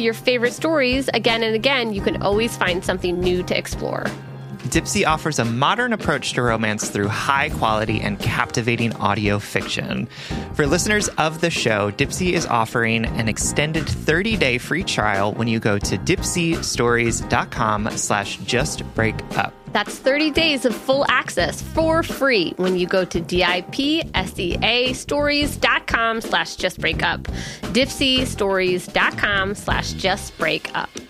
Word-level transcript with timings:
your 0.00 0.14
favorite 0.14 0.52
stories 0.52 1.08
again 1.14 1.42
and 1.42 1.54
again, 1.54 1.92
you 1.92 2.00
can 2.00 2.22
always 2.22 2.56
find 2.56 2.84
something 2.84 3.20
new 3.20 3.42
to 3.44 3.56
explore. 3.56 4.06
Dipsea 4.70 5.06
offers 5.06 5.38
a 5.38 5.44
modern 5.44 5.92
approach 5.92 6.34
to 6.34 6.42
romance 6.42 6.90
through 6.90 7.08
high 7.08 7.48
quality 7.48 8.00
and 8.00 8.18
captivating 8.20 8.94
audio 8.96 9.38
fiction. 9.38 10.06
For 10.54 10.66
listeners 10.66 11.08
of 11.08 11.40
the 11.40 11.50
show, 11.50 11.90
Dipsea 11.90 12.34
is 12.34 12.46
offering 12.46 13.06
an 13.06 13.28
extended 13.28 13.84
30-day 13.84 14.58
free 14.58 14.84
trial 14.84 15.32
when 15.32 15.48
you 15.48 15.58
go 15.58 15.78
to 15.78 15.98
dipseastories.com 15.98 17.90
slash 17.96 18.38
justbreakup. 18.38 19.52
That's 19.72 19.96
30 19.98 20.30
days 20.30 20.64
of 20.64 20.74
full 20.74 21.04
access 21.08 21.62
for 21.62 22.02
free 22.02 22.52
when 22.56 22.76
you 22.76 22.86
go 22.86 23.04
to 23.04 23.20
dipsea 23.20 24.94
stories.com 24.94 26.20
slash 26.20 26.56
justbreakup. 26.56 27.22
dipseastories.com 27.72 29.54
slash 29.54 29.94
justbreakup. 29.94 31.09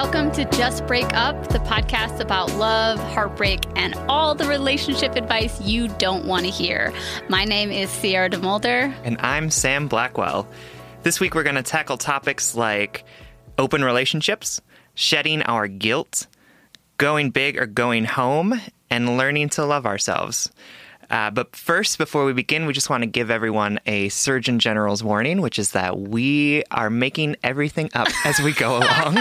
Welcome 0.00 0.30
to 0.34 0.44
Just 0.56 0.86
Break 0.86 1.12
Up, 1.12 1.48
the 1.48 1.58
podcast 1.58 2.20
about 2.20 2.54
love, 2.54 3.00
heartbreak, 3.00 3.64
and 3.74 3.96
all 4.08 4.32
the 4.32 4.46
relationship 4.46 5.16
advice 5.16 5.60
you 5.60 5.88
don't 5.88 6.24
want 6.24 6.44
to 6.44 6.52
hear. 6.52 6.92
My 7.28 7.44
name 7.44 7.72
is 7.72 7.90
Sierra 7.90 8.30
DeMulder. 8.30 8.94
And 9.02 9.18
I'm 9.18 9.50
Sam 9.50 9.88
Blackwell. 9.88 10.46
This 11.02 11.18
week 11.18 11.34
we're 11.34 11.42
going 11.42 11.56
to 11.56 11.64
tackle 11.64 11.96
topics 11.96 12.54
like 12.54 13.02
open 13.58 13.82
relationships, 13.82 14.60
shedding 14.94 15.42
our 15.42 15.66
guilt, 15.66 16.28
going 16.98 17.30
big 17.30 17.58
or 17.58 17.66
going 17.66 18.04
home, 18.04 18.54
and 18.88 19.18
learning 19.18 19.48
to 19.48 19.64
love 19.64 19.84
ourselves. 19.84 20.48
Uh, 21.10 21.30
but 21.30 21.54
first, 21.56 21.98
before 21.98 22.24
we 22.24 22.32
begin, 22.32 22.66
we 22.66 22.72
just 22.72 22.90
want 22.90 23.02
to 23.02 23.06
give 23.06 23.30
everyone 23.30 23.78
a 23.86 24.08
Surgeon 24.10 24.58
General's 24.58 25.02
warning, 25.02 25.40
which 25.40 25.58
is 25.58 25.72
that 25.72 25.98
we 25.98 26.62
are 26.70 26.90
making 26.90 27.36
everything 27.42 27.90
up 27.94 28.08
as 28.26 28.38
we 28.40 28.52
go 28.52 28.76
along. 28.78 29.18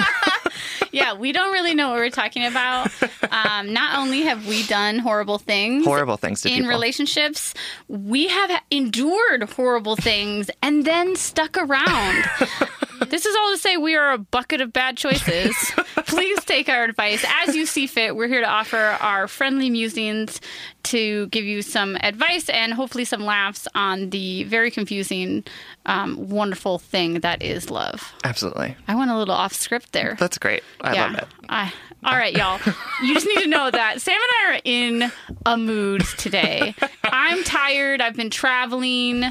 yeah, 0.92 1.14
we 1.14 1.31
don't 1.31 1.52
really 1.53 1.74
know 1.76 1.90
what 1.90 1.97
we're 1.97 2.09
talking 2.09 2.46
about. 2.46 2.92
Um, 3.31 3.72
not 3.74 3.97
only 4.00 4.24
have 4.24 4.47
we 4.47 4.66
done 4.68 5.00
horrible 5.00 5.38
things, 5.38 5.86
horrible 5.86 6.18
things 6.18 6.46
in 6.46 6.52
people. 6.53 6.70
relationships, 6.70 7.53
we 7.88 8.28
have 8.28 8.62
endured 8.72 9.44
horrible 9.44 9.96
things 9.96 10.50
and 10.62 10.86
then 10.86 11.16
stuck 11.16 11.58
around. 11.58 12.24
this 13.06 13.25
is 13.25 13.35
all 13.35 13.52
to 13.52 13.58
say 13.58 13.78
we 13.78 13.96
are 13.96 14.12
a 14.12 14.18
bucket 14.18 14.62
of 14.62 14.74
bad 14.74 14.97
choices. 14.97 15.56
Please 16.08 16.44
take 16.46 16.69
our 16.69 16.84
advice 16.84 17.25
as 17.41 17.56
you 17.56 17.66
see 17.66 17.88
fit. 17.88 18.16
We're 18.16 18.28
here 18.28 18.41
to 18.41 18.50
offer 18.50 18.78
our 18.78 19.28
friendly 19.28 19.69
musings 19.69 20.40
to 20.84 21.28
give 21.28 21.44
you 21.44 21.62
some 21.62 21.97
advice 21.97 22.50
and 22.50 22.74
hopefully 22.74 23.03
some 23.03 23.22
laughs 23.22 23.68
on 23.75 24.09
the 24.09 24.44
very 24.46 24.72
confusing, 24.72 25.44
um, 25.85 26.30
wonderful 26.30 26.80
thing 26.80 27.16
that 27.22 27.41
is 27.44 27.69
love. 27.69 28.13
Absolutely. 28.24 28.75
I 28.88 28.96
went 28.96 29.12
a 29.12 29.18
little 29.18 29.35
off 29.35 29.53
script 29.53 29.91
there. 29.91 30.16
That's 30.19 30.38
great. 30.38 30.64
I 30.81 30.94
yeah. 30.94 31.08
love 31.08 31.16
it. 31.16 31.28
I, 31.50 31.74
all 32.03 32.16
right, 32.16 32.35
y'all. 32.35 32.59
You 33.03 33.14
just 33.14 33.28
need 33.28 33.41
to 33.41 33.47
know 33.47 33.69
that 33.69 34.02
Sam 34.02 34.16
and 34.16 34.31
I 34.31 34.56
are 34.56 34.62
in 34.64 35.12
a 35.46 35.58
mood 35.58 36.06
today. 36.18 36.74
I'm 37.03 37.44
tired. 37.44 38.02
I've 38.02 38.16
been 38.16 38.29
traveling. 38.29 39.25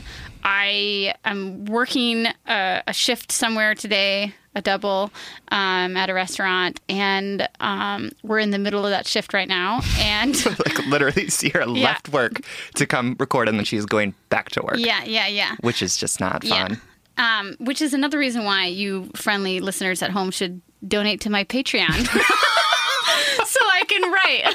I 0.48 1.12
am 1.24 1.64
working 1.64 2.26
a, 2.46 2.82
a 2.86 2.92
shift 2.92 3.32
somewhere 3.32 3.74
today, 3.74 4.32
a 4.54 4.62
double 4.62 5.10
um, 5.48 5.96
at 5.96 6.08
a 6.08 6.14
restaurant, 6.14 6.80
and 6.88 7.48
um, 7.58 8.12
we're 8.22 8.38
in 8.38 8.52
the 8.52 8.58
middle 8.60 8.84
of 8.84 8.90
that 8.90 9.08
shift 9.08 9.34
right 9.34 9.48
now. 9.48 9.80
And 9.98 10.36
like 10.46 10.86
literally, 10.86 11.28
Sierra 11.30 11.68
yeah. 11.68 11.86
left 11.86 12.10
work 12.10 12.42
to 12.76 12.86
come 12.86 13.16
record, 13.18 13.48
and 13.48 13.58
then 13.58 13.64
she's 13.64 13.86
going 13.86 14.14
back 14.28 14.50
to 14.50 14.62
work. 14.62 14.76
Yeah, 14.78 15.02
yeah, 15.02 15.26
yeah. 15.26 15.56
Which 15.62 15.82
is 15.82 15.96
just 15.96 16.20
not 16.20 16.44
fun. 16.44 16.80
Yeah. 17.18 17.38
Um, 17.40 17.56
which 17.58 17.82
is 17.82 17.92
another 17.92 18.18
reason 18.18 18.44
why 18.44 18.66
you 18.66 19.10
friendly 19.16 19.58
listeners 19.58 20.00
at 20.00 20.10
home 20.12 20.30
should 20.30 20.62
donate 20.86 21.22
to 21.22 21.30
my 21.30 21.42
Patreon. 21.42 21.92
so 23.46 23.60
I 23.72 23.82
can 23.88 24.12
write, 24.12 24.54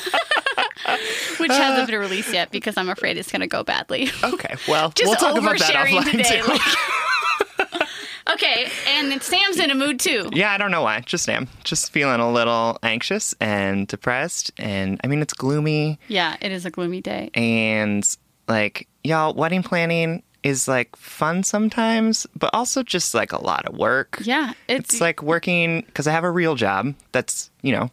which 1.39 1.51
hasn't 1.51 1.87
been 1.89 1.99
released 1.99 2.33
yet 2.33 2.51
because 2.51 2.77
I'm 2.77 2.89
afraid 2.89 3.17
it's 3.17 3.31
going 3.31 3.41
to 3.41 3.47
go 3.47 3.63
badly. 3.63 4.09
Okay, 4.23 4.55
well, 4.67 4.89
Just 4.91 5.07
we'll 5.07 5.15
talk 5.15 5.41
about 5.41 5.59
that 5.59 5.73
offline 5.87 6.11
today, 6.11 6.41
too. 6.41 6.47
Like, 6.47 7.87
okay, 8.33 8.69
and 8.87 9.21
Sam's 9.21 9.57
in 9.57 9.71
a 9.71 9.75
mood 9.75 9.99
too. 9.99 10.29
Yeah, 10.33 10.51
I 10.51 10.57
don't 10.57 10.71
know 10.71 10.83
why. 10.83 11.01
Just 11.01 11.25
Sam. 11.25 11.47
Just 11.63 11.91
feeling 11.91 12.19
a 12.19 12.31
little 12.31 12.77
anxious 12.83 13.33
and 13.39 13.87
depressed, 13.87 14.51
and 14.57 14.99
I 15.03 15.07
mean 15.07 15.21
it's 15.21 15.33
gloomy. 15.33 15.99
Yeah, 16.07 16.37
it 16.41 16.51
is 16.51 16.65
a 16.65 16.71
gloomy 16.71 17.01
day. 17.01 17.29
And 17.33 18.07
like, 18.47 18.87
y'all, 19.03 19.33
wedding 19.33 19.63
planning 19.63 20.23
is 20.43 20.67
like 20.67 20.95
fun 20.95 21.43
sometimes, 21.43 22.25
but 22.35 22.49
also 22.53 22.83
just 22.83 23.13
like 23.13 23.31
a 23.31 23.41
lot 23.41 23.65
of 23.65 23.77
work. 23.77 24.19
Yeah, 24.23 24.53
it's, 24.67 24.93
it's 24.93 25.01
like 25.01 25.21
working 25.21 25.81
because 25.81 26.07
I 26.07 26.11
have 26.11 26.23
a 26.23 26.31
real 26.31 26.55
job 26.55 26.93
that's 27.11 27.51
you 27.61 27.71
know 27.73 27.91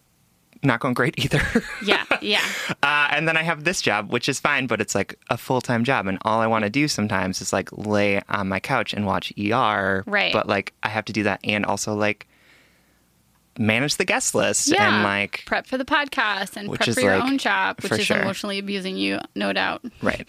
not 0.63 0.81
going 0.81 0.95
great 0.95 1.19
either. 1.19 1.41
yeah, 1.85 2.05
yeah. 2.21 2.45
Uh, 2.83 3.09
and 3.11 3.29
then 3.29 3.37
I 3.37 3.43
have 3.43 3.65
this 3.65 3.81
job, 3.81 4.11
which 4.11 4.29
is 4.29 4.41
fine, 4.41 4.67
but 4.67 4.81
it's 4.81 4.95
like 4.95 5.19
a 5.31 5.37
full 5.37 5.61
time 5.61 5.85
job, 5.85 6.07
and 6.07 6.19
all 6.23 6.41
I 6.41 6.47
want 6.47 6.65
to 6.65 6.71
do 6.71 6.89
sometimes 6.89 7.41
is 7.41 7.53
like 7.53 7.71
lay 7.73 8.21
on 8.29 8.49
my 8.49 8.61
couch 8.61 8.93
and 8.93 9.07
watch 9.07 9.33
ER. 9.39 10.05
Right. 10.07 10.33
But 10.33 10.47
like 10.47 10.75
I 10.83 10.89
have 10.89 11.05
to 11.07 11.13
do 11.13 11.23
that, 11.25 11.41
and 11.45 11.65
also 11.65 11.95
like 11.95 12.27
manage 13.59 13.97
the 13.97 14.05
guest 14.05 14.35
list 14.35 14.69
yeah. 14.69 14.95
and 14.95 15.03
like 15.03 15.43
prep 15.47 15.67
for 15.67 15.77
the 15.77 15.85
podcast 15.85 16.57
and 16.57 16.73
prep 16.73 16.89
for 16.95 17.01
your 17.01 17.19
like, 17.19 17.31
own 17.31 17.39
job, 17.39 17.81
which 17.83 17.93
is 17.93 18.07
sure. 18.07 18.19
emotionally 18.19 18.59
abusing 18.59 18.97
you, 18.97 19.19
no 19.35 19.53
doubt. 19.53 19.85
Right. 20.03 20.29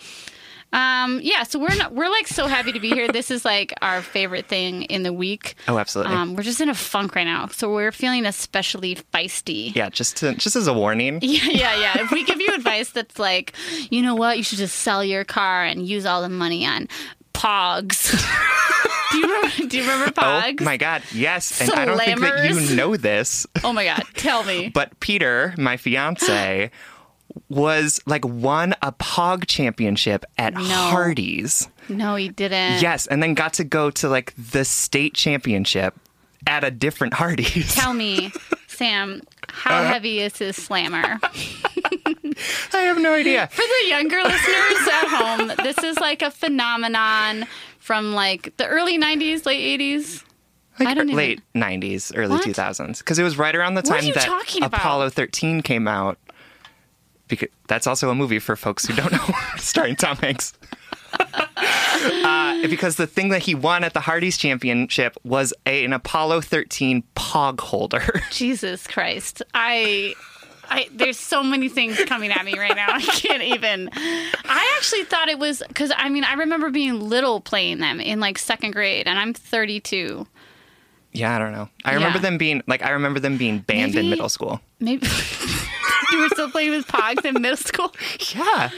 Um, 0.71 1.19
yeah, 1.23 1.43
so 1.43 1.57
we're 1.57 1.75
not 1.75 1.93
we're 1.93 2.09
like 2.09 2.27
so 2.27 2.45
happy 2.47 2.71
to 2.71 2.79
be 2.79 2.89
here. 2.89 3.07
This 3.07 3.31
is 3.31 3.43
like 3.43 3.73
our 3.81 4.01
favorite 4.01 4.45
thing 4.47 4.83
in 4.83 5.01
the 5.03 5.11
week. 5.11 5.55
Oh, 5.67 5.79
absolutely. 5.79 6.13
Um, 6.13 6.35
we're 6.35 6.43
just 6.43 6.61
in 6.61 6.69
a 6.69 6.75
funk 6.75 7.15
right 7.15 7.23
now, 7.23 7.47
so 7.47 7.73
we're 7.73 7.91
feeling 7.91 8.25
especially 8.25 8.95
feisty. 8.95 9.75
Yeah, 9.75 9.89
just 9.89 10.17
to 10.17 10.35
just 10.35 10.55
as 10.55 10.67
a 10.67 10.73
warning. 10.73 11.19
Yeah, 11.29 11.45
yeah, 11.49 11.79
yeah. 11.79 12.01
if 12.03 12.11
we 12.11 12.23
give 12.23 12.39
you 12.41 12.53
advice 12.53 12.91
that's 12.91 13.17
like, 13.17 13.53
you 13.89 14.01
know 14.01 14.13
what, 14.15 14.37
you 14.37 14.43
should 14.43 14.57
just 14.59 14.75
sell 14.77 15.03
your 15.03 15.23
car 15.23 15.63
and 15.63 15.87
use 15.87 16.05
all 16.05 16.21
the 16.21 16.29
money 16.29 16.65
on 16.65 16.87
Pogs. 17.33 18.11
do 19.11 19.17
you 19.17 19.25
remember? 19.25 19.67
Do 19.67 19.77
you 19.77 19.83
remember 19.83 20.13
Oh 20.17 20.21
Pogs? 20.21 20.61
my 20.61 20.77
god, 20.77 21.03
yes. 21.13 21.61
And 21.61 21.71
I 21.71 21.85
don't 21.85 21.97
think 21.97 22.19
that 22.19 22.49
you 22.49 22.75
know 22.75 22.95
this, 22.97 23.47
Oh 23.63 23.73
my 23.73 23.85
god, 23.85 24.03
tell 24.15 24.43
me. 24.43 24.69
but 24.73 24.99
Peter, 24.99 25.53
my 25.57 25.77
fiance, 25.77 26.69
was 27.49 27.99
like 28.05 28.25
won 28.25 28.73
a 28.81 28.91
Pog 28.91 29.45
championship 29.47 30.25
at 30.37 30.53
Hardee's. 30.55 31.67
No, 31.87 32.15
he 32.15 32.29
didn't. 32.29 32.81
Yes, 32.81 33.07
and 33.07 33.21
then 33.23 33.33
got 33.33 33.53
to 33.53 33.63
go 33.63 33.89
to 33.91 34.09
like 34.09 34.33
the 34.37 34.63
state 34.65 35.13
championship 35.13 35.95
at 36.47 36.63
a 36.63 36.71
different 36.71 37.13
Hardee's. 37.13 37.73
Tell 37.75 37.93
me, 37.93 38.31
Sam, 38.67 39.21
how 39.47 39.79
Uh-huh. 39.79 39.93
heavy 39.93 40.19
is 40.19 40.37
his 40.37 40.55
slammer? 40.55 41.19
I 42.73 42.79
have 42.81 42.99
no 42.99 43.13
idea. 43.13 43.47
For 43.47 43.61
the 43.61 43.87
younger 43.89 44.17
listeners 44.23 44.87
at 44.91 45.07
home, 45.07 45.51
this 45.63 45.77
is 45.79 45.97
like 45.99 46.21
a 46.21 46.31
phenomenon 46.31 47.45
from 47.79 48.13
like 48.13 48.55
the 48.57 48.65
early 48.67 48.97
90s, 48.99 49.45
late 49.45 49.79
80s. 49.79 50.23
I 50.79 50.93
don't 50.93 51.09
even- 51.09 51.17
late 51.17 51.41
90s, 51.55 52.13
early 52.15 52.35
What? 52.37 52.45
2000s. 52.45 52.99
Because 52.99 53.19
it 53.19 53.23
was 53.23 53.37
right 53.37 53.53
around 53.55 53.73
the 53.73 53.81
time 53.81 54.05
that? 54.13 54.29
Apollo 54.61 55.09
13 55.09 55.61
came 55.61 55.87
out. 55.87 56.17
Because 57.29 57.47
that's 57.67 57.87
also 57.87 58.09
a 58.09 58.15
movie 58.15 58.39
for 58.39 58.55
folks 58.57 58.85
who 58.85 58.93
don't 58.95 59.11
know, 59.13 59.33
starring 59.57 59.95
Tom 59.95 60.17
Hanks. 60.17 60.51
uh, 61.57 62.67
because 62.67 62.95
the 62.97 63.07
thing 63.07 63.29
that 63.29 63.41
he 63.43 63.55
won 63.55 63.83
at 63.83 63.93
the 63.93 63.99
Hardee's 64.01 64.37
Championship 64.37 65.17
was 65.23 65.53
a, 65.65 65.85
an 65.85 65.93
Apollo 65.93 66.41
13 66.41 67.03
pog 67.15 67.59
holder. 67.59 68.21
Jesus 68.31 68.85
Christ. 68.87 69.41
I 69.53 70.13
I 70.71 70.87
there's 70.93 71.17
so 71.17 71.41
many 71.41 71.67
things 71.69 71.97
coming 72.05 72.31
at 72.31 72.45
me 72.45 72.57
right 72.57 72.75
now. 72.75 72.87
I 72.89 73.01
can't 73.01 73.41
even. 73.43 73.89
I 73.93 74.73
actually 74.77 75.03
thought 75.05 75.29
it 75.29 75.39
was 75.39 75.63
cuz 75.73 75.91
I 75.95 76.09
mean, 76.09 76.23
I 76.23 76.33
remember 76.33 76.69
being 76.69 76.99
little 76.99 77.41
playing 77.41 77.79
them 77.79 77.99
in 77.99 78.19
like 78.19 78.37
second 78.37 78.71
grade 78.71 79.07
and 79.07 79.17
I'm 79.17 79.33
32. 79.33 80.27
yeah, 81.13 81.35
I 81.35 81.39
don't 81.39 81.53
know. 81.53 81.69
I 81.85 81.93
remember 81.95 82.17
Yeah. 82.19 82.23
them 82.23 82.37
being 82.37 82.61
like 82.67 82.83
I 82.83 82.91
remember 82.91 83.19
them 83.19 83.37
being 83.37 83.59
banned 83.59 83.95
in 83.95 84.09
middle 84.11 84.29
school. 84.29 84.61
Maybe 84.79 85.07
you 86.11 86.19
were 86.19 86.29
still 86.29 86.49
playing 86.51 86.71
with 86.71 86.87
pogs 86.87 87.23
in 87.25 87.41
middle 87.41 87.57
school. 87.57 87.93
Yeah. 88.35 88.69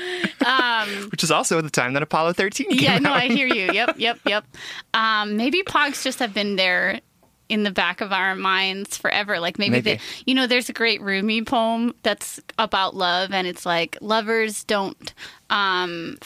Which 1.10 1.24
is 1.24 1.32
also 1.32 1.62
the 1.62 1.70
time 1.70 1.94
that 1.94 2.04
Apollo 2.04 2.34
13 2.34 2.68
came 2.70 2.78
Um, 2.78 2.84
Yeah, 2.84 2.96
out. 2.96 3.02
no, 3.02 3.12
I 3.14 3.28
hear 3.28 3.48
you. 3.48 3.72
Yep, 3.72 3.96
yep, 4.00 4.20
yep. 4.26 4.46
Um, 4.94 5.38
maybe 5.38 5.62
pogs 5.64 6.04
just 6.04 6.20
have 6.20 6.34
been 6.34 6.56
there 6.56 7.00
in 7.50 7.64
the 7.64 7.72
back 7.72 8.00
of 8.02 8.12
our 8.14 8.36
minds 8.36 8.98
forever. 8.98 9.40
Like 9.40 9.60
maybe, 9.60 9.72
Maybe. 9.74 9.82
they, 9.96 10.00
you 10.26 10.34
know, 10.34 10.48
there's 10.48 10.70
a 10.70 10.74
great 10.74 11.02
Rumi 11.02 11.44
poem 11.44 11.94
that's 12.04 12.40
about 12.58 12.96
love, 12.96 13.32
and 13.34 13.46
it's 13.46 13.66
like 13.66 13.98
lovers 14.02 14.64
don't 14.64 15.14
um, 15.50 16.18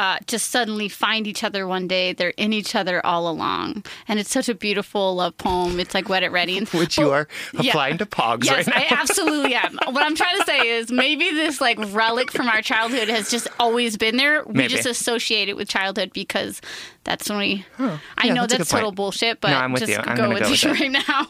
uh, 0.00 0.18
just 0.26 0.50
suddenly 0.50 0.88
find 0.88 1.26
each 1.26 1.44
other 1.44 1.66
one 1.66 1.86
day. 1.86 2.12
They're 2.14 2.32
in 2.44 2.52
each 2.54 2.74
other 2.74 3.04
all 3.04 3.28
along, 3.28 3.84
and 4.08 4.18
it's 4.18 4.30
such 4.30 4.48
a 4.48 4.54
beautiful 4.54 5.14
love 5.16 5.36
poem. 5.36 5.78
It's 5.78 5.92
like 5.94 6.08
Wet 6.08 6.22
It 6.22 6.32
Ready, 6.32 6.60
Which 6.82 6.96
you 6.96 7.10
are 7.10 7.28
Yeah. 7.52 7.70
applying 7.70 7.98
to 7.98 8.06
pogs 8.06 8.44
Yes, 8.46 8.66
right 8.66 8.68
now. 8.68 8.96
I 8.96 9.00
absolutely 9.00 9.54
am. 9.54 9.78
What 9.94 10.02
I'm 10.06 10.14
trying 10.14 10.38
to 10.38 10.44
say 10.46 10.60
is 10.78 10.90
maybe 10.90 11.30
this 11.30 11.60
like 11.60 11.78
relic 11.92 12.30
from 12.30 12.48
our 12.48 12.62
childhood 12.62 13.08
has 13.08 13.28
just 13.30 13.46
always 13.58 13.96
been 13.98 14.16
there. 14.16 14.42
We 14.44 14.54
Maybe. 14.54 14.74
just 14.74 14.86
associate 14.86 15.48
it 15.50 15.56
with 15.56 15.68
childhood 15.68 16.12
because 16.14 16.60
that's 17.04 17.28
when 17.28 17.38
we. 17.38 17.64
I 17.78 17.98
Yeah, 18.24 18.34
know 18.34 18.42
that's 18.46 18.58
that's 18.58 18.70
total 18.70 18.90
point. 18.90 18.96
bullshit, 18.96 19.40
but 19.40 19.50
No, 19.50 19.56
I'm 19.58 19.72
with 19.72 19.80
just 19.86 19.92
you. 19.92 19.98
I'm 19.98 20.16
go 20.16 20.28
with 20.30 20.42
go 20.44 20.52
it 20.52 20.64
right 20.80 20.90
now. 20.90 21.26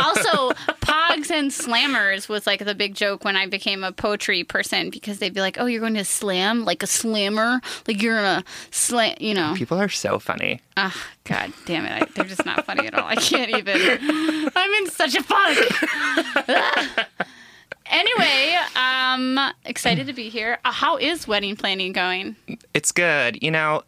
also, 0.00 0.52
And 1.34 1.50
Slammers 1.50 2.28
was 2.28 2.46
like 2.46 2.64
the 2.64 2.76
big 2.76 2.94
joke 2.94 3.24
when 3.24 3.36
I 3.36 3.46
became 3.46 3.82
a 3.82 3.90
poetry 3.90 4.44
person 4.44 4.90
because 4.90 5.18
they'd 5.18 5.34
be 5.34 5.40
like, 5.40 5.58
"Oh, 5.58 5.66
you're 5.66 5.80
going 5.80 5.94
to 5.94 6.04
slam 6.04 6.64
like 6.64 6.84
a 6.84 6.86
slammer, 6.86 7.60
like 7.88 8.00
you're 8.00 8.14
gonna 8.14 8.44
slam," 8.70 9.16
you 9.18 9.34
know. 9.34 9.52
People 9.56 9.80
are 9.80 9.88
so 9.88 10.20
funny. 10.20 10.60
Ah, 10.76 10.96
God 11.24 11.52
damn 11.66 11.86
it. 11.86 12.02
I, 12.02 12.06
they're 12.14 12.24
just 12.24 12.46
not 12.46 12.64
funny 12.64 12.86
at 12.86 12.94
all. 12.94 13.06
I 13.06 13.16
can't 13.16 13.50
even. 13.50 13.80
I'm 14.54 14.72
in 14.74 14.90
such 14.90 15.16
a 15.16 15.22
funk. 15.24 15.58
anyway, 17.86 18.56
um, 18.76 19.38
excited 19.64 20.06
to 20.06 20.12
be 20.12 20.28
here. 20.28 20.58
Uh, 20.64 20.70
how 20.70 20.96
is 20.98 21.26
wedding 21.26 21.56
planning 21.56 21.92
going? 21.92 22.36
It's 22.74 22.92
good. 22.92 23.42
You 23.42 23.50
know, 23.50 23.82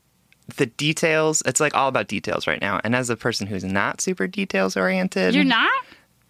the 0.57 0.67
details, 0.67 1.43
it's 1.47 1.61
like 1.61 1.75
all 1.75 1.89
about 1.89 2.09
details 2.09 2.47
right 2.47 2.61
now. 2.61 2.81
And 2.83 2.95
as 2.97 3.09
a 3.09 3.17
person 3.17 3.47
who's 3.47 3.65
not 3.65 4.01
super 4.01 4.27
details 4.27 4.77
oriented, 4.77 5.35
You're 5.35 5.45
not? 5.45 5.71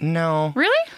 No. 0.00 0.52
Really? 0.54 0.90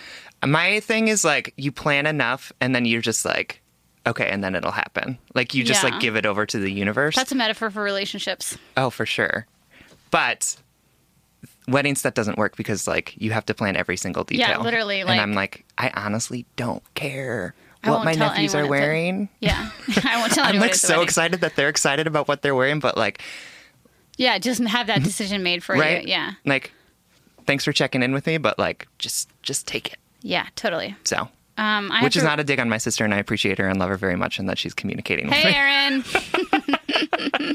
My 0.46 0.80
thing 0.80 1.08
is 1.08 1.24
like 1.24 1.52
you 1.56 1.72
plan 1.72 2.06
enough 2.06 2.52
and 2.60 2.74
then 2.74 2.84
you're 2.84 3.00
just 3.02 3.24
like, 3.24 3.60
okay, 4.06 4.28
and 4.28 4.42
then 4.42 4.54
it'll 4.54 4.70
happen. 4.70 5.18
Like 5.34 5.54
you 5.54 5.64
just 5.64 5.82
Yeah. 5.82 5.90
like 5.90 6.00
give 6.00 6.16
it 6.16 6.26
over 6.26 6.46
to 6.46 6.58
the 6.58 6.70
universe. 6.70 7.16
That's 7.16 7.32
a 7.32 7.36
metaphor 7.36 7.70
for 7.70 7.82
relationships. 7.82 8.56
oh, 8.76 8.90
for 8.90 9.04
sure. 9.06 9.46
But 10.10 10.56
weddings 11.66 12.02
that 12.02 12.14
doesn't 12.14 12.38
work 12.38 12.56
because 12.56 12.86
like 12.86 13.14
you 13.18 13.30
have 13.32 13.44
to 13.46 13.54
plan 13.54 13.76
every 13.76 13.96
single 13.96 14.24
detail. 14.24 14.48
Yeah, 14.48 14.58
literally, 14.58 15.00
and 15.00 15.10
I'm 15.10 15.34
like, 15.34 15.64
I 15.76 15.90
honestly 15.94 16.46
don't 16.56 16.82
care 16.94 17.54
what 17.84 18.04
my 18.04 18.12
nephews 18.14 18.54
are 18.54 18.62
a- 18.64 18.66
wearing. 18.68 19.28
Yeah. 19.40 19.70
I 20.04 20.18
won't 20.18 20.32
tell 20.32 20.44
I'm 20.46 20.58
like 20.58 20.74
so 20.74 21.02
excited 21.02 21.40
that 21.42 21.56
they're 21.56 21.68
excited 21.68 22.06
about 22.06 22.26
what 22.28 22.42
they're 22.42 22.54
wearing, 22.54 22.80
but 22.80 22.96
like, 22.96 23.22
Yeah, 24.16 24.38
just 24.38 24.62
have 24.62 24.86
that 24.86 25.02
decision 25.02 25.42
made 25.42 25.62
for 25.62 25.74
right? 25.74 26.02
you. 26.04 26.08
Yeah. 26.10 26.32
Like, 26.44 26.72
thanks 27.48 27.64
for 27.64 27.72
checking 27.72 28.04
in 28.04 28.12
with 28.12 28.26
me, 28.28 28.38
but 28.38 28.56
like, 28.60 28.86
just 28.98 29.28
just 29.42 29.66
take 29.66 29.88
it. 29.92 29.98
Yeah, 30.22 30.46
totally. 30.54 30.94
So, 31.04 31.28
Um, 31.56 31.90
I 31.90 32.02
which 32.04 32.14
is 32.14 32.22
to- 32.22 32.28
not 32.28 32.38
a 32.38 32.44
dig 32.44 32.60
on 32.60 32.68
my 32.68 32.78
sister, 32.78 33.04
and 33.04 33.12
I 33.12 33.18
appreciate 33.18 33.58
her 33.58 33.66
and 33.68 33.80
love 33.80 33.88
her 33.88 33.96
very 33.96 34.14
much, 34.16 34.38
and 34.38 34.48
that 34.48 34.58
she's 34.58 34.74
communicating 34.74 35.26
with 35.26 35.34
Hey, 35.34 35.52
Aaron. 37.12 37.54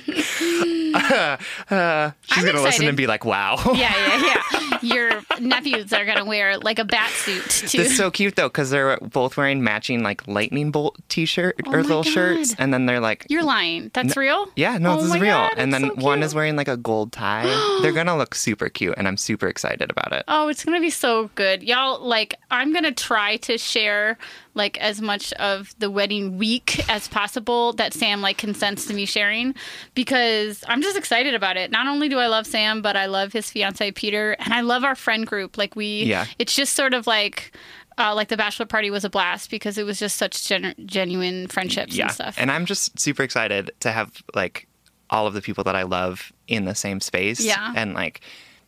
She's 2.21 2.37
I'm 2.37 2.45
gonna 2.45 2.61
listen 2.61 2.87
and 2.87 2.97
be 2.97 3.07
like, 3.07 3.25
"Wow." 3.25 3.59
Yeah, 3.73 3.93
yeah, 3.95 4.25
yeah. 4.51 4.79
Your 4.81 5.21
nephews 5.39 5.93
are 5.93 6.05
gonna 6.05 6.25
wear 6.25 6.57
like 6.57 6.77
a 6.79 6.85
bat 6.85 7.09
suit 7.11 7.49
too. 7.49 7.81
It's 7.81 7.95
so 7.95 8.11
cute 8.11 8.35
though 8.35 8.47
because 8.49 8.69
they're 8.69 8.97
both 8.97 9.37
wearing 9.37 9.63
matching 9.63 10.03
like 10.03 10.27
lightning 10.27 10.71
bolt 10.71 10.97
t-shirt 11.09 11.55
Oh 11.65 11.71
or 11.71 11.81
little 11.83 12.03
God. 12.03 12.11
shirts, 12.11 12.55
and 12.57 12.73
then 12.73 12.85
they're 12.85 12.99
like, 12.99 13.25
You're 13.29 13.43
lying. 13.43 13.91
That's 13.93 14.17
real? 14.17 14.47
"Yeah, 14.55 14.77
no, 14.77 14.93
Oh 14.93 15.01
this 15.03 15.15
is 15.15 15.21
real." 15.21 15.33
God, 15.33 15.53
and 15.57 15.73
then 15.73 15.83
so 15.83 15.93
one 16.03 16.21
is 16.23 16.35
wearing 16.35 16.55
like 16.55 16.67
a 16.67 16.77
gold 16.77 17.11
tie. 17.11 17.45
they're 17.81 17.91
gonna 17.93 18.17
look 18.17 18.35
super 18.35 18.69
cute, 18.69 18.95
and 18.97 19.07
I'm 19.07 19.17
super 19.17 19.47
excited 19.47 19.89
about 19.89 20.11
it. 20.13 20.23
Oh, 20.27 20.47
it's 20.49 20.63
gonna 20.65 20.81
be 20.81 20.89
so 20.89 21.29
good, 21.35 21.63
y'all. 21.63 21.99
Like, 22.05 22.35
I'm 22.51 22.73
gonna 22.73 22.91
try 22.91 23.37
to 23.37 23.57
share 23.57 24.17
like 24.55 24.77
as 24.79 25.01
much 25.01 25.33
of 25.33 25.73
the 25.79 25.89
wedding 25.89 26.37
week 26.37 26.87
as 26.89 27.07
possible 27.07 27.73
that 27.73 27.93
Sam 27.93 28.21
like 28.21 28.37
consents 28.37 28.85
to 28.85 28.93
me 28.93 29.05
sharing 29.05 29.55
because 29.95 30.63
I'm 30.67 30.81
just 30.81 30.97
excited 30.97 31.33
about 31.33 31.57
it. 31.57 31.71
Not 31.71 31.87
only 31.87 32.09
do 32.09 32.19
I 32.19 32.27
love 32.27 32.45
Sam, 32.45 32.81
but 32.81 32.95
I 32.95 33.07
love 33.07 33.33
his 33.33 33.49
fiance 33.49 33.91
Peter, 33.91 34.33
and 34.39 34.53
I 34.53 34.61
love 34.61 34.83
our 34.83 34.95
friend 34.95 35.25
group. 35.25 35.57
Like, 35.57 35.75
we, 35.75 36.03
Yeah. 36.03 36.25
it's 36.39 36.55
just 36.55 36.73
sort 36.73 36.93
of 36.93 37.07
like. 37.07 37.55
Uh, 37.95 38.15
like 38.15 38.27
the 38.27 38.35
bachelor 38.37 38.65
party 38.65 38.89
was 38.89 39.05
a 39.05 39.09
blast 39.09 39.51
because 39.51 39.77
it 39.77 39.83
was 39.85 39.99
just 39.99 40.17
such 40.17 40.47
gen- 40.47 40.73
genuine 40.87 41.45
friendships 41.45 41.95
yeah, 41.95 42.05
and 42.05 42.11
stuff. 42.11 42.35
and 42.39 42.49
I'm 42.49 42.65
just 42.65 42.99
super 42.99 43.21
excited 43.21 43.69
to 43.81 43.91
have 43.91 44.11
like 44.33 44.67
all 45.11 45.27
of 45.27 45.35
the 45.35 45.43
people 45.43 45.63
that 45.65 45.75
I 45.75 45.83
love 45.83 46.33
in 46.47 46.65
the 46.65 46.73
same 46.73 46.99
space. 47.01 47.39
Yeah. 47.45 47.71
and 47.75 47.93
like. 47.93 48.21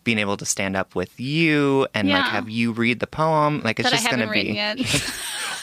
Being 0.05 0.19
able 0.19 0.37
to 0.37 0.45
stand 0.45 0.77
up 0.77 0.95
with 0.95 1.19
you 1.19 1.85
and 1.93 2.07
like 2.09 2.23
have 2.23 2.49
you 2.49 2.71
read 2.71 3.01
the 3.01 3.07
poem, 3.07 3.61
like 3.65 3.79
it's 3.79 3.89
that 3.89 3.93
I 3.93 4.01
just 4.01 4.09
gonna 4.09 4.31
be. 4.31 4.53
yet. 4.53 4.79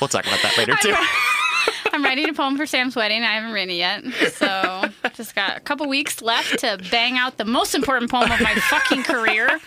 We'll 0.01 0.09
talk 0.09 0.27
about 0.27 0.43
that 0.43 0.59
later 0.59 0.75
too. 0.83 0.95
I'm 1.93 2.03
writing 2.03 2.29
a 2.29 2.33
poem 2.33 2.57
for 2.57 2.67
Sam's 2.67 2.97
wedding. 2.97 3.23
I 3.23 3.35
haven't 3.35 3.53
written 3.53 3.71
it 3.71 3.75
yet. 3.75 4.03
So 4.33 4.85
just 5.15 5.37
got 5.37 5.57
a 5.57 5.61
couple 5.61 5.87
weeks 5.89 6.21
left 6.21 6.59
to 6.61 6.81
bang 6.91 7.17
out 7.19 7.37
the 7.37 7.45
most 7.45 7.75
important 7.77 8.11
poem 8.11 8.33
of 8.33 8.41
my 8.41 8.55
fucking 8.57 9.05
career. 9.05 9.61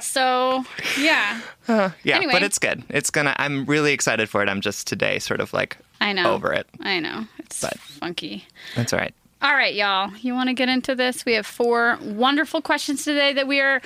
So 0.00 0.64
yeah, 0.98 1.40
Yeah, 1.68 1.92
Anyway. 2.06 2.32
but 2.32 2.42
it's 2.42 2.58
good. 2.58 2.82
It's 2.88 3.10
gonna. 3.10 3.34
I'm 3.38 3.66
really 3.66 3.92
excited 3.92 4.28
for 4.30 4.42
it. 4.42 4.48
I'm 4.48 4.62
just 4.62 4.86
today 4.86 5.18
sort 5.18 5.40
of 5.40 5.52
like 5.52 5.76
I 6.00 6.14
know. 6.14 6.32
over 6.32 6.50
it. 6.52 6.66
I 6.80 7.00
know. 7.00 7.26
It's 7.38 7.60
But- 7.60 7.78
funky. 7.78 8.46
That's 8.74 8.92
all 8.94 8.98
right. 8.98 9.12
All 9.42 9.52
right, 9.52 9.74
y'all. 9.74 10.10
You 10.22 10.32
want 10.32 10.48
to 10.48 10.54
get 10.54 10.70
into 10.70 10.94
this? 10.94 11.26
We 11.26 11.34
have 11.34 11.44
four 11.44 11.98
wonderful 12.00 12.62
questions 12.62 13.04
today 13.04 13.34
that 13.34 13.46
we 13.46 13.60
are, 13.60 13.82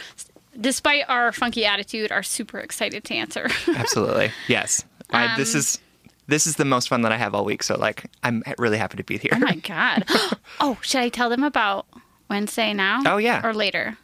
despite 0.60 1.04
our 1.08 1.32
funky 1.32 1.64
attitude, 1.64 2.10
are 2.12 2.22
super 2.22 2.58
excited 2.58 3.04
to 3.04 3.14
answer. 3.14 3.48
Absolutely. 3.74 4.30
Yes. 4.48 4.84
I, 5.10 5.36
this 5.36 5.54
Um, 5.54 5.58
is 5.60 5.78
this 6.26 6.46
is 6.46 6.56
the 6.56 6.64
most 6.66 6.88
fun 6.88 7.02
that 7.02 7.12
I 7.12 7.16
have 7.16 7.34
all 7.34 7.44
week. 7.44 7.62
So 7.62 7.76
like, 7.78 8.10
I'm 8.22 8.42
really 8.58 8.76
happy 8.78 8.96
to 8.98 9.04
be 9.04 9.16
here. 9.18 9.32
oh 9.34 9.38
my 9.38 9.54
god. 9.56 10.04
Oh, 10.60 10.78
should 10.82 11.00
I 11.00 11.08
tell 11.08 11.30
them 11.30 11.42
about 11.44 11.86
Wednesday 12.28 12.72
now? 12.74 13.00
Oh, 13.06 13.16
yeah. 13.16 13.40
Or 13.46 13.54
later? 13.54 13.96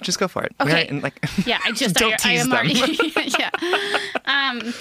Just 0.00 0.18
go 0.18 0.28
for 0.28 0.42
it. 0.44 0.54
Okay. 0.60 0.72
Right? 0.72 0.90
And, 0.90 1.02
like, 1.02 1.18
Yeah, 1.46 1.58
I 1.64 1.72
just 1.72 1.96
Don't 1.96 2.12
I, 2.12 2.14
I 2.14 2.16
tease 2.36 2.40
am 2.42 2.48
them. 2.50 2.58
already 2.58 3.32
yeah. 3.38 3.50
Um 4.24 4.72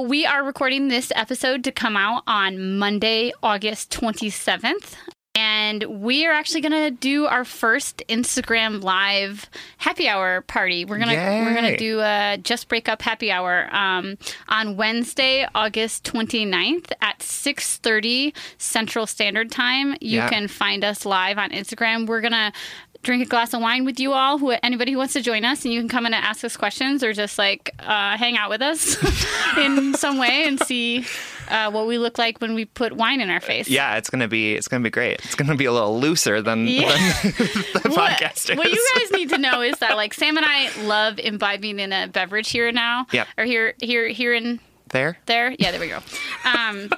we 0.00 0.26
are 0.26 0.42
recording 0.42 0.88
this 0.88 1.12
episode 1.14 1.62
to 1.64 1.70
come 1.70 1.96
out 1.96 2.24
on 2.26 2.78
Monday, 2.78 3.32
August 3.44 3.92
27th. 3.92 4.96
And 5.36 5.82
we 6.02 6.26
are 6.26 6.32
actually 6.32 6.60
gonna 6.60 6.92
do 6.92 7.26
our 7.26 7.44
first 7.44 8.04
Instagram 8.08 8.84
live 8.84 9.50
happy 9.78 10.08
hour 10.08 10.42
party. 10.42 10.84
We're 10.84 10.98
gonna 10.98 11.12
we're 11.44 11.54
gonna 11.54 11.76
do 11.76 12.00
a 12.00 12.38
just 12.40 12.68
break 12.68 12.88
up 12.88 13.02
happy 13.02 13.32
hour 13.32 13.68
um, 13.74 14.16
on 14.48 14.76
Wednesday, 14.76 15.44
August 15.52 16.04
29th 16.04 16.92
at 17.00 17.18
6:30 17.18 18.32
Central 18.58 19.06
Standard 19.08 19.50
Time. 19.50 19.96
You 20.00 20.18
Yeah. 20.18 20.28
can 20.28 20.46
find 20.46 20.84
us 20.84 21.04
live 21.04 21.36
on 21.36 21.50
Instagram. 21.50 22.06
We're 22.06 22.20
gonna 22.20 22.52
drink 23.02 23.22
a 23.26 23.28
glass 23.28 23.52
of 23.52 23.60
wine 23.60 23.84
with 23.84 23.98
you 23.98 24.12
all. 24.12 24.38
Who 24.38 24.50
anybody 24.62 24.92
who 24.92 24.98
wants 24.98 25.14
to 25.14 25.20
join 25.20 25.44
us, 25.44 25.64
and 25.64 25.74
you 25.74 25.80
can 25.80 25.88
come 25.88 26.06
in 26.06 26.14
and 26.14 26.24
ask 26.24 26.44
us 26.44 26.56
questions, 26.56 27.02
or 27.02 27.12
just 27.12 27.38
like 27.38 27.74
uh, 27.80 28.16
hang 28.16 28.36
out 28.36 28.50
with 28.50 28.62
us 28.62 28.96
in 29.58 29.94
some 29.94 30.16
way 30.18 30.44
and 30.46 30.60
see 30.60 31.04
uh, 31.48 31.70
what 31.70 31.86
we 31.86 31.98
look 31.98 32.18
like 32.18 32.40
when 32.40 32.54
we 32.54 32.64
put 32.64 32.92
wine 32.94 33.20
in 33.20 33.30
our 33.30 33.40
face. 33.40 33.68
Yeah, 33.68 33.96
it's 33.96 34.10
gonna 34.10 34.28
be 34.28 34.54
it's 34.54 34.68
gonna 34.68 34.82
be 34.84 34.90
great. 34.90 35.20
It's 35.24 35.34
gonna 35.34 35.56
be 35.56 35.64
a 35.66 35.72
little 35.72 35.98
looser 35.98 36.40
than, 36.42 36.66
Yeah. 36.66 36.88
than 36.88 37.32
the 37.32 37.80
What, 37.94 38.12
podcast 38.20 38.50
is. 38.50 38.56
what 38.56 38.70
you 38.70 38.88
guys 38.96 39.10
need 39.12 39.28
to 39.30 39.38
know 39.38 39.60
is 39.62 39.78
that 39.78 39.96
like 39.96 40.14
Sam 40.14 40.36
and 40.36 40.46
I 40.48 40.70
love 40.84 41.18
imbibing 41.18 41.78
in 41.80 41.92
a 41.92 42.08
beverage 42.08 42.50
here 42.50 42.68
and 42.68 42.74
now. 42.74 43.06
Yep. 43.12 43.26
Or 43.38 43.44
here 43.44 43.74
here 43.80 44.08
here 44.08 44.34
in 44.34 44.60
there? 44.88 45.18
there. 45.26 45.54
Yeah, 45.58 45.70
there 45.72 45.80
we 45.80 45.88
go. 45.88 45.98
Um, 46.44 46.90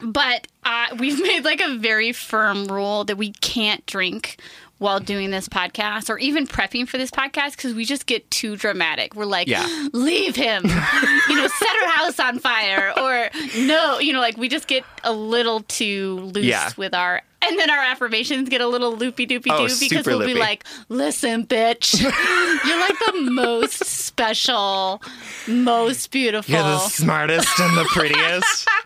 but 0.00 0.46
uh, 0.64 0.94
we've 0.98 1.20
made 1.20 1.44
like 1.44 1.60
a 1.60 1.76
very 1.76 2.12
firm 2.12 2.66
rule 2.66 3.02
that 3.04 3.16
we 3.16 3.32
can't 3.32 3.84
drink 3.86 4.38
while 4.82 5.00
doing 5.00 5.30
this 5.30 5.48
podcast 5.48 6.10
or 6.10 6.18
even 6.18 6.46
prepping 6.46 6.86
for 6.88 6.98
this 6.98 7.10
podcast 7.10 7.52
because 7.52 7.72
we 7.72 7.84
just 7.84 8.06
get 8.06 8.28
too 8.30 8.56
dramatic. 8.56 9.14
We're 9.14 9.24
like, 9.24 9.46
Yeah. 9.48 9.88
leave 9.92 10.34
him, 10.36 10.64
you 11.28 11.36
know, 11.36 11.46
set 11.48 11.68
her 11.80 11.88
house 11.88 12.18
on 12.20 12.38
fire, 12.40 12.92
or 12.98 13.30
no, 13.58 13.98
you 14.00 14.12
know, 14.12 14.20
like 14.20 14.36
we 14.36 14.48
just 14.48 14.66
get 14.66 14.84
a 15.04 15.12
little 15.12 15.60
too 15.60 16.16
loose 16.34 16.44
Yeah. 16.44 16.70
with 16.76 16.94
our. 16.94 17.22
And 17.44 17.58
then 17.58 17.70
our 17.70 17.82
affirmations 17.82 18.48
get 18.48 18.60
a 18.60 18.66
little 18.66 18.96
loopy 18.96 19.26
doopy 19.26 19.46
Oh, 19.50 19.66
because 19.80 20.06
we'll 20.06 20.24
be 20.26 20.34
like, 20.34 20.64
listen, 20.88 21.46
bitch, 21.46 22.00
you're 22.64 22.80
like 22.80 22.94
the 23.06 23.30
most 23.30 23.84
special, 23.84 25.02
most 25.48 26.10
beautiful. 26.10 26.52
You're 26.54 26.62
the 26.62 26.78
smartest 26.78 27.48
and 27.60 27.76
the 27.76 27.84
prettiest. 27.84 28.68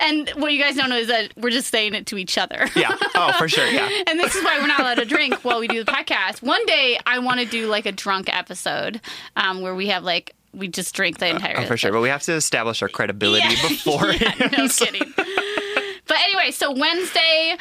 And 0.00 0.30
what 0.36 0.52
you 0.54 0.58
guys 0.62 0.76
don't 0.76 0.88
know 0.88 0.96
is 0.96 1.08
that 1.08 1.32
we're 1.36 1.50
just 1.50 1.70
saying 1.70 1.92
it 1.94 2.06
to 2.06 2.16
each 2.16 2.38
other. 2.38 2.66
yeah. 2.74 2.96
Oh, 3.14 3.32
for 3.38 3.48
sure. 3.48 3.66
Yeah. 3.66 3.88
And 4.08 4.18
this 4.18 4.34
is 4.34 4.42
why 4.42 4.58
we're 4.58 4.66
not 4.66 4.80
allowed 4.80 4.94
to 4.94 5.04
drink 5.04 5.44
while 5.44 5.60
we 5.60 5.68
do 5.68 5.84
the 5.84 5.92
podcast. 5.92 6.40
One 6.42 6.64
day, 6.64 6.98
I 7.04 7.18
want 7.18 7.40
to 7.40 7.46
do 7.46 7.66
like 7.66 7.84
a 7.84 7.92
drunk 7.92 8.34
episode 8.34 9.00
um, 9.36 9.60
where 9.60 9.74
we 9.74 9.88
have 9.88 10.02
like 10.02 10.34
we 10.54 10.68
just 10.68 10.94
drink 10.94 11.18
the 11.18 11.28
entire. 11.28 11.58
Oh, 11.58 11.66
for 11.66 11.76
sure. 11.76 11.92
But 11.92 12.00
we 12.00 12.08
have 12.08 12.22
to 12.22 12.32
establish 12.32 12.80
our 12.82 12.88
credibility 12.88 13.46
Yeah. 13.46 13.68
before. 13.68 14.06
Yeah, 14.12 14.48
no 14.56 14.68
kidding. 14.68 15.12
But 16.10 16.18
anyway, 16.22 16.50
so 16.50 16.72
Wednesday, 16.72 17.56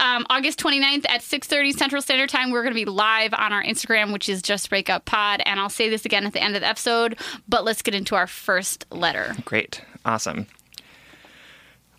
um, 0.00 0.26
August 0.28 0.58
29th 0.58 1.06
at 1.08 1.20
6.30 1.20 1.72
Central 1.72 2.02
Standard 2.02 2.30
Time, 2.30 2.50
we're 2.50 2.62
going 2.62 2.74
to 2.74 2.74
be 2.74 2.84
live 2.84 3.32
on 3.32 3.52
our 3.52 3.62
Instagram, 3.62 4.12
which 4.12 4.28
is 4.28 4.42
Just 4.42 4.68
Breakup 4.68 5.04
Pod. 5.04 5.40
And 5.46 5.60
I'll 5.60 5.70
say 5.70 5.88
this 5.88 6.04
again 6.04 6.26
at 6.26 6.32
the 6.32 6.42
end 6.42 6.56
of 6.56 6.62
the 6.62 6.66
episode, 6.66 7.16
but 7.48 7.62
let's 7.64 7.80
get 7.80 7.94
into 7.94 8.16
our 8.16 8.26
first 8.26 8.86
letter. 8.90 9.36
Great. 9.44 9.82
Awesome. 10.04 10.48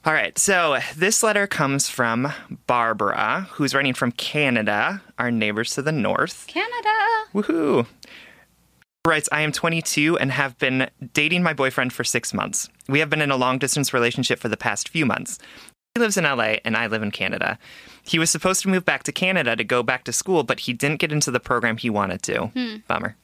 All 0.03 0.11
right. 0.11 0.37
So 0.37 0.79
this 0.97 1.23
letter 1.23 1.47
comes 1.47 1.87
from 1.87 2.33
Barbara, 2.67 3.47
who's 3.51 3.73
writing 3.73 3.93
from 3.93 4.11
Canada, 4.11 5.01
our 5.17 5.31
neighbors 5.31 5.73
to 5.75 5.81
the 5.81 5.93
north. 5.93 6.47
Canada. 6.47 6.89
Woohoo. 7.33 7.87
Writes, 9.07 9.29
I 9.31 9.41
am 9.41 9.53
22 9.53 10.17
and 10.17 10.33
have 10.33 10.57
been 10.57 10.89
dating 11.13 11.43
my 11.43 11.53
boyfriend 11.53 11.93
for 11.93 12.03
six 12.03 12.33
months. 12.33 12.67
We 12.89 12.99
have 12.99 13.09
been 13.09 13.21
in 13.21 13.31
a 13.31 13.37
long 13.37 13.57
distance 13.57 13.93
relationship 13.93 14.39
for 14.39 14.49
the 14.49 14.57
past 14.57 14.89
few 14.89 15.05
months. 15.05 15.39
He 15.95 15.99
lives 15.99 16.17
in 16.17 16.23
LA 16.23 16.55
and 16.65 16.75
I 16.75 16.87
live 16.87 17.03
in 17.03 17.11
Canada. 17.11 17.59
He 18.01 18.17
was 18.17 18.31
supposed 18.31 18.63
to 18.63 18.67
move 18.67 18.83
back 18.83 19.03
to 19.03 19.11
Canada 19.11 19.55
to 19.55 19.63
go 19.63 19.83
back 19.83 20.05
to 20.05 20.11
school, 20.11 20.41
but 20.43 20.61
he 20.61 20.73
didn't 20.73 20.97
get 20.99 21.11
into 21.11 21.29
the 21.29 21.39
program 21.39 21.77
he 21.77 21.91
wanted 21.91 22.23
to. 22.23 22.81
Bummer. 22.87 23.15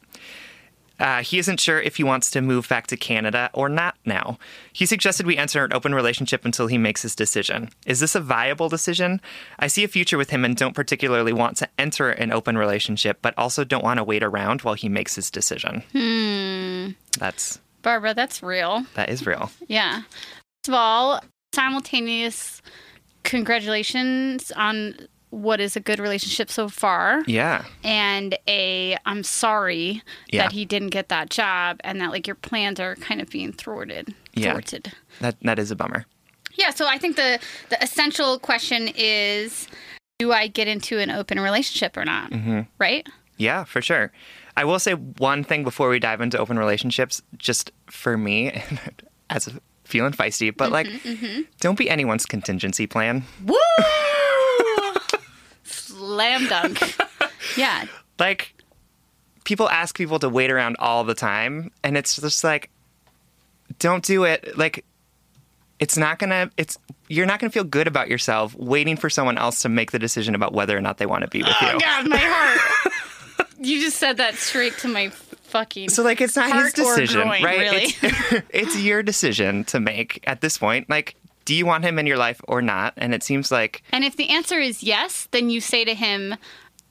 Uh, 1.00 1.22
he 1.24 1.40
isn't 1.40 1.58
sure 1.58 1.80
if 1.80 1.96
he 1.96 2.04
wants 2.04 2.30
to 2.30 2.40
move 2.40 2.68
back 2.68 2.86
to 2.86 2.96
Canada 2.96 3.50
or 3.54 3.68
not 3.68 3.96
now. 4.04 4.38
He 4.72 4.86
suggested 4.86 5.26
we 5.26 5.36
enter 5.36 5.64
an 5.64 5.72
open 5.72 5.96
relationship 5.96 6.44
until 6.44 6.68
he 6.68 6.78
makes 6.78 7.02
his 7.02 7.16
decision. 7.16 7.70
Is 7.86 7.98
this 7.98 8.14
a 8.14 8.20
viable 8.20 8.68
decision? 8.68 9.20
I 9.58 9.66
see 9.66 9.82
a 9.82 9.88
future 9.88 10.16
with 10.18 10.30
him 10.30 10.44
and 10.44 10.54
don't 10.56 10.74
particularly 10.74 11.32
want 11.32 11.56
to 11.56 11.68
enter 11.76 12.10
an 12.10 12.30
open 12.30 12.56
relationship, 12.56 13.18
but 13.20 13.34
also 13.36 13.64
don't 13.64 13.82
want 13.82 13.98
to 13.98 14.04
wait 14.04 14.22
around 14.22 14.62
while 14.62 14.74
he 14.74 14.88
makes 14.88 15.16
his 15.16 15.28
decision. 15.28 15.82
Hmm. 15.90 16.90
That's 17.18 17.58
Barbara, 17.82 18.14
that's 18.14 18.44
real. 18.44 18.84
that 18.94 19.08
is 19.08 19.26
real. 19.26 19.50
Yeah. 19.66 20.02
First 20.62 20.68
of 20.68 20.74
all, 20.74 21.24
simultaneous 21.54 22.62
congratulations 23.22 24.50
on 24.52 24.94
what 25.30 25.60
is 25.60 25.76
a 25.76 25.80
good 25.80 26.00
relationship 26.00 26.50
so 26.50 26.68
far. 26.68 27.22
Yeah. 27.26 27.64
And 27.84 28.36
a 28.48 28.96
I'm 29.06 29.22
sorry 29.22 30.02
Yeah. 30.28 30.42
that 30.44 30.52
he 30.52 30.64
didn't 30.64 30.88
get 30.88 31.08
that 31.08 31.30
job 31.30 31.78
and 31.84 32.00
that 32.00 32.10
like 32.10 32.26
your 32.26 32.34
plans 32.34 32.80
are 32.80 32.96
kind 32.96 33.20
of 33.20 33.30
being 33.30 33.52
thwarted. 33.52 34.12
Yeah. 34.34 34.52
Thwarted. 34.52 34.92
That 35.20 35.36
that 35.42 35.58
is 35.58 35.70
a 35.70 35.76
bummer. 35.76 36.04
Yeah, 36.54 36.70
so 36.70 36.86
I 36.86 36.98
think 36.98 37.16
the 37.16 37.38
the 37.68 37.82
essential 37.82 38.38
question 38.38 38.88
is 38.96 39.68
do 40.18 40.32
I 40.32 40.48
get 40.48 40.66
into 40.68 40.98
an 40.98 41.10
open 41.10 41.38
relationship 41.40 41.96
or 41.96 42.04
not? 42.04 42.30
Mm-hmm. 42.32 42.60
Right? 42.78 43.06
Yeah, 43.38 43.64
for 43.64 43.80
sure. 43.80 44.12
I 44.56 44.64
will 44.64 44.78
say 44.80 44.92
one 44.92 45.44
thing 45.44 45.62
before 45.64 45.88
we 45.88 45.98
dive 45.98 46.20
into 46.20 46.36
open 46.38 46.58
relationships, 46.58 47.22
just 47.38 47.70
for 47.86 48.18
me, 48.18 48.62
as 49.30 49.46
a 49.46 49.52
feeling 49.90 50.12
feisty, 50.12 50.56
but 50.56 50.66
mm-hmm, 50.66 50.72
like, 50.72 50.86
mm-hmm. 50.86 51.42
don't 51.60 51.76
be 51.76 51.90
anyone's 51.90 52.26
contingency 52.26 52.86
plan. 52.86 53.24
Woo! 53.44 53.56
Slam 55.64 56.46
dunk. 56.46 56.78
Yeah. 57.56 57.86
Like, 58.18 58.54
people 59.42 59.68
ask 59.68 59.96
people 59.96 60.20
to 60.20 60.28
wait 60.28 60.52
around 60.52 60.76
all 60.78 61.02
the 61.02 61.16
time, 61.16 61.72
and 61.82 61.96
it's 61.96 62.14
just 62.14 62.44
like, 62.44 62.70
don't 63.80 64.04
do 64.04 64.22
it. 64.22 64.56
Like, 64.56 64.84
it's 65.80 65.96
not 65.96 66.20
gonna. 66.20 66.50
It's 66.56 66.78
you're 67.08 67.26
not 67.26 67.40
gonna 67.40 67.50
feel 67.50 67.64
good 67.64 67.88
about 67.88 68.08
yourself 68.08 68.54
waiting 68.54 68.96
for 68.96 69.10
someone 69.10 69.36
else 69.36 69.62
to 69.62 69.68
make 69.68 69.90
the 69.90 69.98
decision 69.98 70.36
about 70.36 70.52
whether 70.52 70.76
or 70.76 70.80
not 70.80 70.98
they 70.98 71.06
want 71.06 71.22
to 71.22 71.28
be 71.28 71.42
with 71.42 71.56
oh, 71.60 71.66
you. 71.66 71.72
Oh 71.74 71.78
God, 71.80 72.08
my 72.08 72.18
heart. 72.18 73.48
you 73.58 73.80
just 73.80 73.96
said 73.96 74.18
that 74.18 74.36
straight 74.36 74.76
to 74.78 74.88
my 74.88 75.10
fucking. 75.50 75.88
So 75.90 76.02
like 76.02 76.20
it's 76.20 76.36
not 76.36 76.52
his 76.52 76.72
decision, 76.72 77.22
groin, 77.22 77.42
right? 77.42 77.58
really. 77.58 77.84
It's, 78.02 78.42
it's 78.50 78.78
your 78.78 79.02
decision 79.02 79.64
to 79.64 79.80
make 79.80 80.22
at 80.26 80.40
this 80.40 80.58
point. 80.58 80.88
Like, 80.88 81.16
do 81.44 81.54
you 81.54 81.66
want 81.66 81.84
him 81.84 81.98
in 81.98 82.06
your 82.06 82.16
life 82.18 82.40
or 82.48 82.62
not? 82.62 82.94
And 82.96 83.14
it 83.14 83.22
seems 83.22 83.50
like 83.50 83.82
and 83.92 84.04
if 84.04 84.16
the 84.16 84.28
answer 84.30 84.58
is 84.58 84.82
yes, 84.82 85.28
then 85.32 85.50
you 85.50 85.60
say 85.60 85.84
to 85.84 85.94
him, 85.94 86.34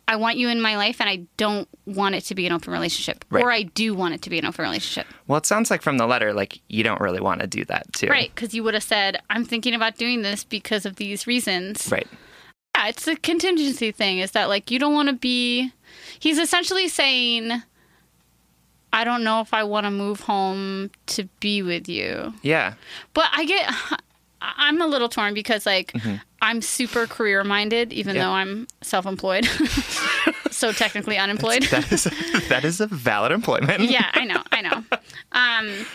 "I 0.08 0.16
want 0.18 0.38
you 0.38 0.50
in 0.50 0.62
my 0.62 0.76
life, 0.76 1.00
and 1.00 1.10
I 1.10 1.22
don't 1.38 1.68
want 1.86 2.16
it 2.16 2.22
to 2.26 2.36
be 2.36 2.46
an 2.46 2.52
open 2.52 2.74
relationship, 2.74 3.24
Right. 3.30 3.44
or 3.44 3.52
I 3.52 3.64
do 3.64 3.94
want 3.94 4.16
it 4.16 4.22
to 4.24 4.30
be 4.30 4.38
an 4.40 4.46
open 4.46 4.64
relationship." 4.64 5.08
well, 5.28 5.38
it 5.38 5.46
sounds 5.46 5.72
like 5.72 5.82
from 5.82 5.98
the 5.98 6.08
letter, 6.08 6.34
like 6.34 6.60
you 6.68 6.84
don't 6.84 7.00
really 7.02 7.22
want 7.22 7.42
to 7.42 7.48
do 7.48 7.64
that 7.66 7.92
too. 7.94 8.08
Right? 8.08 8.32
Because 8.34 8.54
you 8.54 8.64
would 8.64 8.74
have 8.74 8.84
said, 8.84 9.22
"I'm 9.30 9.46
thinking 9.46 9.74
about 9.74 9.96
doing 9.98 10.22
this 10.24 10.44
because 10.44 10.86
of 10.86 10.98
these 10.98 11.26
reasons." 11.28 11.90
Right. 11.92 12.08
Yeah, 12.76 12.88
it's 12.90 13.08
a 13.08 13.16
contingency 13.16 13.92
thing. 13.92 14.20
Is 14.20 14.32
that 14.32 14.48
like 14.50 14.72
you 14.72 14.80
don't 14.80 14.94
want 14.94 15.10
to 15.10 15.16
be? 15.16 15.72
He's 16.20 16.38
essentially 16.38 16.88
saying, 16.88 17.64
"I 18.94 19.04
don't 19.04 19.24
know 19.24 19.42
if 19.42 19.54
I 19.54 19.64
want 19.64 19.86
to 19.86 19.92
move 19.92 20.22
home 20.22 20.90
to 21.08 21.24
be 21.40 21.62
with 21.62 21.88
you." 21.90 22.34
Yeah. 22.42 22.74
But 23.14 23.26
I 23.32 23.46
get, 23.46 23.74
I'm 24.42 24.82
a 24.82 24.88
little 24.88 25.10
torn 25.10 25.34
because 25.34 25.66
like 25.66 25.94
I'm 26.42 26.62
super 26.62 27.06
career 27.08 27.44
minded, 27.44 27.92
even 27.94 28.12
Mm-hmm. 28.12 28.18
Yeah. 28.18 28.24
though 28.26 28.32
I'm 28.32 28.68
self 28.82 29.06
employed, 29.06 29.46
so 30.52 30.72
technically 30.72 31.18
unemployed. 31.18 31.64
That 31.64 31.92
is 31.92 32.04
that 32.50 32.64
is 32.66 32.80
a 32.82 32.88
valid 32.88 33.32
employment. 33.32 33.82
yeah, 33.90 34.10
I 34.14 34.26
know, 34.26 34.42
I 34.52 34.62
know. 34.62 34.84
Um, 35.34 35.86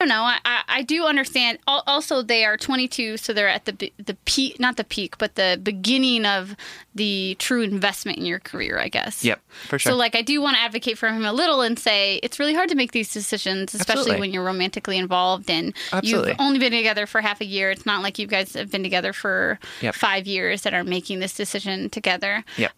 don't 0.00 0.08
know. 0.08 0.22
I, 0.22 0.38
I, 0.44 0.62
I 0.68 0.82
do 0.82 1.04
understand. 1.04 1.58
Al- 1.68 1.84
Also, 1.86 2.22
they 2.22 2.44
are 2.44 2.56
22, 2.56 3.16
so 3.18 3.32
they're 3.32 3.48
at 3.48 3.66
the 3.66 3.92
the 4.04 4.14
peak, 4.24 4.58
not 4.58 4.76
the 4.76 4.82
peak, 4.84 5.18
but 5.18 5.36
the 5.36 5.60
beginning 5.62 6.26
of 6.26 6.56
the 6.94 7.36
true 7.38 7.62
investment 7.62 8.18
in 8.18 8.24
your 8.26 8.40
career, 8.40 8.78
I 8.78 8.88
guess. 8.88 9.24
Yep. 9.24 9.40
For 9.68 9.78
sure. 9.78 9.92
So, 9.92 9.96
like, 9.96 10.14
I 10.16 10.22
do 10.22 10.40
want 10.42 10.56
to 10.56 10.60
advocate 10.62 10.98
for 10.98 11.08
him 11.08 11.24
a 11.24 11.32
little 11.32 11.60
and 11.62 11.78
say 11.78 12.16
it's 12.22 12.38
really 12.38 12.54
hard 12.54 12.68
to 12.70 12.74
make 12.74 12.90
these 12.92 13.12
decisions, 13.12 13.74
especially 13.74 14.00
Absolutely. 14.00 14.20
when 14.20 14.32
you're 14.32 14.44
romantically 14.44 14.98
involved 14.98 15.48
and 15.50 15.74
Absolutely. 15.92 16.30
you've 16.30 16.40
only 16.40 16.58
been 16.58 16.72
together 16.72 17.06
for 17.06 17.20
half 17.20 17.40
a 17.40 17.46
year. 17.46 17.70
It's 17.70 17.86
not 17.86 18.02
like 18.02 18.18
you 18.18 18.26
guys 18.26 18.54
have 18.54 18.70
been 18.70 18.82
together 18.82 19.12
for 19.12 19.58
Yep. 19.82 19.94
five 19.94 20.26
years 20.26 20.62
that 20.62 20.74
are 20.74 20.82
making 20.84 21.20
this 21.20 21.34
decision 21.34 21.90
together. 21.90 22.42
Yep. 22.56 22.72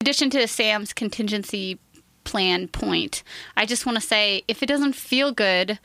In 0.00 0.04
addition 0.06 0.30
to 0.30 0.46
Sam's 0.46 0.92
contingency 0.92 1.78
plan 2.24 2.68
point, 2.68 3.22
I 3.56 3.66
just 3.66 3.84
want 3.84 3.96
to 4.00 4.06
say 4.06 4.44
if 4.46 4.62
it 4.62 4.66
doesn't 4.66 4.92
feel 4.94 5.32
good, 5.32 5.78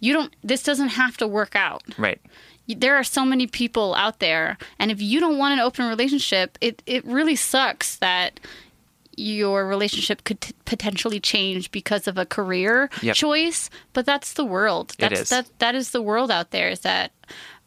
you 0.00 0.12
don't. 0.12 0.32
This 0.42 0.62
doesn't 0.62 0.88
have 0.90 1.16
to 1.18 1.26
work 1.26 1.54
out 1.56 1.82
Right. 1.98 2.20
there 2.66 2.96
are 2.96 3.04
so 3.04 3.24
many 3.24 3.46
people 3.46 3.94
out 3.94 4.18
there 4.20 4.58
and 4.78 4.90
if 4.90 5.00
you 5.00 5.20
don't 5.20 5.38
want 5.38 5.54
an 5.54 5.60
open 5.60 5.88
relationship 5.88 6.58
it, 6.60 6.82
it 6.86 7.04
really 7.06 7.34
sucks 7.36 7.96
that 7.96 8.38
your 9.16 9.66
relationship 9.66 10.22
could 10.24 10.40
t- 10.40 10.52
potentially 10.64 11.18
change 11.18 11.70
because 11.72 12.06
of 12.06 12.16
a 12.18 12.24
career 12.26 12.88
Yep. 13.02 13.16
choice 13.16 13.70
but 13.92 14.06
that's 14.06 14.34
the 14.34 14.44
world 14.44 14.92
It 14.92 15.00
that's 15.00 15.20
is. 15.22 15.28
that 15.30 15.46
that 15.58 15.74
is 15.74 15.90
the 15.90 16.02
world 16.02 16.30
out 16.30 16.50
there 16.50 16.68
is 16.68 16.80
that 16.80 17.10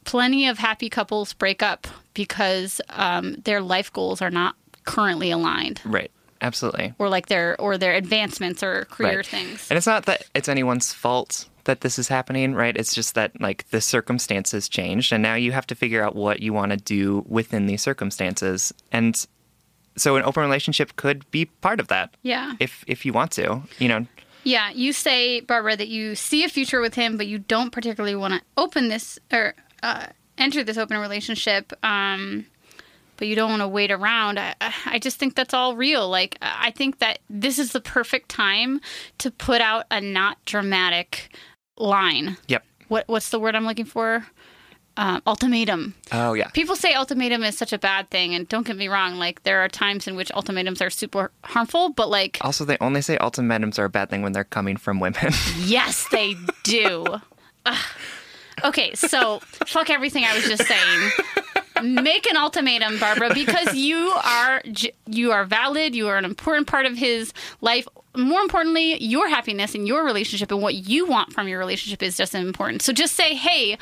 plenty 0.06 0.48
of 0.48 0.58
happy 0.60 0.90
couples 0.90 1.34
break 1.34 1.62
up 1.62 1.88
because 2.14 2.80
um, 2.90 3.36
their 3.44 3.62
life 3.62 3.92
goals 3.92 4.22
are 4.22 4.32
not 4.32 4.56
currently 4.86 5.30
aligned 5.32 5.82
Right. 5.84 6.12
Absolutely. 6.42 6.94
or 6.98 7.10
like 7.10 7.28
their 7.28 7.60
or 7.60 7.78
their 7.78 7.94
advancements 7.96 8.64
or 8.64 8.86
career 8.86 9.18
Right. 9.18 9.26
things 9.26 9.68
And 9.70 9.78
it's 9.78 9.88
not 9.88 10.06
that 10.06 10.24
it's 10.34 10.48
anyone's 10.50 10.94
fault 10.94 11.48
that 11.66 11.82
this 11.82 12.00
is 12.00 12.08
happening, 12.08 12.54
right? 12.54 12.76
It's 12.76 12.94
just 12.94 13.16
that 13.16 13.40
like 13.40 13.70
the 13.70 13.82
circumstances 13.82 14.70
changed 14.70 15.14
and 15.14 15.22
now 15.22 15.36
you 15.36 15.52
have 15.52 15.68
to 15.68 15.76
figure 15.76 16.04
out 16.04 16.16
what 16.16 16.42
you 16.42 16.54
want 16.54 16.72
to 16.72 16.78
do 16.78 17.26
within 17.28 17.66
these 17.66 17.82
circumstances. 17.82 18.74
And 18.92 19.26
so 19.98 20.16
an 20.16 20.24
open 20.24 20.44
relationship 20.44 20.96
could 20.96 21.30
be 21.32 21.46
part 21.46 21.80
of 21.80 21.88
that. 21.88 22.16
Yeah. 22.22 22.54
If 22.60 22.84
if 22.88 23.06
you 23.06 23.14
want 23.14 23.32
to, 23.34 23.62
you 23.80 23.88
know. 23.88 24.06
Yeah, 24.44 24.72
you 24.72 24.92
say, 24.92 25.42
Barbara, 25.42 25.78
that 25.78 25.88
you 25.88 26.16
see 26.16 26.44
a 26.44 26.50
future 26.50 26.82
with 26.82 26.96
him, 26.96 27.16
but 27.16 27.28
you 27.28 27.38
don't 27.38 27.70
particularly 27.72 28.16
want 28.16 28.34
to 28.34 28.42
open 28.58 28.88
this 28.88 29.20
or 29.32 29.54
uh, 29.84 30.08
enter 30.38 30.64
this 30.64 30.78
open 30.78 30.98
relationship. 30.98 31.72
Um, 31.84 32.48
but 33.18 33.28
you 33.28 33.36
don't 33.36 33.52
want 33.52 33.62
to 33.62 33.68
wait 33.68 33.92
around. 33.92 34.40
I, 34.40 34.56
I 34.88 34.98
just 34.98 35.20
think 35.20 35.36
that's 35.36 35.54
all 35.54 35.76
real. 35.76 36.10
Like, 36.10 36.40
I 36.42 36.72
think 36.72 36.98
that 37.00 37.20
this 37.30 37.60
is 37.60 37.72
the 37.72 37.80
perfect 37.80 38.30
time 38.30 38.82
to 39.20 39.30
put 39.30 39.62
out 39.62 39.86
a 39.92 40.02
not 40.02 40.44
dramatic 40.46 41.30
line. 41.78 42.38
Yep. 42.48 42.64
What 42.88 43.08
What's 43.08 43.30
the 43.30 43.40
word 43.40 43.56
I'm 43.56 43.66
looking 43.66 43.86
for? 43.86 44.26
Um, 44.98 45.22
ultimatum. 45.26 45.96
Oh 46.12 46.34
yeah. 46.34 46.50
People 46.50 46.76
say 46.76 46.94
ultimatum 46.94 47.44
is 47.44 47.58
such 47.58 47.72
a 47.72 47.78
bad 47.78 48.10
thing, 48.10 48.36
and 48.36 48.48
don't 48.50 48.68
get 48.68 48.76
me 48.76 48.90
wrong. 48.90 49.16
Like, 49.16 49.44
there 49.44 49.62
are 49.62 49.70
times 49.70 50.06
in 50.06 50.18
which 50.18 50.30
ultimatums 50.34 50.82
are 50.82 50.90
super 50.90 51.32
harmful, 51.46 51.90
but 51.92 52.10
like, 52.10 52.38
Also, 52.42 52.66
they 52.66 52.78
only 52.82 53.02
say 53.02 53.18
ultimatums 53.18 53.80
are 53.80 53.86
a 53.86 53.90
bad 53.90 54.10
thing 54.10 54.22
when 54.22 54.34
they're 54.34 54.44
coming 54.44 54.76
from 54.76 55.00
women. 55.00 55.32
Yes, 55.60 56.06
they 56.12 56.36
do. 56.64 57.06
Okay, 58.64 58.94
so 58.94 59.40
fuck 59.66 59.90
everything 59.90 60.24
I 60.26 60.36
was 60.36 60.44
just 60.44 60.66
saying. 60.66 61.12
Make 61.82 62.30
an 62.30 62.38
ultimatum, 62.38 63.00
Barbara, 63.00 63.34
because 63.34 63.76
you 63.76 63.98
are 64.24 64.62
you 65.08 65.32
are 65.32 65.46
valid. 65.46 65.96
You 65.96 66.08
are 66.08 66.18
an 66.18 66.26
important 66.26 66.68
part 66.68 66.86
of 66.86 66.98
his 66.98 67.34
life. 67.62 67.88
More 68.16 68.42
importantly, 68.42 69.02
your 69.04 69.30
happiness 69.30 69.74
and 69.74 69.88
your 69.88 70.04
relationship 70.04 70.52
and 70.52 70.62
what 70.62 70.76
you 70.76 71.06
want 71.06 71.34
from 71.34 71.48
your 71.48 71.60
relationship 71.60 72.04
is 72.04 72.18
just 72.18 72.36
as 72.36 72.44
important. 72.44 72.82
So 72.82 72.92
just 72.94 73.16
say, 73.16 73.36
"Hey, 73.36 73.78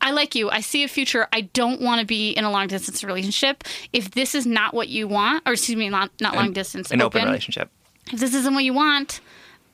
I 0.00 0.12
like 0.12 0.34
you. 0.34 0.50
I 0.50 0.60
see 0.60 0.84
a 0.84 0.88
future. 0.88 1.26
I 1.32 1.42
don't 1.42 1.80
want 1.80 2.00
to 2.00 2.06
be 2.06 2.30
in 2.30 2.44
a 2.44 2.50
long 2.50 2.66
distance 2.68 3.02
relationship. 3.02 3.64
If 3.92 4.12
this 4.12 4.34
is 4.34 4.46
not 4.46 4.74
what 4.74 4.88
you 4.88 5.08
want, 5.08 5.42
or 5.46 5.52
excuse 5.52 5.76
me, 5.76 5.88
not, 5.88 6.10
not 6.20 6.36
long 6.36 6.52
distance, 6.52 6.90
An 6.90 7.02
open 7.02 7.24
relationship. 7.24 7.70
If 8.12 8.20
this 8.20 8.34
isn't 8.34 8.54
what 8.54 8.64
you 8.64 8.74
want, 8.74 9.20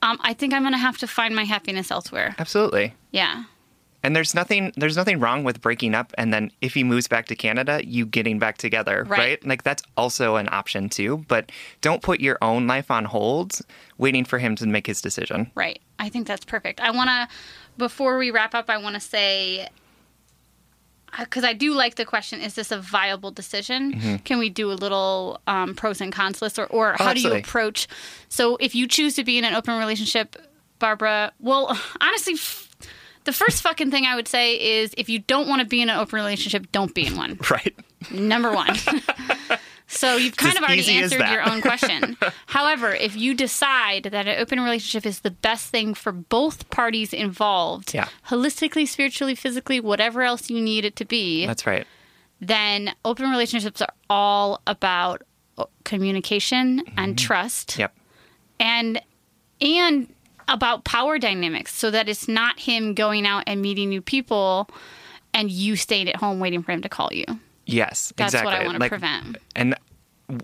um, 0.02 0.18
I 0.22 0.34
think 0.34 0.52
I'm 0.52 0.62
going 0.62 0.72
to 0.72 0.78
have 0.78 0.98
to 0.98 1.06
find 1.06 1.34
my 1.34 1.44
happiness 1.44 1.90
elsewhere. 1.90 2.34
Absolutely. 2.38 2.94
Yeah. 3.10 3.44
And 4.04 4.14
there's 4.14 4.34
nothing 4.34 4.72
there's 4.76 4.96
nothing 4.96 5.18
wrong 5.18 5.42
with 5.42 5.60
breaking 5.60 5.94
up 5.94 6.12
and 6.18 6.32
then 6.32 6.50
if 6.60 6.74
he 6.74 6.84
moves 6.84 7.08
back 7.08 7.26
to 7.26 7.34
Canada, 7.34 7.80
you 7.84 8.04
getting 8.06 8.38
back 8.38 8.58
together, 8.58 9.04
Right. 9.08 9.18
right? 9.18 9.46
Like 9.46 9.62
that's 9.64 9.82
also 9.96 10.36
an 10.36 10.48
option 10.52 10.88
too, 10.88 11.24
but 11.26 11.50
don't 11.80 12.02
put 12.02 12.20
your 12.20 12.38
own 12.42 12.66
life 12.68 12.90
on 12.90 13.06
hold 13.06 13.58
waiting 13.98 14.24
for 14.24 14.38
him 14.38 14.54
to 14.56 14.66
make 14.66 14.86
his 14.86 15.00
decision. 15.00 15.50
Right. 15.56 15.80
I 15.98 16.08
think 16.10 16.26
that's 16.26 16.44
perfect. 16.44 16.80
I 16.80 16.90
want 16.90 17.08
to, 17.08 17.28
before 17.78 18.18
we 18.18 18.30
wrap 18.30 18.54
up, 18.54 18.68
I 18.68 18.76
want 18.78 18.94
to 18.94 19.00
say, 19.00 19.68
because 21.18 21.44
I 21.44 21.52
do 21.52 21.72
like 21.74 21.94
the 21.94 22.04
question, 22.04 22.40
is 22.40 22.54
this 22.54 22.72
a 22.72 22.78
viable 22.78 23.30
decision? 23.30 24.18
Can 24.24 24.38
we 24.40 24.50
do 24.50 24.70
a 24.72 24.74
little 24.74 25.40
um, 25.46 25.74
pros 25.74 26.00
and 26.00 26.12
cons 26.12 26.42
list? 26.42 26.58
Or, 26.58 26.66
or 26.66 26.94
how 26.98 27.14
do 27.14 27.20
you 27.20 27.32
approach? 27.32 27.86
So 28.28 28.56
if 28.56 28.74
you 28.74 28.88
choose 28.88 29.14
to 29.14 29.24
be 29.24 29.38
in 29.38 29.44
an 29.44 29.54
open 29.54 29.78
relationship, 29.78 30.36
Barbara, 30.80 31.32
well, 31.38 31.78
honestly, 32.00 32.34
f- 32.34 32.68
the 33.24 33.32
first 33.32 33.62
fucking 33.62 33.90
thing 33.90 34.06
I 34.06 34.14
would 34.14 34.28
say 34.28 34.80
is 34.80 34.94
if 34.96 35.08
you 35.08 35.18
don't 35.18 35.48
want 35.48 35.60
to 35.60 35.66
be 35.66 35.80
in 35.82 35.88
an 35.90 35.98
open 35.98 36.16
relationship, 36.16 36.70
don't 36.72 36.94
be 36.94 37.06
in 37.06 37.16
one. 37.16 37.38
Right. 37.50 37.74
Number 38.12 38.52
one. 38.52 38.74
so 39.86 40.16
you've 40.16 40.36
kind 40.36 40.52
as 40.52 40.58
of 40.58 40.64
already 40.64 40.90
answered 40.92 41.26
your 41.28 41.48
own 41.48 41.60
question. 41.62 42.16
However, 42.46 42.92
if 42.92 43.16
you 43.16 43.34
decide 43.34 44.04
that 44.04 44.26
an 44.26 44.38
open 44.40 44.60
relationship 44.60 45.06
is 45.06 45.20
the 45.20 45.30
best 45.30 45.68
thing 45.70 45.94
for 45.94 46.12
both 46.12 46.68
parties 46.70 47.12
involved, 47.12 47.94
Yeah. 47.94 48.08
holistically, 48.28 48.86
spiritually, 48.86 49.34
physically, 49.34 49.80
whatever 49.80 50.22
else 50.22 50.50
you 50.50 50.60
need 50.60 50.84
it 50.84 50.96
to 50.96 51.04
be, 51.04 51.46
That's 51.46 51.66
right. 51.66 51.86
then 52.40 52.94
open 53.04 53.30
relationships 53.30 53.80
are 53.80 53.92
all 54.10 54.60
about 54.66 55.22
uh, 55.56 55.64
communication 55.84 56.82
and 56.96 57.16
trust 57.18 57.78
Yep. 57.78 57.94
and 58.60 59.00
and 59.60 60.08
about 60.48 60.84
power 60.84 61.18
dynamics 61.18 61.74
so 61.74 61.90
that 61.90 62.08
it's 62.08 62.28
not 62.28 62.58
him 62.60 62.94
going 62.94 63.26
out 63.26 63.44
and 63.46 63.60
meeting 63.62 63.88
new 63.88 64.00
people 64.02 64.68
and 65.32 65.50
you 65.50 65.76
staying 65.76 66.08
at 66.08 66.16
home 66.16 66.38
waiting 66.40 66.62
for 66.62 66.72
him 66.72 66.82
to 66.82 66.88
call 66.88 67.10
you. 67.12 67.24
Yes, 67.66 68.12
That's 68.16 68.34
exactly. 68.34 68.52
what 68.52 68.60
I 68.60 68.64
want 68.64 68.74
to 68.76 68.80
Like, 68.80 68.90
prevent. 68.90 69.38
And 69.56 69.74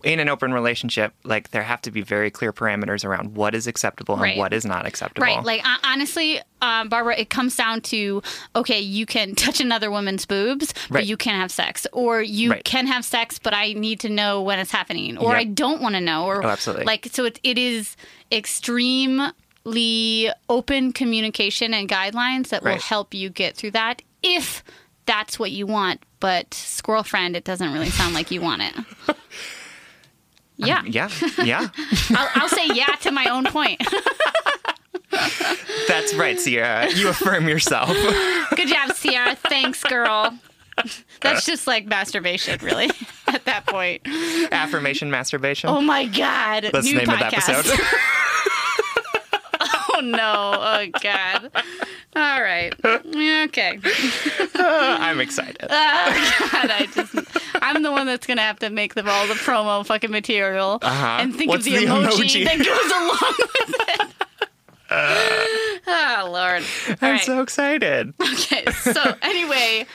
in 0.05 0.21
an 0.21 0.29
open 0.29 0.53
relationship, 0.53 1.15
like 1.25 1.53
there 1.53 1.63
have 1.63 1.81
to 1.83 1.91
be 1.91 2.03
very 2.03 2.31
clear 2.31 2.53
parameters 2.53 3.03
around 3.03 3.35
what 3.35 3.55
is 3.55 3.67
acceptable 3.67 4.17
Right. 4.17 4.31
and 4.33 4.39
what 4.39 4.53
is 4.53 4.67
not 4.67 4.85
acceptable. 4.87 5.25
Right. 5.27 5.43
Like 5.43 5.63
honestly, 5.85 6.41
um, 6.61 6.89
Barbara, 6.91 7.17
it 7.19 7.31
comes 7.31 7.57
down 7.57 7.81
to 7.83 8.23
okay, 8.55 8.79
you 8.81 9.07
can 9.07 9.35
touch 9.37 9.59
another 9.61 9.91
woman's 9.91 10.27
boobs, 10.27 10.75
but 10.91 10.97
Right. 10.97 11.07
you 11.07 11.17
can't 11.17 11.37
have 11.41 11.51
sex, 11.51 11.87
or 11.93 12.21
you 12.21 12.51
Right. 12.51 12.65
can 12.65 12.87
have 12.89 13.05
sex, 13.07 13.39
but 13.39 13.55
I 13.55 13.73
need 13.73 14.01
to 14.01 14.09
know 14.11 14.43
when 14.43 14.59
it's 14.59 14.71
happening, 14.73 15.17
or 15.17 15.33
Yep. 15.33 15.41
I 15.41 15.45
don't 15.45 15.81
want 15.81 15.95
to 15.95 16.01
know, 16.01 16.25
or 16.27 16.45
Oh, 16.45 16.49
absolutely. 16.49 16.85
like 16.85 17.09
so. 17.13 17.25
It, 17.25 17.41
it 17.43 17.57
is 17.57 17.97
extremely 18.31 19.31
open 20.49 20.93
communication 20.93 21.75
and 21.75 21.89
guidelines 21.89 22.49
that 22.49 22.63
will 22.63 22.79
help 22.79 23.15
you 23.15 23.31
get 23.31 23.57
through 23.57 23.73
that 23.73 24.03
if 24.23 24.63
that's 25.07 25.39
what 25.39 25.51
you 25.51 25.67
want. 25.67 26.03
But 26.21 26.53
squirrel 26.55 27.03
friend, 27.03 27.35
it 27.37 27.45
doesn't 27.45 27.73
really 27.73 27.91
sound 27.91 28.15
like 28.15 28.31
you 28.31 28.41
want 28.41 28.63
it. 28.63 29.17
Yeah, 30.63 30.83
yeah, 30.85 31.09
yeah. 31.43 31.69
I'll, 32.11 32.29
I'll 32.35 32.49
say 32.49 32.67
yeah 32.75 32.95
to 33.01 33.11
my 33.11 33.25
own 33.27 33.45
point. 33.47 33.81
That's 35.89 36.15
right, 36.15 36.39
Sierra. 36.39 36.91
You 36.93 37.09
affirm 37.09 37.49
yourself. 37.49 37.89
Good 38.55 38.69
job, 38.69 38.93
Sierra. 38.95 39.37
Thanks, 39.37 39.83
girl. 39.83 40.39
That's 41.23 41.47
just 41.47 41.67
like 41.67 41.87
masturbation, 41.87 42.59
really, 42.63 42.91
at 43.27 43.45
that 43.47 43.67
point. 43.67 44.03
Affirmation 44.53 45.11
masturbation. 45.11 45.71
Oh 45.71 45.81
my 45.81 46.05
God. 46.07 46.65
That's 46.73 46.85
New 46.85 46.99
the 47.01 47.07
name 47.07 47.09
podcast. 47.09 47.59
of 47.59 47.65
the 47.65 47.73
episode. 47.73 47.87
Oh 50.01 50.07
no. 50.07 50.55
Oh 50.55 50.87
God. 51.03 51.51
All 52.17 52.43
right. 52.43 52.75
Okay. 52.85 53.79
I'm 54.55 55.21
excited. 55.21 55.59
Oh 55.71 56.49
God, 56.53 56.71
I 56.71 56.87
just, 56.95 57.15
I'm 57.63 57.83
the 57.83 57.91
one 57.93 58.07
that's 58.07 58.27
going 58.27 58.37
to 58.39 58.43
have 58.43 58.59
to 58.61 58.71
make 58.71 58.95
the, 58.95 59.09
all 59.09 59.27
the 59.27 59.35
promo 59.35 59.85
fucking 59.87 60.11
material 60.11 60.79
Uh-huh. 60.83 61.07
and 61.21 61.35
think 61.35 61.51
What's 61.51 61.67
of 61.67 61.73
the, 61.73 61.81
the 61.81 61.87
emoji, 61.87 62.45
emoji? 62.45 62.45
that 62.45 62.59
goes 62.59 62.91
along 62.91 63.35
with 63.39 63.75
it. 63.89 64.15
oh, 65.87 66.29
Lord. 66.33 66.63
All 66.89 66.97
I'm 67.09 67.13
right. 67.13 67.21
so 67.21 67.43
excited. 67.43 68.13
Okay, 68.21 68.65
so 68.73 69.01
anyway, 69.23 69.87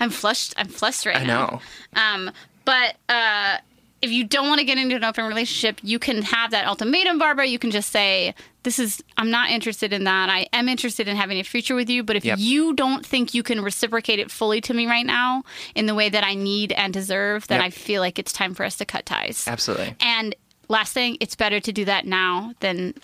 I'm 0.00 0.10
flushed. 0.10 0.54
I'm 0.56 0.68
flushed 0.68 1.06
right 1.06 1.16
I 1.16 1.24
now. 1.24 1.60
know. 1.94 2.00
Um, 2.02 2.30
but 2.64 2.96
uh, 3.08 3.58
if 4.02 4.10
you 4.10 4.24
don't 4.24 4.48
want 4.48 4.60
to 4.60 4.64
get 4.64 4.78
into 4.78 4.96
an 4.96 5.04
open 5.04 5.26
relationship, 5.26 5.78
you 5.82 5.98
can 5.98 6.22
have 6.22 6.52
that 6.52 6.66
ultimatum, 6.66 7.18
Barbara. 7.18 7.46
You 7.46 7.58
can 7.58 7.70
just 7.70 7.90
say, 7.90 8.34
"This 8.62 8.78
is. 8.78 9.02
I'm 9.18 9.30
not 9.30 9.50
interested 9.50 9.92
in 9.92 10.04
that. 10.04 10.28
I 10.30 10.46
am 10.52 10.68
interested 10.68 11.06
in 11.08 11.16
having 11.16 11.38
a 11.38 11.42
future 11.44 11.74
with 11.74 11.90
you. 11.90 12.02
But 12.02 12.16
if 12.16 12.24
Yep. 12.24 12.38
you 12.40 12.72
don't 12.74 13.04
think 13.04 13.34
you 13.34 13.42
can 13.42 13.60
reciprocate 13.60 14.18
it 14.18 14.30
fully 14.30 14.60
to 14.62 14.72
me 14.74 14.86
right 14.86 15.04
now 15.06 15.44
in 15.74 15.86
the 15.86 15.94
way 15.94 16.08
that 16.08 16.24
I 16.24 16.34
need 16.34 16.72
and 16.72 16.92
deserve, 16.92 17.46
then 17.48 17.58
Yep. 17.60 17.66
I 17.66 17.70
feel 17.70 18.00
like 18.00 18.18
it's 18.18 18.32
time 18.32 18.54
for 18.54 18.64
us 18.64 18.76
to 18.78 18.84
cut 18.84 19.04
ties. 19.06 19.46
Absolutely. 19.46 19.94
And 20.00 20.34
last 20.68 20.92
thing, 20.94 21.16
it's 21.20 21.36
better 21.36 21.60
to 21.60 21.72
do 21.72 21.84
that 21.84 22.06
now 22.06 22.54
than 22.60 22.94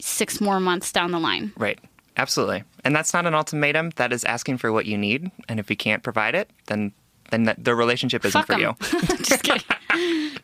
six 0.00 0.40
more 0.40 0.58
months 0.60 0.90
down 0.92 1.10
the 1.12 1.20
line. 1.20 1.52
Right. 1.56 1.78
Absolutely. 2.16 2.64
And 2.84 2.94
that's 2.96 3.14
not 3.14 3.26
an 3.26 3.34
ultimatum. 3.34 3.90
That 3.96 4.12
is 4.12 4.24
asking 4.24 4.58
for 4.58 4.72
what 4.72 4.84
you 4.86 4.98
need. 4.98 5.30
And 5.48 5.60
if 5.60 5.70
you 5.70 5.76
can't 5.76 6.02
provide 6.02 6.34
it, 6.34 6.50
then 6.66 6.92
then 7.30 7.44
that, 7.44 7.62
the 7.64 7.74
relationship 7.74 8.24
isn't 8.24 8.38
Fuck 8.40 8.46
for 8.46 8.52
'em. 8.54 8.60
you. 8.60 8.74
Just 9.22 9.42
kidding. 9.42 9.62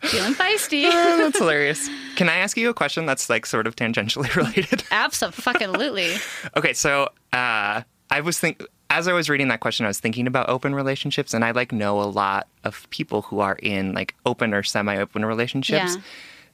Feeling 0.01 0.33
feisty. 0.33 0.83
Oh, 0.85 1.17
that's 1.17 1.37
hilarious. 1.37 1.89
Can 2.15 2.29
I 2.29 2.35
ask 2.37 2.57
you 2.57 2.69
a 2.69 2.73
question 2.73 3.05
that's 3.05 3.29
like 3.29 3.45
sort 3.45 3.67
of 3.67 3.75
tangentially 3.75 4.33
related? 4.35 4.83
Absolutely. 4.91 6.15
okay, 6.55 6.73
so 6.73 7.09
uh, 7.33 7.81
I 8.11 8.21
was 8.21 8.39
think 8.39 8.63
as 8.89 9.07
I 9.07 9.13
was 9.13 9.29
reading 9.29 9.49
that 9.49 9.59
question, 9.59 9.85
I 9.85 9.89
was 9.89 9.99
thinking 9.99 10.27
about 10.27 10.47
open 10.49 10.73
relationships, 10.73 11.33
and 11.33 11.43
I 11.43 11.51
like 11.51 11.71
know 11.71 12.01
a 12.01 12.05
lot 12.07 12.47
of 12.63 12.87
people 12.89 13.21
who 13.23 13.39
are 13.41 13.57
in 13.61 13.93
like 13.93 14.15
open 14.25 14.53
or 14.53 14.63
semi-open 14.63 15.25
relationships, 15.25 15.95
Yeah. 15.95 16.01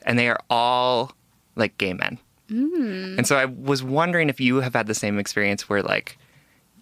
and 0.08 0.17
they 0.17 0.30
are 0.30 0.39
all 0.50 1.12
like 1.56 1.78
gay 1.78 1.93
men. 1.93 2.17
Mm. 2.50 3.17
And 3.19 3.28
so 3.28 3.36
I 3.38 3.46
was 3.46 3.84
wondering 3.84 4.30
if 4.30 4.39
you 4.41 4.58
have 4.62 4.74
had 4.74 4.88
the 4.88 4.96
same 4.96 5.19
experience 5.19 5.69
where 5.69 5.84
like 5.84 6.17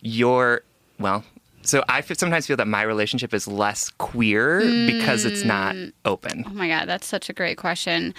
your 0.01 0.61
well. 0.99 1.23
So 1.63 1.83
I 1.87 1.99
f- 1.99 2.17
sometimes 2.17 2.47
feel 2.47 2.57
that 2.57 2.67
my 2.67 2.81
relationship 2.81 3.33
is 3.33 3.47
less 3.47 3.89
queer 3.97 4.59
because 4.87 5.25
it's 5.25 5.43
not 5.43 5.75
Mm. 5.75 5.93
open. 6.05 6.43
Oh 6.47 6.53
my 6.53 6.67
God, 6.67 6.87
that's 6.87 7.05
such 7.07 7.29
a 7.29 7.33
great 7.33 7.57
question. 7.57 8.13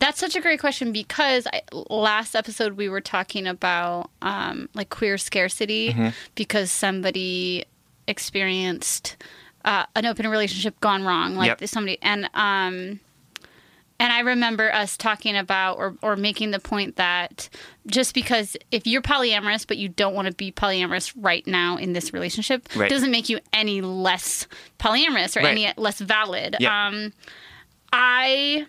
That's 0.00 0.18
such 0.18 0.34
a 0.36 0.40
great 0.40 0.58
question 0.60 0.92
because 0.92 1.46
I, 1.52 1.62
last 1.90 2.34
episode 2.34 2.72
we 2.72 2.88
were 2.88 3.00
talking 3.00 3.46
about 3.46 4.10
um, 4.22 4.68
like 4.74 4.90
queer 4.90 5.16
scarcity 5.18 5.90
Mm-hmm. 5.90 6.08
because 6.34 6.72
somebody 6.72 7.64
experienced 8.06 9.16
uh, 9.64 9.84
an 9.96 10.06
open 10.06 10.26
relationship 10.28 10.78
gone 10.80 11.04
wrong, 11.04 11.34
like 11.36 11.60
Yep. 11.60 11.68
somebody 11.68 11.98
and 12.02 12.28
um, 12.34 13.00
and 14.00 14.12
I 14.12 14.20
remember 14.20 14.72
us 14.72 14.96
talking 14.96 15.36
about 15.36 15.78
or, 15.78 15.96
or 16.02 16.14
making 16.16 16.52
the 16.52 16.60
point 16.60 16.96
that 16.96 17.48
just 17.86 18.14
because 18.14 18.56
if 18.70 18.86
you're 18.86 19.02
polyamorous 19.02 19.66
but 19.66 19.76
you 19.76 19.88
don't 19.88 20.14
want 20.14 20.28
to 20.28 20.34
be 20.34 20.52
polyamorous 20.52 21.12
right 21.16 21.46
now 21.46 21.76
in 21.76 21.92
this 21.94 22.12
relationship 22.12 22.68
Right. 22.76 22.88
doesn't 22.90 23.10
make 23.10 23.28
you 23.28 23.40
any 23.52 23.80
less 23.80 24.46
polyamorous 24.78 25.36
or 25.36 25.40
Right. 25.40 25.50
any 25.50 25.72
less 25.76 25.98
valid. 26.00 26.56
Yep. 26.60 26.70
Um, 26.70 27.12
I 27.92 28.66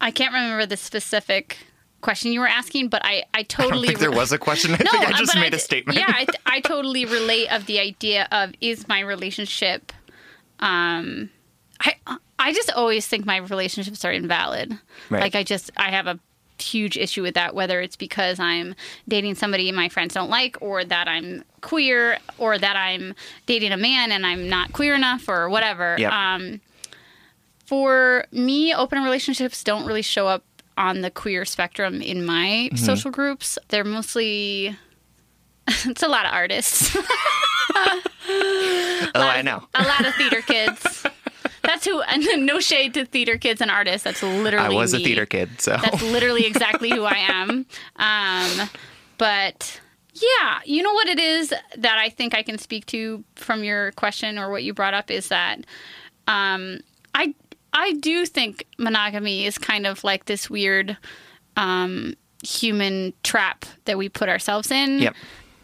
I 0.00 0.10
can't 0.10 0.32
remember 0.32 0.66
the 0.66 0.76
specific 0.76 1.58
question 2.00 2.32
you 2.32 2.40
were 2.40 2.46
asking, 2.48 2.88
but 2.88 3.02
I, 3.04 3.24
I 3.34 3.42
totally. 3.48 3.88
I 3.88 3.90
think 3.92 3.98
there 3.98 4.10
was 4.12 4.32
a 4.32 4.38
question. 4.38 4.72
I 4.74 4.76
think 4.76 4.94
I 4.94 5.12
just 5.18 5.34
made 5.34 5.48
a 5.54 5.56
d- 5.56 5.58
statement. 5.58 5.98
Yeah, 5.98 6.06
I, 6.08 6.26
I 6.46 6.60
totally 6.60 7.04
relate 7.04 7.48
of 7.52 7.66
the 7.66 7.80
idea 7.80 8.28
of 8.30 8.52
is 8.60 8.86
my 8.88 9.00
relationship. 9.00 9.92
Um, 10.60 11.30
I 11.80 11.94
I 12.48 12.52
just 12.54 12.72
always 12.72 13.06
think 13.06 13.26
my 13.26 13.36
relationships 13.36 14.06
are 14.06 14.10
invalid. 14.10 14.78
Right. 15.10 15.20
Like 15.20 15.34
I 15.34 15.42
just 15.42 15.70
I 15.76 15.90
have 15.90 16.06
a 16.06 16.18
huge 16.58 16.96
issue 16.96 17.20
with 17.22 17.34
that, 17.34 17.54
whether 17.54 17.82
it's 17.82 17.94
because 17.94 18.40
I'm 18.40 18.74
dating 19.06 19.34
somebody 19.34 19.70
my 19.70 19.90
friends 19.90 20.14
don't 20.14 20.30
like, 20.30 20.56
or 20.62 20.82
that 20.82 21.08
I'm 21.08 21.44
queer, 21.60 22.18
or 22.38 22.56
that 22.56 22.74
I'm 22.74 23.14
dating 23.44 23.72
a 23.72 23.76
man 23.76 24.12
and 24.12 24.24
I'm 24.24 24.48
not 24.48 24.72
queer 24.72 24.94
enough, 24.94 25.28
or 25.28 25.50
whatever. 25.50 25.96
Yep. 25.98 26.10
Um, 26.10 26.60
for 27.66 28.24
me, 28.32 28.72
open 28.72 29.02
relationships 29.04 29.62
don't 29.62 29.84
really 29.84 30.00
show 30.00 30.26
up 30.26 30.42
on 30.78 31.02
the 31.02 31.10
queer 31.10 31.44
spectrum 31.44 32.00
in 32.00 32.24
my 32.24 32.70
social 32.76 33.10
groups. 33.10 33.58
They're 33.68 33.84
mostly 33.84 34.74
it's 35.84 36.02
a 36.02 36.08
lot 36.08 36.24
of 36.24 36.32
artists, 36.32 36.96
oh, 36.96 38.00
I 39.14 39.42
know. 39.42 39.64
a 39.74 39.82
lot 39.82 40.06
of 40.06 40.14
theater 40.14 40.40
kids. 40.40 41.04
That's 41.68 41.84
who. 41.84 42.00
And 42.00 42.46
no 42.46 42.60
shade 42.60 42.94
to 42.94 43.04
theater 43.04 43.36
kids 43.36 43.60
and 43.60 43.70
artists. 43.70 44.02
That's 44.02 44.22
literally 44.22 44.66
I 44.66 44.70
was 44.70 44.94
a 44.94 44.98
theater 44.98 45.26
kid, 45.26 45.60
so 45.60 45.76
That's 45.76 46.00
literally 46.02 46.46
exactly 46.46 46.88
who 46.90 47.04
I 47.04 47.16
am. 47.28 47.66
Um, 47.96 48.70
but 49.18 49.78
yeah, 50.14 50.60
you 50.64 50.82
know 50.82 50.92
what 50.94 51.08
it 51.08 51.18
is 51.18 51.50
that 51.76 51.98
I 51.98 52.08
think 52.08 52.34
I 52.34 52.42
can 52.42 52.56
speak 52.56 52.86
to 52.86 53.22
from 53.34 53.64
your 53.64 53.92
question 53.92 54.38
or 54.38 54.50
what 54.50 54.62
you 54.62 54.72
brought 54.72 54.94
up 54.94 55.10
is 55.10 55.28
that 55.28 55.58
um, 56.26 56.78
I 57.14 57.34
I 57.72 57.92
do 57.94 58.24
think 58.24 58.64
monogamy 58.78 59.44
is 59.44 59.58
kind 59.58 59.86
of 59.86 60.04
like 60.04 60.24
this 60.24 60.48
weird 60.48 60.96
um, 61.56 62.14
human 62.42 63.12
trap 63.24 63.66
that 63.84 63.98
we 63.98 64.08
put 64.08 64.28
ourselves 64.30 64.70
in 64.70 65.00
Yep. 65.00 65.14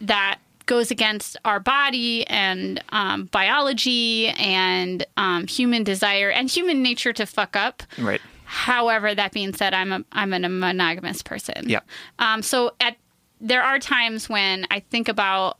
that 0.01 0.39
goes 0.65 0.91
against 0.91 1.37
our 1.45 1.59
body 1.59 2.25
and 2.27 2.83
um, 2.89 3.25
biology 3.25 4.27
and 4.29 5.05
um, 5.17 5.47
human 5.47 5.83
desire 5.83 6.29
and 6.29 6.49
human 6.49 6.81
nature 6.83 7.13
to 7.13 7.25
fuck 7.25 7.55
up. 7.55 7.83
right. 7.99 8.21
However, 8.47 9.15
that 9.15 9.31
being 9.31 9.53
said, 9.53 9.73
I'm 9.73 9.91
a 9.91 10.03
I'm 10.11 10.31
a 10.31 10.47
monogamous 10.47 11.23
person. 11.23 11.67
Yeah. 11.67 11.79
Um, 12.19 12.41
so 12.43 12.73
at 12.79 12.95
there 13.41 13.63
are 13.63 13.79
times 13.79 14.29
when 14.29 14.67
I 14.69 14.79
think 14.81 15.07
about 15.09 15.57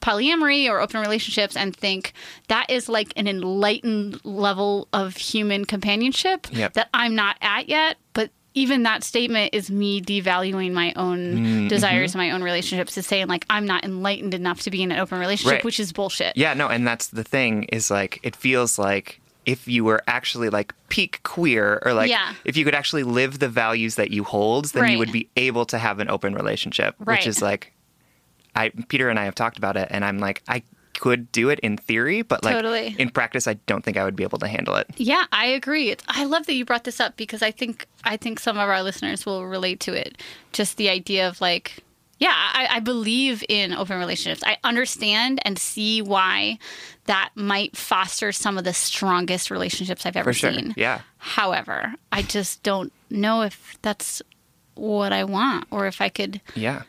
polyamory 0.00 0.68
or 0.68 0.80
open 0.80 1.00
relationships 1.00 1.56
and 1.56 1.76
think 1.76 2.12
that 2.48 2.70
is 2.70 2.88
like 2.88 3.12
an 3.16 3.26
enlightened 3.28 4.18
level 4.24 4.88
of 4.92 5.16
human 5.16 5.64
companionship 5.66 6.46
Yep. 6.52 6.72
that 6.74 6.88
I'm 6.94 7.14
not 7.14 7.36
at 7.42 7.68
yet. 7.68 7.98
Even 8.54 8.82
that 8.82 9.04
statement 9.04 9.50
is 9.54 9.70
me 9.70 10.00
devaluing 10.00 10.72
my 10.72 10.92
own 10.96 11.18
Mm-hmm. 11.36 11.68
desires 11.68 12.14
and 12.14 12.18
my 12.20 12.32
own 12.32 12.42
relationships 12.42 12.94
to 12.94 13.02
saying 13.02 13.28
like 13.28 13.46
I'm 13.48 13.64
not 13.66 13.84
enlightened 13.84 14.34
enough 14.34 14.60
to 14.62 14.70
be 14.70 14.82
in 14.82 14.90
an 14.90 14.98
open 14.98 15.18
relationship, 15.20 15.56
Right. 15.58 15.64
which 15.64 15.78
is 15.78 15.92
bullshit. 15.92 16.36
Yeah, 16.36 16.54
no, 16.54 16.68
and 16.68 16.86
that's 16.86 17.08
the 17.08 17.22
thing 17.24 17.64
is 17.64 17.90
like 17.90 18.18
it 18.22 18.34
feels 18.34 18.78
like 18.78 19.20
if 19.46 19.66
you 19.68 19.84
were 19.84 20.02
actually 20.06 20.50
like 20.50 20.74
peak 20.88 21.20
queer 21.22 21.80
or 21.84 21.92
like 21.94 22.10
Yeah. 22.10 22.34
if 22.44 22.56
you 22.56 22.64
could 22.64 22.74
actually 22.74 23.04
live 23.04 23.38
the 23.38 23.48
values 23.48 23.94
that 23.94 24.10
you 24.10 24.24
hold, 24.24 24.66
then 24.66 24.82
Right. 24.82 24.92
you 24.92 24.98
would 24.98 25.12
be 25.12 25.28
able 25.36 25.64
to 25.66 25.78
have 25.78 25.98
an 26.00 26.10
open 26.10 26.34
relationship, 26.34 26.94
Right. 26.98 27.18
which 27.18 27.26
is 27.28 27.40
like 27.40 27.72
I 28.56 28.70
Peter 28.88 29.08
and 29.08 29.18
I 29.18 29.24
have 29.26 29.34
talked 29.36 29.58
about 29.58 29.76
it 29.76 29.88
and 29.92 30.04
I'm 30.04 30.18
like 30.18 30.42
I 30.48 30.62
could 31.00 31.32
do 31.32 31.48
it 31.48 31.58
in 31.60 31.76
theory, 31.78 32.20
but 32.22 32.44
like 32.44 32.54
Totally. 32.54 32.94
in 32.98 33.08
practice 33.10 33.48
I 33.48 33.54
don't 33.66 33.82
think 33.82 33.96
I 33.96 34.04
would 34.04 34.16
be 34.16 34.22
able 34.22 34.38
to 34.40 34.46
handle 34.48 34.74
it. 34.76 34.86
Yeah, 34.96 35.24
I 35.32 35.46
agree. 35.46 35.96
I 36.06 36.24
love 36.24 36.44
that 36.46 36.54
you 36.54 36.64
brought 36.66 36.84
this 36.84 37.00
up 37.00 37.16
because 37.16 37.42
I 37.42 37.50
think 37.50 37.86
I 38.04 38.16
think 38.18 38.38
some 38.38 38.58
of 38.58 38.68
our 38.68 38.82
listeners 38.82 39.24
will 39.24 39.46
relate 39.46 39.80
to 39.80 39.94
it. 39.94 40.18
Just 40.52 40.76
the 40.76 40.90
idea 40.90 41.26
of 41.26 41.40
like, 41.40 41.82
yeah, 42.18 42.34
I, 42.34 42.68
I 42.72 42.80
believe 42.80 43.42
in 43.48 43.72
open 43.72 43.98
relationships. 43.98 44.42
I 44.44 44.58
understand 44.62 45.40
and 45.46 45.58
see 45.58 46.02
why 46.02 46.58
that 47.06 47.30
might 47.34 47.76
foster 47.78 48.30
some 48.30 48.58
of 48.58 48.64
the 48.64 48.74
strongest 48.74 49.50
relationships 49.50 50.04
I've 50.04 50.16
ever 50.18 50.34
sure. 50.34 50.52
seen. 50.52 50.74
Yeah. 50.76 51.00
However, 51.16 51.94
I 52.12 52.20
just 52.22 52.62
don't 52.62 52.92
know 53.08 53.40
if 53.42 53.78
that's 53.80 54.20
what 54.74 55.12
I 55.14 55.24
want 55.24 55.66
or 55.70 55.86
if 55.86 56.00
I 56.02 56.10
could 56.10 56.40
Yeah. 56.54 56.82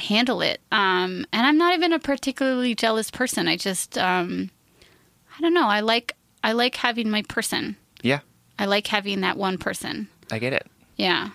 Handle 0.00 0.40
it. 0.42 0.60
Um, 0.72 1.24
and 1.32 1.46
I'm 1.46 1.56
not 1.58 1.74
even 1.74 1.92
a 1.92 1.98
particularly 1.98 2.74
jealous 2.74 3.10
person. 3.10 3.46
I 3.48 3.56
just, 3.56 3.96
um, 3.98 4.50
I 5.36 5.40
don't 5.40 5.54
know. 5.54 5.68
I 5.68 5.80
like 5.80 6.16
I 6.42 6.52
like 6.52 6.74
having 6.76 7.10
my 7.10 7.22
person. 7.22 7.76
Yeah. 8.02 8.20
I 8.58 8.64
like 8.66 8.86
having 8.86 9.20
that 9.20 9.36
one 9.36 9.58
person. 9.58 10.08
I 10.30 10.38
get 10.38 10.52
it. 10.52 10.66
Yeah. 10.96 11.30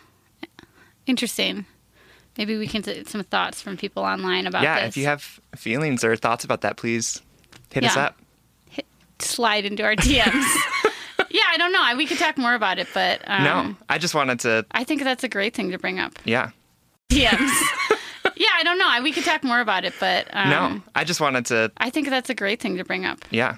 Interesting. 1.06 1.66
Maybe 2.38 2.58
we 2.58 2.68
can 2.68 2.82
get 2.82 3.08
some 3.08 3.24
thoughts 3.24 3.62
from 3.62 3.78
people 3.78 4.04
online 4.04 4.46
about 4.48 4.64
yeah, 4.64 4.82
this. 4.82 4.90
if 4.90 4.98
you 4.98 5.06
have 5.06 5.40
feelings 5.56 6.04
or 6.04 6.16
thoughts 6.16 6.44
about 6.44 6.62
that, 6.62 6.76
please 6.78 7.22
hit 7.72 7.84
us 7.86 7.96
Yeah. 7.96 8.04
up. 8.06 8.18
slide 9.20 9.64
into 9.66 9.84
our 9.84 9.96
DMs. 9.96 10.56
yeah, 11.30 11.44
I 11.50 11.56
don't 11.58 11.72
know. 11.72 11.94
We 11.96 12.06
could 12.06 12.18
talk 12.18 12.38
more 12.38 12.54
about 12.54 12.80
it, 12.80 12.88
but 12.94 13.22
um, 13.26 13.44
no, 13.44 13.76
I 13.88 13.98
just 13.98 14.14
wanted 14.14 14.42
to 14.42 14.66
I 14.72 14.84
think 14.84 15.04
that's 15.04 15.24
a 15.24 15.30
great 15.30 15.54
thing 15.54 15.72
to 15.72 15.78
bring 15.78 16.00
up. 16.00 16.14
yeah. 16.26 16.50
DMs. 17.10 17.62
yeah, 18.36 18.48
I 18.58 18.64
don't 18.64 18.78
know. 18.78 19.00
We 19.04 19.12
could 19.12 19.24
talk 19.26 19.44
more 19.44 19.60
about 19.60 19.86
it, 19.86 19.94
but 20.00 20.28
um, 20.34 20.50
No, 20.50 20.82
I 20.96 21.04
just 21.04 21.20
wanted 21.22 21.46
to 21.48 21.72
I 21.78 21.90
think 21.90 22.10
that's 22.10 22.30
a 22.30 22.36
great 22.36 22.60
thing 22.60 22.78
to 22.78 22.84
bring 22.84 23.06
up. 23.06 23.20
yeah. 23.32 23.58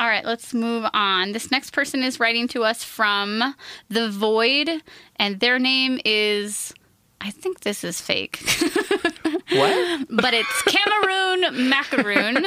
All 0.00 0.06
right, 0.06 0.24
let's 0.24 0.54
move 0.54 0.86
on. 0.94 1.32
This 1.32 1.50
next 1.50 1.72
person 1.72 2.02
is 2.02 2.18
writing 2.18 2.48
to 2.48 2.64
us 2.64 2.82
from 2.82 3.54
The 3.90 4.08
Void, 4.08 4.70
and 5.16 5.38
their 5.40 5.58
name 5.58 6.00
is. 6.06 6.72
I 7.20 7.30
think 7.30 7.60
this 7.60 7.84
is 7.84 8.00
fake. 8.00 8.38
what? 9.50 10.06
but 10.08 10.32
it's 10.32 10.62
Cameroon 10.62 11.68
Macaroon. 11.68 12.46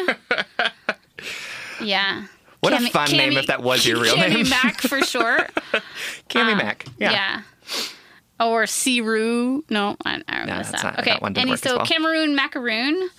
Yeah. 1.80 2.26
What 2.62 2.74
Cam- 2.74 2.86
a 2.86 2.90
fun 2.90 3.08
Cammy, 3.10 3.18
name 3.18 3.38
if 3.38 3.46
that 3.48 3.62
was 3.62 3.86
your 3.86 4.00
real 4.02 4.16
Cammy 4.16 4.36
name. 4.36 4.50
Mac 4.50 4.82
for 4.82 5.02
short. 5.02 5.54
Cammy 6.30 6.54
uh, 6.54 6.56
Mac. 6.56 6.86
Yeah. 6.98 7.12
Yeah. 7.12 7.42
Or 8.40 8.64
Siru. 8.64 9.62
No, 9.70 9.96
I, 10.04 10.24
I 10.28 10.46
no, 10.46 10.64
that. 10.64 10.84
Not, 10.84 11.00
okay. 11.00 11.20
That 11.22 11.38
and 11.38 11.60
so 11.60 11.78
well. 11.78 11.86
Cameroon 11.86 12.36
Macaroon 12.36 13.10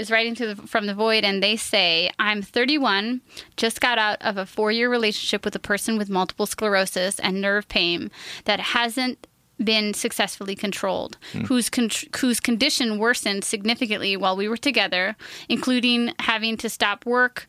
is 0.00 0.10
writing 0.10 0.34
to 0.36 0.54
the, 0.54 0.56
from 0.66 0.86
the 0.86 0.94
void, 0.94 1.24
and 1.24 1.42
they 1.42 1.56
say, 1.56 2.10
"I'm 2.18 2.42
31, 2.42 3.20
just 3.56 3.80
got 3.80 3.98
out 3.98 4.20
of 4.22 4.36
a 4.36 4.46
four-year 4.46 4.90
relationship 4.90 5.44
with 5.44 5.54
a 5.54 5.60
person 5.60 5.98
with 5.98 6.08
multiple 6.08 6.46
sclerosis 6.46 7.18
and 7.20 7.40
nerve 7.40 7.68
pain 7.68 8.10
that 8.44 8.60
hasn't." 8.60 9.26
Been 9.62 9.92
successfully 9.92 10.56
controlled, 10.56 11.18
mm. 11.34 11.46
whose 11.46 11.68
con- 11.68 11.90
whose 12.18 12.40
condition 12.40 12.96
worsened 12.96 13.44
significantly 13.44 14.16
while 14.16 14.34
we 14.34 14.48
were 14.48 14.56
together, 14.56 15.16
including 15.50 16.14
having 16.18 16.56
to 16.56 16.70
stop 16.70 17.04
work, 17.04 17.46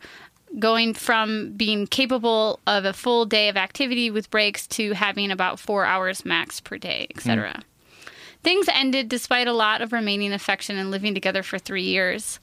going 0.59 0.93
from 0.93 1.53
being 1.53 1.87
capable 1.87 2.59
of 2.67 2.85
a 2.85 2.93
full 2.93 3.25
day 3.25 3.49
of 3.49 3.57
activity 3.57 4.11
with 4.11 4.29
breaks 4.29 4.67
to 4.67 4.91
having 4.93 5.31
about 5.31 5.59
four 5.59 5.85
hours 5.85 6.25
max 6.25 6.59
per 6.59 6.77
day, 6.77 7.07
etc. 7.15 7.53
Mm. 7.53 7.63
Things 8.43 8.67
ended 8.73 9.07
despite 9.07 9.47
a 9.47 9.53
lot 9.53 9.81
of 9.81 9.93
remaining 9.93 10.33
affection 10.33 10.77
and 10.77 10.89
living 10.89 11.13
together 11.13 11.43
for 11.43 11.59
three 11.59 11.83
years. 11.83 12.39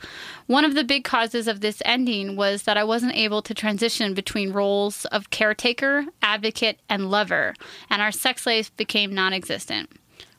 One 0.47 0.65
of 0.65 0.75
the 0.75 0.85
big 0.85 1.03
causes 1.03 1.49
of 1.49 1.61
this 1.61 1.83
ending 1.85 2.37
was 2.37 2.63
that 2.63 2.77
I 2.77 2.85
wasn't 2.85 3.17
able 3.17 3.43
to 3.43 3.55
transition 3.55 4.15
between 4.15 4.53
roles 4.53 5.07
of 5.07 5.31
caretaker, 5.31 6.07
advocate, 6.23 6.79
and 6.89 7.11
lover, 7.11 7.55
and 7.91 8.01
our 8.01 8.13
sex 8.13 8.47
life 8.47 8.75
became 8.77 9.13
non 9.13 9.33
existent. 9.33 9.91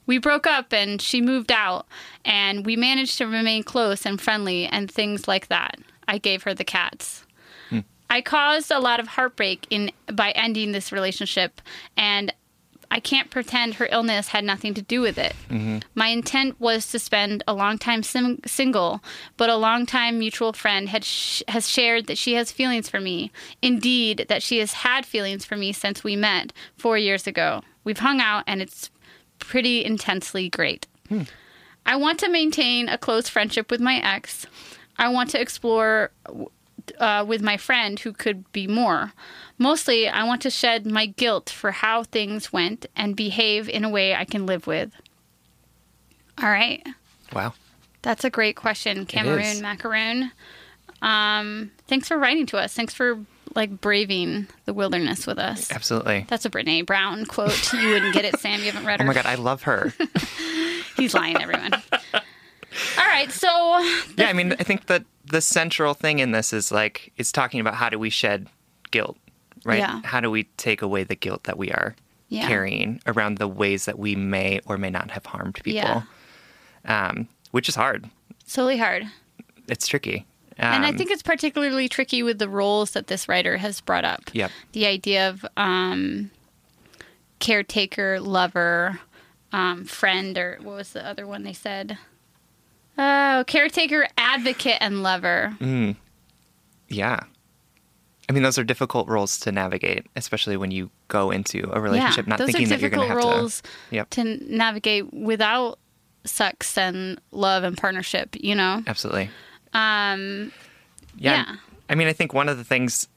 We 0.05 0.17
broke 0.17 0.47
up 0.47 0.73
and 0.73 1.01
she 1.01 1.21
moved 1.21 1.51
out, 1.51 1.85
and 2.23 2.65
we 2.65 2.75
managed 2.75 3.17
to 3.17 3.27
remain 3.27 3.63
close 3.63 4.05
and 4.05 4.19
friendly 4.19 4.65
and 4.65 4.89
things 4.89 5.27
like 5.27 5.49
that. 5.49 5.77
I 6.07 6.17
gave 6.17 6.43
her 6.43 6.53
the 6.53 6.63
cats. 6.63 7.25
Hmm. 7.69 7.81
I 8.09 8.21
caused 8.21 8.71
a 8.71 8.79
lot 8.79 8.99
of 8.99 9.09
heartbreak 9.09 9.67
in 9.69 9.91
by 10.11 10.31
ending 10.31 10.71
this 10.71 10.91
relationship, 10.91 11.61
and 11.97 12.33
I 12.91 12.99
can't 12.99 13.29
pretend 13.29 13.75
her 13.75 13.87
illness 13.91 14.29
had 14.29 14.43
nothing 14.43 14.73
to 14.73 14.81
do 14.81 15.01
with 15.01 15.17
it. 15.17 15.35
Mm-hmm. 15.49 15.79
My 15.93 16.07
intent 16.07 16.59
was 16.59 16.89
to 16.91 16.99
spend 16.99 17.43
a 17.47 17.53
long 17.53 17.77
time 17.77 18.01
sim- 18.01 18.39
single, 18.45 19.01
but 19.37 19.49
a 19.49 19.55
long 19.55 19.85
time 19.85 20.17
mutual 20.17 20.53
friend 20.53 20.89
had 20.89 21.03
sh- 21.03 21.43
has 21.47 21.69
shared 21.69 22.07
that 22.07 22.17
she 22.17 22.33
has 22.33 22.51
feelings 22.51 22.89
for 22.89 22.99
me. 22.99 23.31
Indeed, 23.61 24.25
that 24.29 24.41
she 24.41 24.57
has 24.59 24.73
had 24.73 25.05
feelings 25.05 25.45
for 25.45 25.55
me 25.55 25.71
since 25.71 26.03
we 26.03 26.15
met 26.15 26.51
four 26.77 26.97
years 26.97 27.27
ago. 27.27 27.61
We've 27.83 27.99
hung 27.99 28.21
out, 28.21 28.43
and 28.47 28.61
it's 28.61 28.89
pretty 29.37 29.85
intensely 29.85 30.49
great. 30.49 30.87
Hmm. 31.09 31.23
I 31.85 31.95
want 31.95 32.19
to 32.19 32.29
maintain 32.29 32.89
a 32.89 32.97
close 32.97 33.29
friendship 33.29 33.71
with 33.71 33.81
my 33.81 33.97
ex. 33.97 34.45
I 34.97 35.09
want 35.09 35.29
to 35.31 35.41
explore 35.41 36.11
uh, 36.99 37.25
with 37.27 37.41
my 37.41 37.57
friend 37.57 37.99
who 37.99 38.13
could 38.13 38.51
be 38.51 38.67
more. 38.67 39.13
Mostly, 39.59 40.07
I 40.07 40.23
want 40.23 40.41
to 40.43 40.49
shed 40.49 40.85
my 40.87 41.05
guilt 41.05 41.49
for 41.49 41.71
how 41.71 42.03
things 42.03 42.51
went 42.53 42.85
and 42.95 43.15
behave 43.15 43.67
in 43.67 43.83
a 43.83 43.89
way 43.89 44.15
I 44.15 44.23
can 44.23 44.45
live 44.45 44.65
with. 44.65 44.93
All 46.41 46.49
right. 46.49 46.81
Wow. 47.33 47.53
That's 48.01 48.23
a 48.23 48.29
great 48.29 48.55
question, 48.55 49.05
Cameroon 49.05 49.61
Macaroon. 49.61 50.31
Um, 51.01 51.71
thanks 51.87 52.07
for 52.07 52.17
writing 52.17 52.45
to 52.47 52.57
us. 52.57 52.73
Thanks 52.73 52.93
for 52.93 53.19
like 53.53 53.81
braving 53.81 54.47
the 54.63 54.73
wilderness 54.73 55.27
with 55.27 55.37
us. 55.37 55.69
Absolutely. 55.71 56.25
That's 56.29 56.45
a 56.45 56.49
Brene 56.49 56.85
Brown 56.85 57.25
quote. 57.25 57.73
You 57.73 57.89
wouldn't 57.89 58.13
get 58.13 58.23
it, 58.23 58.39
Sam. 58.39 58.59
You 58.59 58.71
haven't 58.71 58.85
read 58.85 59.01
her. 59.01 59.03
Oh 59.03 59.07
my 59.07 59.13
god, 59.13 59.25
I 59.25 59.35
love 59.35 59.63
her. 59.63 59.93
He's 60.95 61.13
lying, 61.13 61.41
everyone. 61.41 61.73
All 61.73 63.07
right, 63.07 63.31
so 63.31 63.47
yeah, 64.17 64.27
I 64.29 64.33
mean, 64.33 64.53
I 64.53 64.63
think 64.63 64.85
that 64.85 65.03
the 65.25 65.41
central 65.41 65.93
thing 65.93 66.19
in 66.19 66.31
this 66.31 66.53
is 66.53 66.71
like 66.71 67.11
it's 67.17 67.31
talking 67.31 67.59
about 67.59 67.75
how 67.75 67.89
do 67.89 67.99
we 67.99 68.09
shed 68.09 68.47
guilt 68.91 69.17
right? 69.65 69.79
Yeah. 69.79 70.01
How 70.03 70.19
do 70.19 70.31
we 70.31 70.43
take 70.57 70.81
away 70.81 71.03
the 71.03 71.15
guilt 71.15 71.43
that 71.43 71.57
we 71.57 71.71
are 71.71 71.95
yeah. 72.29 72.47
carrying 72.47 73.01
around 73.05 73.37
the 73.37 73.47
ways 73.47 73.85
that 73.85 73.99
we 73.99 74.15
may 74.15 74.59
or 74.65 74.77
may 74.77 74.89
not 74.89 75.11
have 75.11 75.25
harmed 75.25 75.55
people? 75.55 75.73
Yeah. 75.73 76.03
Um, 76.85 77.27
which 77.51 77.67
is 77.67 77.75
hard. 77.75 78.09
It's 78.41 78.53
totally 78.53 78.77
hard. 78.77 79.05
It's 79.67 79.87
tricky. 79.87 80.25
Um, 80.57 80.73
and 80.73 80.85
I 80.85 80.89
um, 80.89 80.97
think 80.97 81.09
it's 81.11 81.23
particularly 81.23 81.87
tricky 81.87 82.21
with 82.21 82.37
the 82.39 82.49
roles 82.49 82.91
that 82.91 83.07
this 83.07 83.29
writer 83.29 83.57
has 83.57 83.79
brought 83.79 84.05
up. 84.05 84.29
Yep. 84.33 84.51
The 84.73 84.85
idea 84.85 85.29
of 85.29 85.45
um, 85.55 86.31
caretaker, 87.39 88.19
lover, 88.19 88.99
um, 89.53 89.85
friend, 89.85 90.37
or 90.37 90.59
what 90.61 90.75
was 90.75 90.91
the 90.91 91.05
other 91.05 91.25
one 91.25 91.43
they 91.43 91.53
said? 91.53 91.97
Oh, 92.97 93.45
caretaker, 93.47 94.07
advocate, 94.17 94.77
and 94.81 95.01
lover. 95.01 95.55
Mm. 95.59 95.95
Yeah. 96.89 97.21
I 98.29 98.31
mean, 98.31 98.43
those 98.43 98.59
are 98.59 98.63
difficult 98.63 99.07
roles 99.07 99.39
to 99.39 99.51
navigate, 99.51 100.05
especially 100.15 100.55
when 100.55 100.69
you 100.69 100.91
go 101.07 101.31
into 101.31 101.67
a 101.73 101.81
relationship 101.81 102.27
yeah, 102.27 102.35
not 102.37 102.45
thinking 102.45 102.69
that 102.69 102.79
you're 102.79 102.91
going 102.91 103.01
to 103.01 103.15
have 103.15 103.17
roles 103.17 103.61
to. 103.61 103.95
Yep. 103.95 104.09
to 104.11 104.23
navigate 104.55 105.11
without 105.11 105.79
sex 106.25 106.77
and 106.77 107.19
love 107.31 107.63
and 107.63 107.75
partnership. 107.75 108.35
You 108.39 108.53
know, 108.53 108.83
absolutely. 108.85 109.31
Um, 109.73 110.51
yeah. 111.17 111.45
yeah. 111.47 111.55
I 111.89 111.95
mean, 111.95 112.07
I 112.07 112.13
think 112.13 112.33
one 112.33 112.49
of 112.49 112.59
the 112.59 112.63
things 112.63 113.07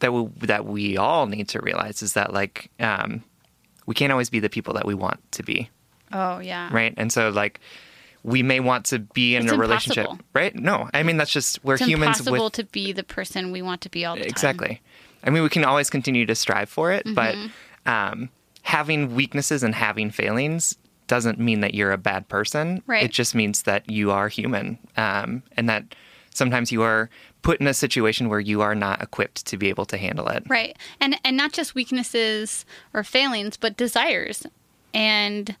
that 0.00 0.12
we 0.12 0.28
that 0.46 0.66
we 0.66 0.98
all 0.98 1.26
need 1.26 1.48
to 1.50 1.60
realize 1.60 2.02
is 2.02 2.12
that 2.12 2.34
like 2.34 2.70
um, 2.80 3.24
we 3.86 3.94
can't 3.94 4.12
always 4.12 4.28
be 4.28 4.40
the 4.40 4.50
people 4.50 4.74
that 4.74 4.84
we 4.84 4.94
want 4.94 5.20
to 5.32 5.42
be. 5.42 5.70
Oh 6.12 6.38
yeah. 6.38 6.68
Right, 6.70 6.92
and 6.98 7.10
so 7.10 7.30
like 7.30 7.60
we 8.24 8.42
may 8.42 8.60
want 8.60 8.86
to 8.86 9.00
be 9.00 9.34
in 9.36 9.44
it's 9.44 9.52
a 9.52 9.58
relationship, 9.58 10.08
right? 10.34 10.54
No, 10.54 10.88
I 10.94 11.02
mean 11.02 11.16
that's 11.16 11.30
just 11.30 11.62
we're 11.64 11.74
it's 11.74 11.84
humans. 11.84 12.20
Impossible 12.20 12.44
with... 12.44 12.52
to 12.54 12.64
be 12.64 12.92
the 12.92 13.02
person 13.02 13.52
we 13.52 13.62
want 13.62 13.80
to 13.82 13.88
be 13.88 14.04
all 14.04 14.14
the 14.14 14.22
time. 14.22 14.28
Exactly. 14.28 14.80
I 15.24 15.30
mean, 15.30 15.42
we 15.42 15.48
can 15.48 15.64
always 15.64 15.90
continue 15.90 16.26
to 16.26 16.34
strive 16.34 16.68
for 16.68 16.92
it, 16.92 17.06
mm-hmm. 17.06 17.14
but 17.14 17.90
um, 17.90 18.28
having 18.62 19.14
weaknesses 19.14 19.62
and 19.62 19.74
having 19.74 20.10
failings 20.10 20.76
doesn't 21.06 21.38
mean 21.38 21.60
that 21.60 21.74
you're 21.74 21.92
a 21.92 21.98
bad 21.98 22.28
person. 22.28 22.82
Right. 22.86 23.04
It 23.04 23.12
just 23.12 23.34
means 23.34 23.62
that 23.62 23.88
you 23.88 24.10
are 24.10 24.28
human, 24.28 24.78
um, 24.96 25.42
and 25.56 25.68
that 25.68 25.94
sometimes 26.34 26.72
you 26.72 26.82
are 26.82 27.10
put 27.42 27.60
in 27.60 27.66
a 27.66 27.74
situation 27.74 28.28
where 28.28 28.40
you 28.40 28.62
are 28.62 28.74
not 28.74 29.02
equipped 29.02 29.44
to 29.46 29.56
be 29.56 29.68
able 29.68 29.84
to 29.86 29.96
handle 29.96 30.28
it. 30.28 30.44
Right. 30.48 30.76
And 31.00 31.16
and 31.24 31.36
not 31.36 31.52
just 31.52 31.74
weaknesses 31.74 32.64
or 32.94 33.04
failings, 33.04 33.56
but 33.56 33.76
desires 33.76 34.46
and 34.94 35.56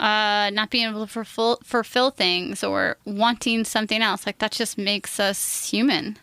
uh, 0.00 0.50
not 0.50 0.70
being 0.70 0.88
able 0.88 1.06
to 1.06 1.12
fulfill, 1.12 1.60
fulfill 1.62 2.10
things 2.10 2.64
or 2.64 2.96
wanting 3.04 3.64
something 3.64 4.02
else. 4.02 4.26
Like 4.26 4.38
that 4.38 4.50
just 4.50 4.78
makes 4.78 5.20
us 5.20 5.68
human. 5.68 6.18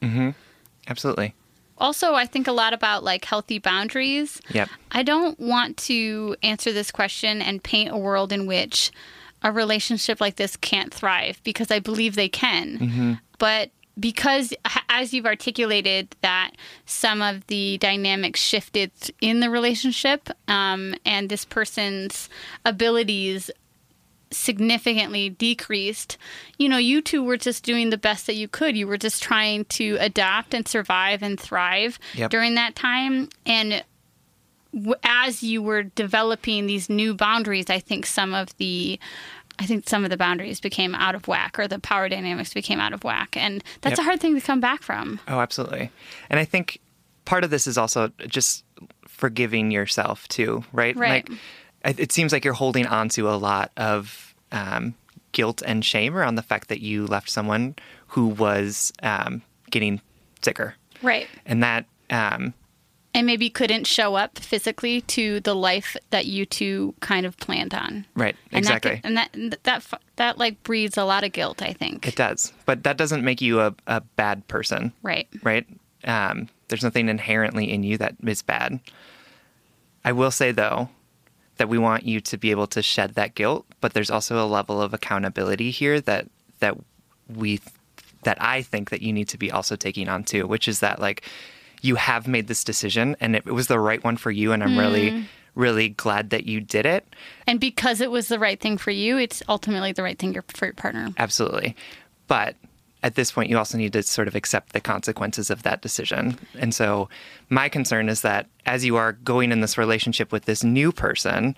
Absolutely. 0.88 1.34
Also, 1.78 2.16
I 2.16 2.26
think 2.26 2.48
a 2.48 2.52
lot 2.52 2.74
about 2.74 3.04
like 3.04 3.24
healthy 3.24 3.60
boundaries. 3.60 4.42
Yep. 4.50 4.70
I 4.92 5.04
don't 5.04 5.40
want 5.40 5.78
to 5.78 6.36
answer 6.42 6.74
this 6.74 6.92
question 6.92 7.42
and 7.42 7.62
paint 7.62 7.92
a 7.92 7.98
world 7.98 8.34
in 8.34 8.48
which 8.48 8.92
a 9.44 9.52
relationship 9.52 10.20
like 10.20 10.38
this 10.38 10.58
can't 10.58 10.92
thrive 10.92 11.40
because 11.44 11.70
I 11.70 11.80
believe 11.80 12.16
they 12.16 12.30
can. 12.30 12.78
But 13.38 13.70
because, 14.00 14.54
as 14.90 15.13
you've 15.13 15.26
articulated, 15.26 16.16
that 16.22 16.52
some 16.86 17.22
of 17.22 17.46
the 17.48 17.78
dynamics 17.78 18.40
shifted 18.40 18.92
in 19.22 19.40
the 19.40 19.50
relationship 19.50 20.30
um, 20.48 20.96
and 21.06 21.30
this 21.30 21.46
person's 21.46 22.30
abilities 22.66 23.52
significantly 24.32 25.30
decreased. 25.30 26.18
You 26.58 26.70
know, 26.70 26.78
you 26.78 27.02
two 27.02 27.24
were 27.24 27.38
just 27.38 27.63
doing 27.63 27.90
the 27.90 27.98
best 27.98 28.28
that 28.28 28.36
you 28.36 28.48
could. 28.48 28.76
You 28.76 28.88
were 28.88 28.98
just 28.98 29.22
trying 29.24 29.66
to 29.66 29.98
adapt 30.00 30.54
and 30.54 30.68
survive 30.68 31.22
and 31.24 31.40
thrive 31.40 32.00
Yep. 32.16 32.32
during 32.32 32.56
that 32.56 32.76
time. 32.76 33.30
And 33.46 33.84
w- 34.74 34.96
as 35.04 35.44
you 35.44 35.62
were 35.62 35.84
developing 35.84 36.68
these 36.68 36.90
new 36.90 37.13
boundaries, 37.13 37.70
I 37.70 37.80
think 37.80 38.06
some 38.06 38.34
of 38.34 38.56
the 38.58 39.00
I 39.60 39.66
think 39.66 39.90
some 39.90 40.04
of 40.04 40.12
the 40.12 40.18
boundaries 40.18 40.60
became 40.60 40.94
out 40.94 41.16
of 41.16 41.28
whack 41.28 41.58
or 41.58 41.68
the 41.68 41.80
power 41.80 42.08
dynamics 42.08 42.54
became 42.54 42.80
out 42.80 42.94
of 42.94 43.04
whack. 43.04 43.36
And 43.36 43.63
that's 43.82 43.94
Yep. 43.94 44.00
a 44.00 44.04
hard 44.04 44.20
thing 44.20 44.36
to 44.36 44.42
come 44.46 44.60
back 44.60 44.84
from. 44.84 45.20
Oh, 45.28 45.40
absolutely. 45.40 45.90
And 46.30 46.40
I 46.40 46.46
think 46.46 46.80
part 47.26 47.44
of 47.44 47.50
this 47.50 47.66
is 47.66 47.76
also 47.76 48.12
just 48.28 48.63
forgiving 49.08 49.72
yourself 49.72 50.28
too, 50.28 50.63
right? 50.74 50.96
Right. 50.96 51.28
Like, 51.28 51.40
it 51.97 52.12
seems 52.12 52.32
like 52.32 52.43
you're 52.45 52.54
holding 52.54 52.86
on 52.86 53.10
to 53.10 53.30
a 53.30 53.36
lot 53.38 53.71
of 53.78 54.36
um, 54.52 54.95
guilt 55.32 55.62
and 55.65 55.84
shame 55.84 56.15
around 56.15 56.36
the 56.36 56.41
fact 56.41 56.67
that 56.69 56.82
you 56.82 57.06
left 57.06 57.30
someone 57.30 57.76
who 58.08 58.28
was 58.28 58.91
um, 59.04 59.41
getting 59.71 60.02
sicker, 60.41 60.76
Right. 61.02 61.28
and 61.45 61.62
that 61.63 61.86
um, 62.10 62.54
And 63.13 63.26
maybe 63.26 63.50
couldn't 63.50 63.86
show 63.88 64.15
up 64.15 64.39
physically 64.39 65.02
to 65.02 65.39
the 65.41 65.56
life 65.56 65.95
that 66.12 66.26
you 66.26 66.45
two 66.45 66.93
kind 67.00 67.26
of 67.26 67.36
planned 67.38 67.73
on. 67.73 68.06
right 68.15 68.36
And 68.52 68.60
exactly. 68.60 69.02
That, 69.04 69.06
and 69.06 69.17
that 69.17 69.32
that 69.63 69.63
that 69.63 70.02
that 70.15 70.38
like 70.38 70.62
breeds 70.63 70.97
a 70.97 71.04
lot 71.06 71.23
of 71.23 71.32
guilt, 71.34 71.62
I 71.62 71.73
think. 71.73 72.08
it 72.08 72.15
does, 72.15 72.54
but 72.65 72.84
that 72.84 72.97
doesn't 72.97 73.23
make 73.23 73.41
you 73.41 73.60
a, 73.62 73.73
a 73.88 74.02
bad 74.02 74.47
person, 74.47 74.93
right. 75.04 75.28
right? 75.43 75.65
Um, 76.06 76.47
there's 76.69 76.84
nothing 76.84 77.10
inherently 77.10 77.71
in 77.71 77.84
you 77.84 77.97
that 77.97 78.15
is 78.26 78.41
bad. 78.41 78.80
I 80.06 80.12
will 80.13 80.32
say 80.32 80.52
though 80.52 80.89
that 81.58 81.70
we 81.70 81.78
want 81.78 82.04
you 82.04 82.20
to 82.22 82.38
be 82.38 82.52
able 82.52 82.67
to 82.67 82.82
shed 82.82 83.15
that 83.15 83.36
guilt, 83.36 83.65
but 83.82 83.93
there's 83.93 84.10
also 84.10 84.43
a 84.43 84.48
level 84.48 84.82
of 84.82 84.93
accountability 84.93 85.72
here 85.72 86.00
that 86.02 86.28
that 86.60 86.78
we 87.36 87.60
that 88.24 88.41
I 88.41 88.62
think 88.62 88.89
that 88.89 89.02
you 89.02 89.13
need 89.13 89.30
to 89.30 89.38
be 89.38 89.52
also 89.52 89.76
taking 89.76 90.10
on 90.10 90.24
too, 90.24 90.48
which 90.48 90.67
is 90.67 90.80
that 90.80 91.00
like 91.00 91.24
you 91.82 91.96
have 91.96 92.28
made 92.28 92.48
this 92.48 92.63
decision 92.63 93.15
and 93.20 93.36
it, 93.36 93.43
it 93.46 93.52
was 93.52 93.67
the 93.67 93.80
right 93.80 94.04
one 94.04 94.17
for 94.17 94.32
you 94.32 94.52
and 94.52 94.63
I'm 94.63 94.78
really 94.78 95.12
hmm. 95.12 95.22
really 95.56 95.89
glad 95.89 96.32
that 96.32 96.46
you 96.46 96.60
did 96.60 96.86
it. 96.86 97.08
And 97.46 97.60
because 97.60 98.02
it 98.02 98.12
was 98.12 98.28
the 98.28 98.39
right 98.39 98.60
thing 98.60 98.78
for 98.78 98.91
you, 98.91 99.17
it's 99.17 99.43
ultimately 99.48 99.91
the 99.91 100.04
right 100.04 100.17
thing 100.17 100.39
for 100.48 100.65
your 100.65 100.74
partner. 100.74 101.10
Absolutely. 101.17 101.76
But 102.28 102.56
at 103.08 103.15
this 103.15 103.32
point, 103.32 103.50
you 103.50 103.58
also 103.58 103.78
need 103.78 103.93
to 103.93 104.04
sort 104.04 104.28
of 104.28 104.36
accept 104.36 104.74
the 104.74 104.82
consequences 104.82 105.50
of 105.50 105.63
that 105.63 105.82
decision. 105.82 106.38
And 106.60 106.76
so, 106.76 107.08
my 107.50 107.70
concern 107.70 108.10
is 108.10 108.20
that 108.22 108.48
as 108.65 108.84
you 108.84 108.98
are 108.98 109.13
going 109.13 109.54
in 109.54 109.62
this 109.62 109.78
relationship 109.78 110.34
with 110.34 110.43
this 110.43 110.62
new 110.62 110.91
person, 110.91 111.56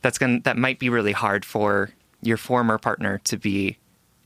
that's 0.00 0.16
going 0.16 0.42
that 0.42 0.56
might 0.56 0.78
be 0.78 0.88
really 0.88 1.10
hard 1.10 1.44
for 1.44 1.90
your 2.22 2.36
former 2.36 2.78
partner 2.78 3.20
to 3.24 3.36
be 3.36 3.78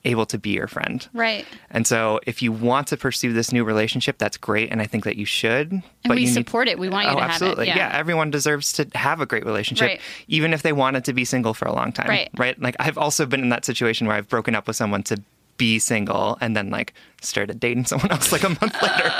able 0.04 0.26
to 0.26 0.38
be 0.38 0.50
your 0.50 0.68
friend. 0.68 1.08
Right. 1.14 1.46
And 1.70 1.86
so, 1.86 2.20
if 2.26 2.42
you 2.42 2.52
want 2.52 2.88
to 2.88 2.98
pursue 2.98 3.32
this 3.32 3.52
new 3.52 3.64
relationship, 3.64 4.18
that's 4.18 4.36
great, 4.36 4.70
and 4.70 4.82
I 4.82 4.86
think 4.86 5.04
that 5.04 5.16
you 5.16 5.24
should. 5.24 5.72
And 5.72 5.82
but 6.04 6.16
we 6.16 6.20
you 6.20 6.26
need- 6.26 6.34
support 6.34 6.68
it. 6.68 6.78
We 6.78 6.90
want 6.90 7.06
you 7.06 7.12
oh, 7.12 7.16
to 7.16 7.20
have 7.22 7.30
it. 7.30 7.32
absolutely. 7.32 7.66
Yeah. 7.68 7.90
everyone 7.94 8.30
deserves 8.30 8.70
to 8.74 8.86
have 8.94 9.22
a 9.22 9.26
great 9.26 9.46
relationship, 9.46 9.88
Right. 9.88 10.00
even 10.28 10.52
if 10.52 10.60
they 10.60 10.74
wanted 10.74 11.06
to 11.06 11.14
be 11.14 11.24
single 11.24 11.54
for 11.54 11.64
a 11.64 11.72
long 11.72 11.90
time. 11.90 12.08
Right. 12.08 12.28
Right. 12.36 12.60
Like 12.60 12.76
I've 12.78 12.98
also 12.98 13.24
been 13.24 13.40
in 13.40 13.48
that 13.48 13.64
situation 13.64 14.06
where 14.06 14.16
I've 14.18 14.28
broken 14.28 14.54
up 14.54 14.66
with 14.66 14.76
someone 14.76 15.02
to 15.04 15.16
be 15.56 15.78
single 15.78 16.36
and 16.40 16.56
then 16.56 16.70
like 16.70 16.92
started 17.22 17.58
dating 17.58 17.84
someone 17.86 18.10
else 18.10 18.30
like 18.32 18.42
a 18.44 18.48
month 18.50 18.60
later. 18.82 19.10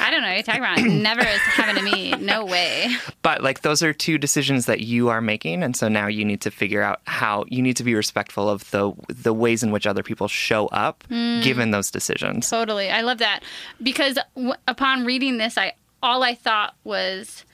I 0.00 0.08
don't 0.10 0.22
know. 0.22 0.32
You're 0.32 0.42
talking 0.42 0.60
about 0.60 0.80
never 0.80 1.22
has 1.24 1.40
happened 1.40 1.78
to 1.78 1.84
me. 1.84 2.12
No 2.12 2.44
way. 2.44 2.88
but 3.22 3.42
like 3.42 3.62
those 3.62 3.82
are 3.82 3.92
two 3.92 4.18
decisions 4.18 4.66
that 4.66 4.80
you 4.80 5.08
are 5.08 5.20
making, 5.20 5.62
and 5.62 5.76
so 5.76 5.88
now 5.88 6.06
you 6.06 6.24
need 6.24 6.40
to 6.42 6.50
figure 6.50 6.82
out 6.82 7.00
how 7.06 7.44
you 7.48 7.62
need 7.62 7.76
to 7.76 7.84
be 7.84 7.94
respectful 7.94 8.48
of 8.48 8.68
the 8.70 8.92
the 9.08 9.32
ways 9.32 9.62
in 9.62 9.70
which 9.70 9.86
other 9.86 10.02
people 10.02 10.28
show 10.28 10.66
up 10.68 11.04
Mm. 11.10 11.42
given 11.42 11.70
those 11.70 11.90
decisions. 11.90 12.48
Totally. 12.50 12.90
I 12.90 13.00
love 13.02 13.18
that 13.18 13.40
because 13.82 14.18
w- 14.34 14.54
upon 14.66 15.04
reading 15.04 15.38
this, 15.38 15.56
I 15.58 15.74
all 16.02 16.22
I 16.22 16.34
thought 16.34 16.74
was 16.84 17.44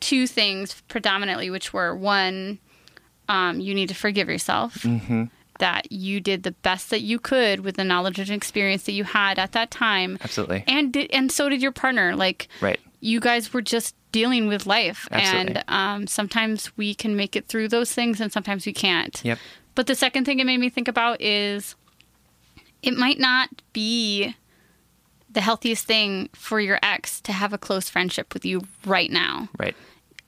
two 0.00 0.26
things 0.26 0.80
predominantly, 0.88 1.50
which 1.50 1.72
were 1.72 1.94
one, 1.94 2.58
um, 3.28 3.60
you 3.60 3.74
need 3.74 3.88
to 3.90 3.94
forgive 3.94 4.28
yourself. 4.28 4.86
That 5.60 5.90
you 5.92 6.20
did 6.20 6.42
the 6.42 6.50
best 6.52 6.90
that 6.90 7.00
you 7.00 7.18
could 7.18 7.60
with 7.60 7.76
the 7.76 7.84
knowledge 7.84 8.18
and 8.18 8.28
experience 8.30 8.82
that 8.84 8.92
you 8.92 9.04
had 9.04 9.38
at 9.38 9.52
that 9.52 9.70
time, 9.70 10.18
Absolutely. 10.22 10.64
and 10.66 10.92
did, 10.92 11.10
and 11.12 11.30
so 11.30 11.48
did 11.48 11.62
your 11.62 11.72
partner. 11.72 12.14
Like, 12.16 12.48
Right. 12.60 12.80
you 13.00 13.20
guys 13.20 13.52
were 13.54 13.62
just 13.62 13.94
dealing 14.12 14.48
with 14.48 14.66
life, 14.66 15.06
Absolutely. 15.12 15.56
and 15.56 15.64
um, 15.68 16.06
sometimes 16.06 16.76
we 16.76 16.94
can 16.94 17.14
make 17.14 17.36
it 17.36 17.46
through 17.46 17.68
those 17.68 17.92
things, 17.92 18.20
and 18.20 18.32
sometimes 18.32 18.66
we 18.66 18.72
can't. 18.72 19.20
Yep. 19.24 19.38
But 19.76 19.86
the 19.86 19.94
second 19.94 20.24
thing 20.24 20.40
it 20.40 20.44
made 20.46 20.58
me 20.58 20.68
think 20.68 20.88
about 20.88 21.20
is 21.22 21.76
it 22.82 22.96
might 22.96 23.18
not 23.20 23.48
be 23.72 24.34
the 25.30 25.40
healthiest 25.40 25.86
thing 25.86 26.28
for 26.34 26.58
your 26.58 26.78
ex 26.82 27.20
to 27.20 27.32
have 27.32 27.52
a 27.52 27.58
close 27.58 27.88
friendship 27.88 28.34
with 28.34 28.44
you 28.44 28.62
right 28.84 29.10
now. 29.12 29.48
Right. 29.58 29.76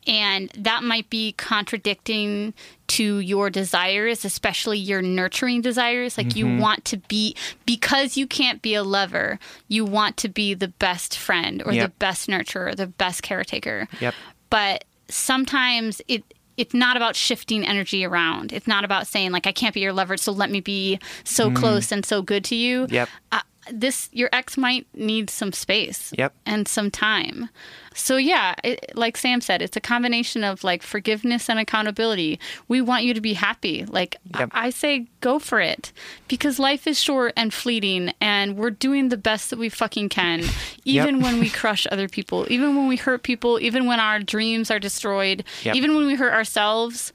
And 0.06 0.50
that 0.58 0.82
might 0.82 1.08
be 1.10 1.32
contradicting 1.32 2.54
to 2.88 3.18
your 3.20 3.50
desires, 3.50 4.24
especially 4.24 4.78
your 4.78 5.00
nurturing 5.02 5.60
desires. 5.62 6.18
Like 6.18 6.36
you 6.36 6.58
want 6.58 6.84
to 6.86 6.96
be, 6.98 7.34
because 7.66 8.16
you 8.16 8.26
can't 8.26 8.60
be 8.62 8.74
a 8.74 8.82
lover, 8.82 9.38
you 9.68 9.84
want 9.84 10.16
to 10.18 10.28
be 10.28 10.54
the 10.54 10.68
best 10.68 11.16
friend 11.16 11.62
or 11.64 11.72
Yep. 11.72 11.86
the 11.86 11.94
best 11.98 12.28
nurturer, 12.28 12.74
the 12.76 12.86
best 12.86 13.22
caretaker 13.22 13.88
Yep. 14.00 14.14
but 14.50 14.84
sometimes 15.08 16.00
it 16.08 16.24
it's 16.58 16.74
not 16.74 16.98
about 16.98 17.16
shifting 17.16 17.64
energy 17.66 18.04
around. 18.04 18.52
It's 18.52 18.66
not 18.66 18.84
about 18.84 19.06
saying 19.06 19.32
like 19.32 19.46
I 19.46 19.52
can't 19.52 19.72
be 19.72 19.80
your 19.80 19.92
lover, 19.94 20.18
so 20.18 20.32
let 20.32 20.50
me 20.50 20.60
be 20.60 20.98
so 21.24 21.50
close 21.50 21.90
and 21.90 22.04
so 22.04 22.20
good 22.20 22.44
to 22.44 22.54
you. 22.54 22.86
Yep. 22.90 23.08
Uh, 23.32 23.40
this 23.70 24.08
your 24.12 24.28
ex 24.32 24.56
might 24.56 24.86
need 24.94 25.30
some 25.30 25.52
space. 25.52 26.12
Yep. 26.18 26.34
And 26.46 26.66
some 26.66 26.90
time. 26.90 27.48
So 27.94 28.16
yeah, 28.16 28.54
it, 28.64 28.92
like 28.96 29.16
Sam 29.16 29.40
said, 29.40 29.60
it's 29.62 29.76
a 29.76 29.80
combination 29.80 30.42
of 30.44 30.64
like 30.64 30.82
forgiveness 30.82 31.48
and 31.50 31.58
accountability. 31.58 32.40
We 32.66 32.80
want 32.80 33.04
you 33.04 33.12
to 33.14 33.20
be 33.20 33.34
happy. 33.34 33.84
Like 33.84 34.16
Yep. 34.38 34.50
I, 34.52 34.66
I 34.66 34.70
say, 34.70 35.06
go 35.20 35.38
for 35.38 35.60
it 35.60 35.92
because 36.26 36.58
life 36.58 36.86
is 36.86 36.98
short 37.00 37.34
and 37.36 37.52
fleeting, 37.52 38.12
and 38.20 38.56
we're 38.56 38.70
doing 38.70 39.10
the 39.10 39.16
best 39.16 39.50
that 39.50 39.58
we 39.58 39.68
fucking 39.68 40.08
can, 40.08 40.42
even 40.84 41.20
when 41.20 41.38
we 41.38 41.50
crush 41.50 41.86
other 41.92 42.08
people, 42.08 42.46
even 42.50 42.74
when 42.76 42.88
we 42.88 42.96
hurt 42.96 43.22
people, 43.22 43.60
even 43.60 43.86
when 43.86 44.00
our 44.00 44.18
dreams 44.20 44.70
are 44.70 44.78
destroyed, 44.80 45.44
Yep. 45.62 45.76
even 45.76 45.94
when 45.94 46.06
we 46.06 46.14
hurt 46.14 46.32
ourselves. 46.32 47.12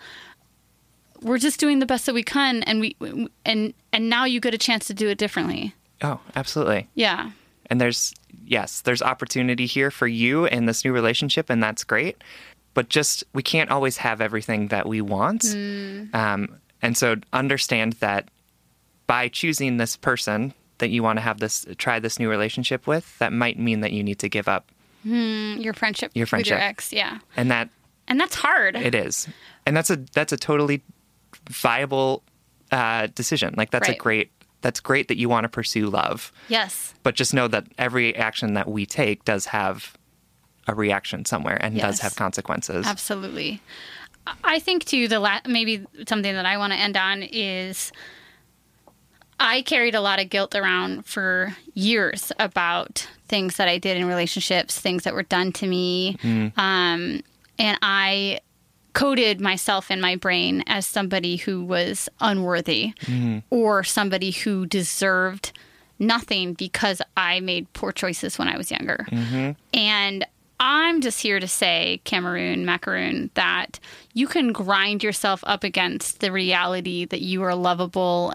We're 1.23 1.39
just 1.39 1.59
doing 1.59 1.79
the 1.79 1.87
best 1.87 2.05
that 2.05 2.13
we 2.13 2.21
can, 2.21 2.61
and 2.63 2.79
we 2.79 2.95
and 3.43 3.73
and 3.91 4.07
now 4.09 4.25
you 4.25 4.39
get 4.39 4.53
a 4.53 4.57
chance 4.59 4.85
to 4.85 4.93
do 4.93 5.09
it 5.09 5.17
differently. 5.17 5.73
Oh, 6.01 6.19
absolutely. 6.35 6.87
Yeah. 6.95 7.31
And 7.69 7.81
there's, 7.81 8.13
yes, 8.45 8.81
there's 8.81 9.01
opportunity 9.01 9.65
here 9.65 9.91
for 9.91 10.07
you 10.07 10.45
in 10.45 10.65
this 10.65 10.85
new 10.85 10.91
relationship, 10.93 11.49
and 11.49 11.61
that's 11.61 11.83
great. 11.83 12.23
But 12.73 12.89
just, 12.89 13.23
we 13.33 13.41
can't 13.43 13.71
always 13.71 13.97
have 13.97 14.21
everything 14.21 14.67
that 14.67 14.87
we 14.87 15.01
want. 15.01 15.43
Um, 16.13 16.59
and 16.81 16.95
so 16.95 17.15
understand 17.33 17.93
that 17.93 18.29
by 19.07 19.27
choosing 19.29 19.77
this 19.77 19.97
person 19.97 20.53
that 20.77 20.89
you 20.89 21.01
want 21.01 21.17
to 21.17 21.21
have 21.21 21.39
this, 21.39 21.65
try 21.77 21.99
this 21.99 22.19
new 22.19 22.29
relationship 22.29 22.85
with, 22.85 23.17
that 23.19 23.33
might 23.33 23.57
mean 23.57 23.79
that 23.81 23.91
you 23.93 24.03
need 24.03 24.19
to 24.19 24.29
give 24.29 24.47
up. 24.47 24.69
Your 25.03 25.73
friendship, 25.73 26.11
Your 26.13 26.23
with 26.23 26.29
friendship. 26.29 26.51
your 26.51 26.59
ex, 26.59 26.91
yeah, 26.93 27.19
And 27.35 27.49
that 27.49 27.69
and 28.09 28.19
that's 28.19 28.35
hard. 28.35 28.75
it 28.75 28.93
is. 28.93 29.27
And 29.65 29.75
that's 29.75 29.89
a, 29.89 29.97
that's 30.13 30.31
a 30.33 30.37
totally 30.37 30.81
viable 31.49 32.23
uh, 32.71 33.07
decision. 33.15 33.53
Like, 33.57 33.71
that's 33.71 33.87
Right. 33.87 33.97
a 33.97 33.99
great, 33.99 34.31
that's 34.61 34.79
great 34.79 35.07
that 35.07 35.17
you 35.17 35.29
want 35.29 35.43
to 35.45 35.49
pursue 35.49 35.87
love. 35.87 36.31
yes, 36.47 36.93
but 37.03 37.15
just 37.15 37.33
know 37.33 37.47
that 37.47 37.65
every 37.77 38.15
action 38.15 38.53
that 38.55 38.67
we 38.67 38.85
take 38.85 39.23
does 39.25 39.45
have 39.47 39.97
a 40.67 40.75
reaction 40.75 41.23
somewhere 41.25 41.57
and 41.61 41.79
does 41.79 41.99
have 42.01 42.15
consequences. 42.15 42.85
absolutely. 42.85 43.61
I 44.43 44.59
think 44.59 44.83
too 44.83 45.07
the 45.07 45.19
la- 45.21 45.39
maybe 45.47 45.85
something 46.07 46.33
that 46.33 46.45
I 46.45 46.57
want 46.57 46.73
to 46.73 46.79
end 46.79 46.97
on 46.97 47.23
is 47.23 47.93
I 49.39 49.61
carried 49.61 49.95
a 49.95 50.01
lot 50.01 50.19
of 50.19 50.29
guilt 50.29 50.55
around 50.55 51.05
for 51.05 51.55
years 51.73 52.33
about 52.39 53.07
things 53.29 53.55
that 53.57 53.67
I 53.69 53.77
did 53.77 53.95
in 53.95 54.05
relationships, 54.05 54.79
things 54.79 55.03
that 55.03 55.13
were 55.13 55.23
done 55.23 55.51
to 55.53 55.67
me. 55.67 56.17
Um, 56.57 57.21
and 57.59 57.79
I 57.81 58.39
coded 58.97 59.39
myself 59.39 59.91
in 59.91 60.01
my 60.01 60.15
brain 60.15 60.63
as 60.65 60.83
somebody 60.83 61.35
who 61.35 61.63
was 61.63 62.09
unworthy 62.19 62.93
mm-hmm. 63.01 63.37
or 63.51 63.83
somebody 63.83 64.31
who 64.31 64.65
deserved 64.65 65.51
nothing 65.99 66.53
because 66.53 66.99
I 67.15 67.39
made 67.39 67.71
poor 67.73 67.91
choices 67.91 68.39
when 68.39 68.47
I 68.47 68.57
was 68.57 68.71
younger. 68.71 69.05
Mm-hmm. 69.11 69.51
And 69.77 70.25
I'm 70.59 71.01
just 71.01 71.21
here 71.21 71.39
to 71.39 71.47
say, 71.47 72.01
Cameroon, 72.05 72.65
Macaroon, 72.65 73.29
that 73.35 73.79
you 74.15 74.25
can 74.25 74.51
grind 74.51 75.03
yourself 75.03 75.43
up 75.45 75.63
against 75.63 76.19
the 76.19 76.31
reality 76.31 77.05
that 77.05 77.21
you 77.21 77.43
are 77.43 77.53
lovable 77.53 78.33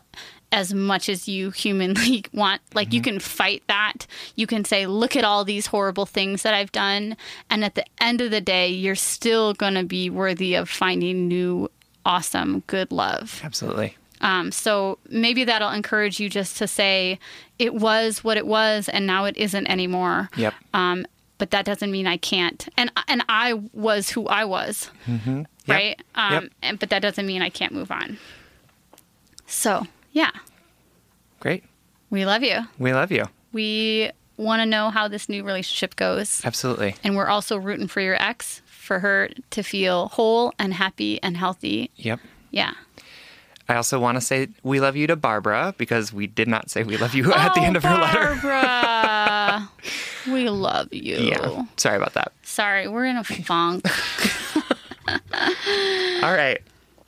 as 0.52 0.72
much 0.74 1.08
as 1.08 1.26
you 1.28 1.50
humanly 1.50 2.24
want. 2.32 2.60
Like, 2.74 2.92
you 2.92 3.00
can 3.02 3.18
fight 3.18 3.62
that. 3.68 4.06
You 4.36 4.46
can 4.46 4.64
say, 4.64 4.86
look 4.86 5.16
at 5.16 5.24
all 5.24 5.44
these 5.44 5.66
horrible 5.66 6.06
things 6.06 6.42
that 6.42 6.54
I've 6.54 6.70
done. 6.72 7.16
And 7.50 7.64
at 7.64 7.74
the 7.74 7.84
end 8.00 8.20
of 8.20 8.30
the 8.30 8.40
day, 8.40 8.68
you're 8.68 8.94
still 8.94 9.54
going 9.54 9.74
to 9.74 9.84
be 9.84 10.10
worthy 10.10 10.54
of 10.54 10.68
finding 10.68 11.26
new, 11.26 11.70
awesome, 12.04 12.62
good 12.66 12.92
love. 12.92 13.40
Absolutely. 13.42 13.96
Um, 14.20 14.52
so 14.52 14.98
maybe 15.08 15.42
that'll 15.44 15.70
encourage 15.72 16.20
you 16.20 16.28
just 16.28 16.56
to 16.58 16.68
say, 16.68 17.18
it 17.58 17.74
was 17.74 18.22
what 18.22 18.36
it 18.36 18.46
was, 18.46 18.88
and 18.88 19.06
now 19.06 19.24
it 19.24 19.36
isn't 19.36 19.66
anymore. 19.66 20.28
Yep. 20.36 20.54
Um, 20.74 21.06
but 21.38 21.50
that 21.50 21.64
doesn't 21.64 21.90
mean 21.90 22.06
I 22.06 22.18
can't. 22.18 22.68
And 22.76 22.92
and 23.08 23.24
I 23.28 23.54
was 23.72 24.10
who 24.10 24.28
I 24.28 24.44
was, 24.44 24.90
right? 25.66 26.00
Um, 26.14 26.32
Yep. 26.34 26.52
and 26.62 26.78
but 26.78 26.90
that 26.90 27.02
doesn't 27.02 27.26
mean 27.26 27.42
I 27.42 27.48
can't 27.50 27.72
move 27.72 27.90
on. 27.90 28.16
So 29.46 29.86
yeah, 30.12 30.30
Great. 31.40 31.64
we 32.10 32.24
love 32.24 32.42
you. 32.42 32.60
We 32.78 32.92
love 32.92 33.10
you. 33.12 33.24
We 33.52 34.10
want 34.36 34.60
to 34.60 34.66
know 34.66 34.90
how 34.90 35.08
this 35.08 35.28
new 35.28 35.44
relationship 35.44 35.96
goes, 35.96 36.40
Absolutely. 36.44 36.94
and 37.04 37.16
we're 37.16 37.28
also 37.28 37.56
rooting 37.56 37.88
for 37.88 38.00
your 38.00 38.20
ex 38.22 38.62
for 38.66 38.98
her 38.98 39.28
to 39.50 39.62
feel 39.62 40.08
whole 40.08 40.52
and 40.58 40.74
happy 40.74 41.22
and 41.22 41.36
healthy. 41.36 41.90
Yep. 41.96 42.20
Yeah. 42.50 42.72
I 43.68 43.76
also 43.76 43.98
want 44.00 44.16
to 44.16 44.20
say 44.20 44.48
we 44.64 44.80
love 44.80 44.96
you 44.96 45.06
to 45.06 45.14
Barbara 45.16 45.74
because 45.78 46.12
we 46.12 46.26
did 46.26 46.48
not 46.48 46.68
say 46.68 46.82
we 46.82 46.96
love 46.96 47.14
you 47.14 47.32
at 47.32 47.54
the 47.54 47.60
Oh, 47.60 47.64
end 47.64 47.76
of 47.76 47.84
her 47.84 47.94
letter. 47.94 48.38
Barbara, 48.42 49.70
we 50.32 50.48
love 50.48 50.92
you. 50.92 51.16
Yeah. 51.16 51.64
Sorry 51.76 51.96
about 51.96 52.14
that. 52.14 52.32
Sorry, 52.42 52.88
we're 52.88 53.04
in 53.06 53.16
a 53.16 53.24
funk. 53.24 53.84
All 56.22 56.32
right. 56.34 56.60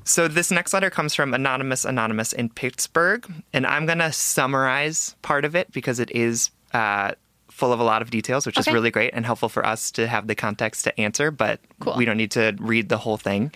So 0.05 0.29
this 0.29 0.51
next 0.51 0.73
letter 0.73 0.91
comes 0.91 1.15
from 1.15 1.33
Anonymous 1.35 1.85
Anonymous 1.85 2.33
in 2.33 2.51
Pittsburgh, 2.51 3.27
and 3.53 3.67
I'm 3.67 3.87
going 3.87 3.99
to 3.99 4.13
summarize 4.13 5.17
part 5.23 5.45
of 5.45 5.55
it 5.57 5.73
because 5.73 5.99
it 5.99 6.11
is 6.11 6.51
uh, 6.75 7.13
full 7.51 7.73
of 7.73 7.81
a 7.81 7.85
lot 7.85 8.03
of 8.03 8.11
details, 8.11 8.45
which 8.47 8.59
is 8.59 8.67
really 8.67 8.91
great 8.91 9.13
and 9.15 9.25
helpful 9.25 9.49
for 9.49 9.65
us 9.65 9.91
to 9.93 10.07
have 10.07 10.27
the 10.27 10.35
context 10.35 10.85
to 10.85 11.01
answer, 11.01 11.31
but 11.31 11.61
Cool. 11.81 11.97
we 11.97 12.05
don't 12.05 12.17
need 12.17 12.33
to 12.33 12.55
read 12.59 12.89
the 12.91 12.99
whole 12.99 13.17
thing. 13.17 13.51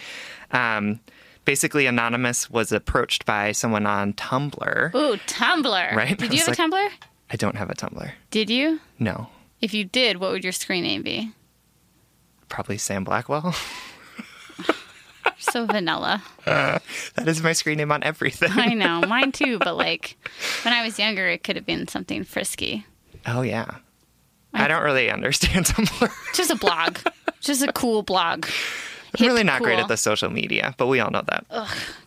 Um, 0.52 1.00
basically, 1.44 1.84
Anonymous 1.86 2.48
was 2.48 2.72
approached 2.72 3.26
by 3.26 3.52
someone 3.52 3.86
on 3.86 4.14
Tumblr. 4.14 4.94
Ooh, 4.94 5.16
Tumblr. 5.26 5.94
Right? 5.94 6.16
Did 6.16 6.32
you 6.32 6.38
have 6.40 6.48
a 6.48 6.52
Tumblr? 6.52 6.88
I 7.30 7.36
don't 7.36 7.56
have 7.56 7.68
a 7.70 7.74
Tumblr. 7.74 8.10
Did 8.30 8.48
you? 8.48 8.80
No. 8.98 9.28
If 9.60 9.74
you 9.74 9.84
did, 9.84 10.16
what 10.18 10.30
would 10.30 10.44
your 10.44 10.52
screen 10.52 10.84
name 10.84 11.02
be? 11.02 11.32
Probably 12.48 12.78
Sam 12.78 13.04
Blackwell. 13.04 13.54
So 15.38 15.66
vanilla. 15.66 16.22
that 16.44 16.82
is 17.26 17.42
my 17.42 17.52
screen 17.52 17.78
name 17.78 17.92
on 17.92 18.02
everything. 18.02 18.50
I 18.52 18.74
know, 18.74 19.00
mine 19.08 19.32
too, 19.32 19.58
but 19.58 19.76
like 19.76 20.16
when 20.64 20.74
I 20.74 20.82
was 20.84 20.98
younger, 20.98 21.28
it 21.28 21.44
could 21.44 21.56
have 21.56 21.66
been 21.66 21.88
something 21.88 22.24
frisky. 22.24 22.86
Oh, 23.26 23.42
yeah. 23.42 23.76
I 24.54 24.66
don't 24.68 24.82
really 24.82 25.10
understand 25.10 25.66
Tumblr. 25.66 26.34
Just 26.34 26.50
a 26.50 26.56
blog. 26.56 26.98
Just 27.40 27.62
a 27.62 27.72
cool 27.72 28.02
blog. 28.02 28.46
I'm 29.18 29.26
really 29.26 29.44
not 29.44 29.62
great 29.62 29.78
at 29.78 29.88
the 29.88 29.96
social 29.96 30.30
media, 30.30 30.74
but 30.76 30.86
we 30.86 31.00
all 31.00 31.10
know 31.10 31.22
that. 31.28 31.46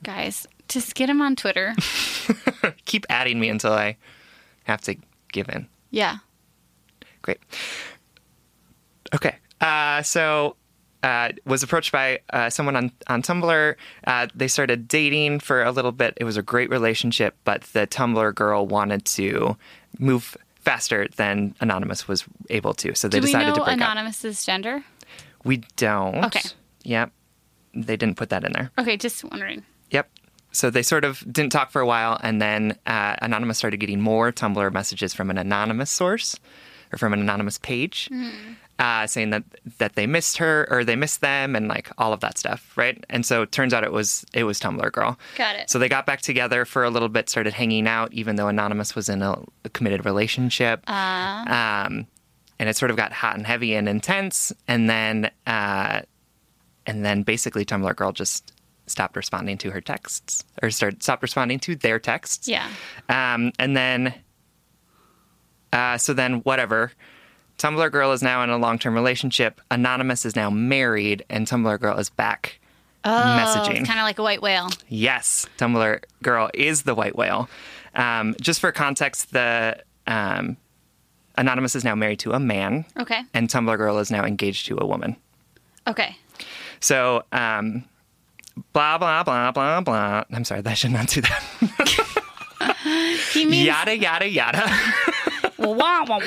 Guys, 0.03 0.47
just 0.67 0.95
get 0.95 1.09
him 1.09 1.21
on 1.21 1.35
Twitter. 1.35 1.73
Keep 2.85 3.05
adding 3.09 3.39
me 3.39 3.49
until 3.49 3.73
I 3.73 3.97
have 4.63 4.81
to 4.81 4.95
give 5.31 5.49
in. 5.49 5.67
Yeah. 5.89 6.17
Great. 7.21 7.39
Okay. 9.13 9.35
Uh, 9.59 10.01
so 10.01 10.55
uh, 11.03 11.29
was 11.45 11.63
approached 11.63 11.91
by 11.91 12.19
uh, 12.31 12.49
someone 12.49 12.75
on 12.75 12.91
on 13.07 13.21
Tumblr. 13.21 13.75
Uh, 14.05 14.27
they 14.35 14.47
started 14.47 14.87
dating 14.87 15.39
for 15.39 15.63
a 15.63 15.71
little 15.71 15.91
bit. 15.91 16.13
It 16.17 16.23
was 16.23 16.37
a 16.37 16.41
great 16.43 16.69
relationship, 16.69 17.35
but 17.43 17.63
the 17.73 17.87
Tumblr 17.87 18.35
girl 18.35 18.65
wanted 18.67 19.05
to 19.05 19.57
move 19.99 20.37
faster 20.55 21.07
than 21.15 21.55
Anonymous 21.59 22.07
was 22.07 22.23
able 22.49 22.73
to, 22.75 22.93
so 22.95 23.07
they 23.07 23.17
Do 23.19 23.23
we 23.23 23.27
decided 23.27 23.47
know 23.49 23.55
to 23.55 23.63
break 23.63 23.81
up. 23.81 23.91
Anonymous's 23.91 24.45
gender? 24.45 24.83
We 25.43 25.63
don't. 25.75 26.23
Okay. 26.25 26.41
Yep. 26.83 27.11
They 27.73 27.97
didn't 27.97 28.15
put 28.17 28.29
that 28.29 28.43
in 28.43 28.51
there. 28.53 28.69
Okay, 28.77 28.95
just 28.97 29.23
wondering. 29.23 29.63
Yep. 29.89 30.09
So 30.51 30.69
they 30.69 30.83
sort 30.83 31.03
of 31.05 31.23
didn't 31.31 31.51
talk 31.51 31.71
for 31.71 31.81
a 31.81 31.85
while, 31.87 32.19
and 32.21 32.41
then 32.41 32.77
uh, 32.85 33.15
Anonymous 33.21 33.57
started 33.57 33.77
getting 33.77 34.01
more 34.01 34.31
Tumblr 34.31 34.71
messages 34.71 35.13
from 35.13 35.29
an 35.31 35.37
anonymous 35.37 35.89
source 35.89 36.37
or 36.93 36.97
from 36.97 37.13
an 37.13 37.21
anonymous 37.21 37.57
page, 37.57 38.09
uh, 38.81 39.05
saying 39.05 39.29
that 39.29 39.43
that 39.77 39.93
they 39.93 40.07
missed 40.07 40.37
her 40.37 40.67
or 40.71 40.83
they 40.83 40.95
missed 40.95 41.21
them, 41.21 41.55
and 41.55 41.67
like 41.67 41.91
all 41.99 42.13
of 42.13 42.19
that 42.21 42.39
stuff, 42.39 42.75
right? 42.75 43.05
And 43.11 43.23
so 43.23 43.43
it 43.43 43.51
turns 43.51 43.75
out 43.75 43.83
it 43.83 43.91
was 43.91 44.25
it 44.33 44.43
was 44.43 44.59
Tumblr 44.59 44.91
girl. 44.91 45.19
Got 45.37 45.55
it. 45.55 45.69
So 45.69 45.77
they 45.77 45.87
got 45.87 46.07
back 46.07 46.21
together 46.21 46.65
for 46.65 46.83
a 46.83 46.89
little 46.89 47.07
bit, 47.07 47.29
started 47.29 47.53
hanging 47.53 47.87
out, 47.87 48.11
even 48.11 48.37
though 48.37 48.47
Anonymous 48.47 48.95
was 48.95 49.07
in 49.07 49.21
a, 49.21 49.39
a 49.63 49.69
committed 49.69 50.03
relationship. 50.03 50.83
Um, 50.89 52.07
and 52.57 52.69
it 52.69 52.75
sort 52.75 52.89
of 52.89 52.97
got 52.97 53.13
hot 53.13 53.37
and 53.37 53.45
heavy 53.45 53.75
and 53.75 53.87
intense, 53.87 54.51
and 54.67 54.89
then 54.89 55.29
uh, 55.45 56.01
and 56.87 57.05
then 57.05 57.21
basically 57.21 57.63
Tumblr 57.63 57.95
girl 57.95 58.11
just 58.11 58.51
stopped 58.87 59.15
responding 59.15 59.59
to 59.59 59.69
her 59.69 59.79
texts 59.79 60.43
or 60.63 60.71
started 60.71 61.03
stopped 61.03 61.21
responding 61.21 61.59
to 61.59 61.75
their 61.75 61.99
texts. 61.99 62.47
Yeah. 62.47 62.67
Um, 63.09 63.51
and 63.59 63.77
then, 63.77 64.15
uh, 65.71 65.99
so 65.99 66.13
then 66.15 66.39
whatever. 66.39 66.91
Tumblr 67.61 67.91
girl 67.91 68.11
is 68.11 68.23
now 68.23 68.41
in 68.43 68.49
a 68.49 68.57
long 68.57 68.79
term 68.79 68.95
relationship. 68.95 69.61
Anonymous 69.69 70.25
is 70.25 70.35
now 70.35 70.49
married, 70.49 71.23
and 71.29 71.45
Tumblr 71.45 71.79
girl 71.79 71.95
is 71.99 72.09
back 72.09 72.59
messaging. 73.05 73.79
It's 73.79 73.87
kind 73.87 73.99
of 73.99 74.03
like 74.03 74.17
a 74.17 74.23
white 74.23 74.41
whale. 74.41 74.69
Yes, 74.89 75.45
Tumblr 75.59 76.03
girl 76.23 76.49
is 76.55 76.83
the 76.83 76.95
white 76.95 77.15
whale. 77.15 77.47
Um, 77.93 78.35
just 78.41 78.59
for 78.61 78.71
context, 78.71 79.31
the 79.31 79.77
um, 80.07 80.57
Anonymous 81.37 81.75
is 81.75 81.83
now 81.83 81.93
married 81.93 82.17
to 82.19 82.31
a 82.31 82.39
man, 82.39 82.83
Okay. 82.97 83.21
and 83.35 83.47
Tumblr 83.47 83.77
girl 83.77 83.99
is 83.99 84.09
now 84.09 84.25
engaged 84.25 84.65
to 84.67 84.77
a 84.81 84.85
woman. 84.85 85.15
Okay. 85.87 86.15
So, 86.79 87.23
um, 87.31 87.83
blah 88.73 88.97
blah 88.97 89.21
blah 89.21 89.51
blah 89.51 89.81
blah. 89.81 90.23
I'm 90.33 90.45
sorry, 90.45 90.63
I 90.65 90.73
should 90.73 90.91
not 90.91 91.07
do 91.09 91.21
that. 91.21 92.17
He 93.33 93.45
means 93.45 93.65
yada 93.67 93.95
yada 93.97 94.27
yada. 94.27 94.69
wah. 95.61 96.05
All 96.09 96.19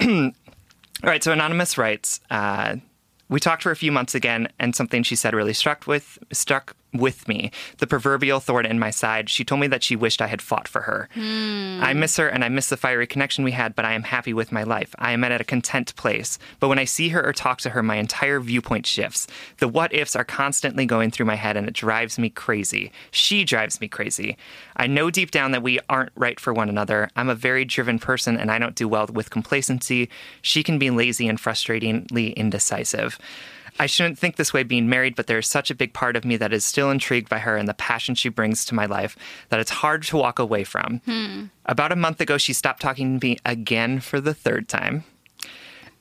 right, 1.02 1.22
so 1.22 1.32
Anonymous 1.32 1.76
writes, 1.76 2.20
uh, 2.30 2.76
we 3.28 3.40
talked 3.40 3.62
for 3.62 3.70
a 3.70 3.76
few 3.76 3.90
months 3.90 4.14
again, 4.14 4.48
and 4.58 4.76
something 4.76 5.02
she 5.02 5.16
said 5.16 5.34
really 5.34 5.54
struck 5.54 5.86
with 5.86 6.18
struck 6.32 6.76
with 6.92 7.26
me. 7.28 7.50
The 7.78 7.86
proverbial 7.86 8.40
thorn 8.40 8.66
in 8.66 8.78
my 8.78 8.90
side. 8.90 9.30
She 9.30 9.44
told 9.44 9.60
me 9.60 9.66
that 9.68 9.82
she 9.82 9.96
wished 9.96 10.20
I 10.20 10.26
had 10.26 10.42
fought 10.42 10.68
for 10.68 10.82
her. 10.82 11.08
Hmm. 11.14 11.80
I 11.82 11.94
miss 11.94 12.16
her 12.16 12.28
and 12.28 12.44
I 12.44 12.48
miss 12.48 12.68
the 12.68 12.76
fiery 12.76 13.06
connection 13.06 13.44
we 13.44 13.52
had, 13.52 13.74
but 13.74 13.84
I 13.84 13.92
am 13.92 14.04
happy 14.04 14.32
with 14.32 14.52
my 14.52 14.62
life. 14.62 14.94
I 14.98 15.12
am 15.12 15.24
at 15.24 15.40
a 15.40 15.44
content 15.44 15.94
place. 15.96 16.38
But 16.60 16.68
when 16.68 16.78
I 16.78 16.84
see 16.84 17.08
her 17.10 17.26
or 17.26 17.32
talk 17.32 17.60
to 17.62 17.70
her, 17.70 17.82
my 17.82 17.96
entire 17.96 18.40
viewpoint 18.40 18.86
shifts. 18.86 19.26
The 19.58 19.68
what 19.68 19.92
ifs 19.94 20.16
are 20.16 20.24
constantly 20.24 20.86
going 20.86 21.10
through 21.10 21.26
my 21.26 21.36
head 21.36 21.56
and 21.56 21.66
it 21.66 21.74
drives 21.74 22.18
me 22.18 22.30
crazy. 22.30 22.92
She 23.10 23.44
drives 23.44 23.80
me 23.80 23.88
crazy. 23.88 24.36
I 24.76 24.86
know 24.86 25.10
deep 25.10 25.30
down 25.30 25.52
that 25.52 25.62
we 25.62 25.78
aren't 25.88 26.12
right 26.14 26.38
for 26.38 26.52
one 26.52 26.68
another. 26.68 27.08
I'm 27.16 27.28
a 27.28 27.34
very 27.34 27.64
driven 27.64 27.98
person 27.98 28.36
and 28.36 28.50
I 28.50 28.58
don't 28.58 28.74
do 28.74 28.88
well 28.88 29.06
with 29.06 29.30
complacency. 29.30 30.08
She 30.40 30.62
can 30.62 30.78
be 30.78 30.90
lazy 30.90 31.28
and 31.28 31.38
frustratingly 31.38 32.34
indecisive. 32.36 33.18
I 33.78 33.86
shouldn't 33.86 34.18
think 34.18 34.36
this 34.36 34.52
way 34.52 34.62
being 34.62 34.88
married, 34.88 35.16
but 35.16 35.26
there 35.26 35.38
is 35.38 35.46
such 35.46 35.70
a 35.70 35.74
big 35.74 35.92
part 35.92 36.16
of 36.16 36.24
me 36.24 36.36
that 36.36 36.52
is 36.52 36.64
still 36.64 36.90
intrigued 36.90 37.28
by 37.28 37.38
her 37.38 37.56
and 37.56 37.68
the 37.68 37.74
passion 37.74 38.14
she 38.14 38.28
brings 38.28 38.64
to 38.66 38.74
my 38.74 38.86
life 38.86 39.16
that 39.48 39.60
it's 39.60 39.70
hard 39.70 40.02
to 40.04 40.16
walk 40.16 40.38
away 40.38 40.64
from. 40.64 41.00
Hmm. 41.04 41.44
About 41.66 41.92
a 41.92 41.96
month 41.96 42.20
ago, 42.20 42.38
she 42.38 42.52
stopped 42.52 42.82
talking 42.82 43.18
to 43.18 43.26
me 43.26 43.38
again 43.44 44.00
for 44.00 44.20
the 44.20 44.34
third 44.34 44.68
time. 44.68 45.04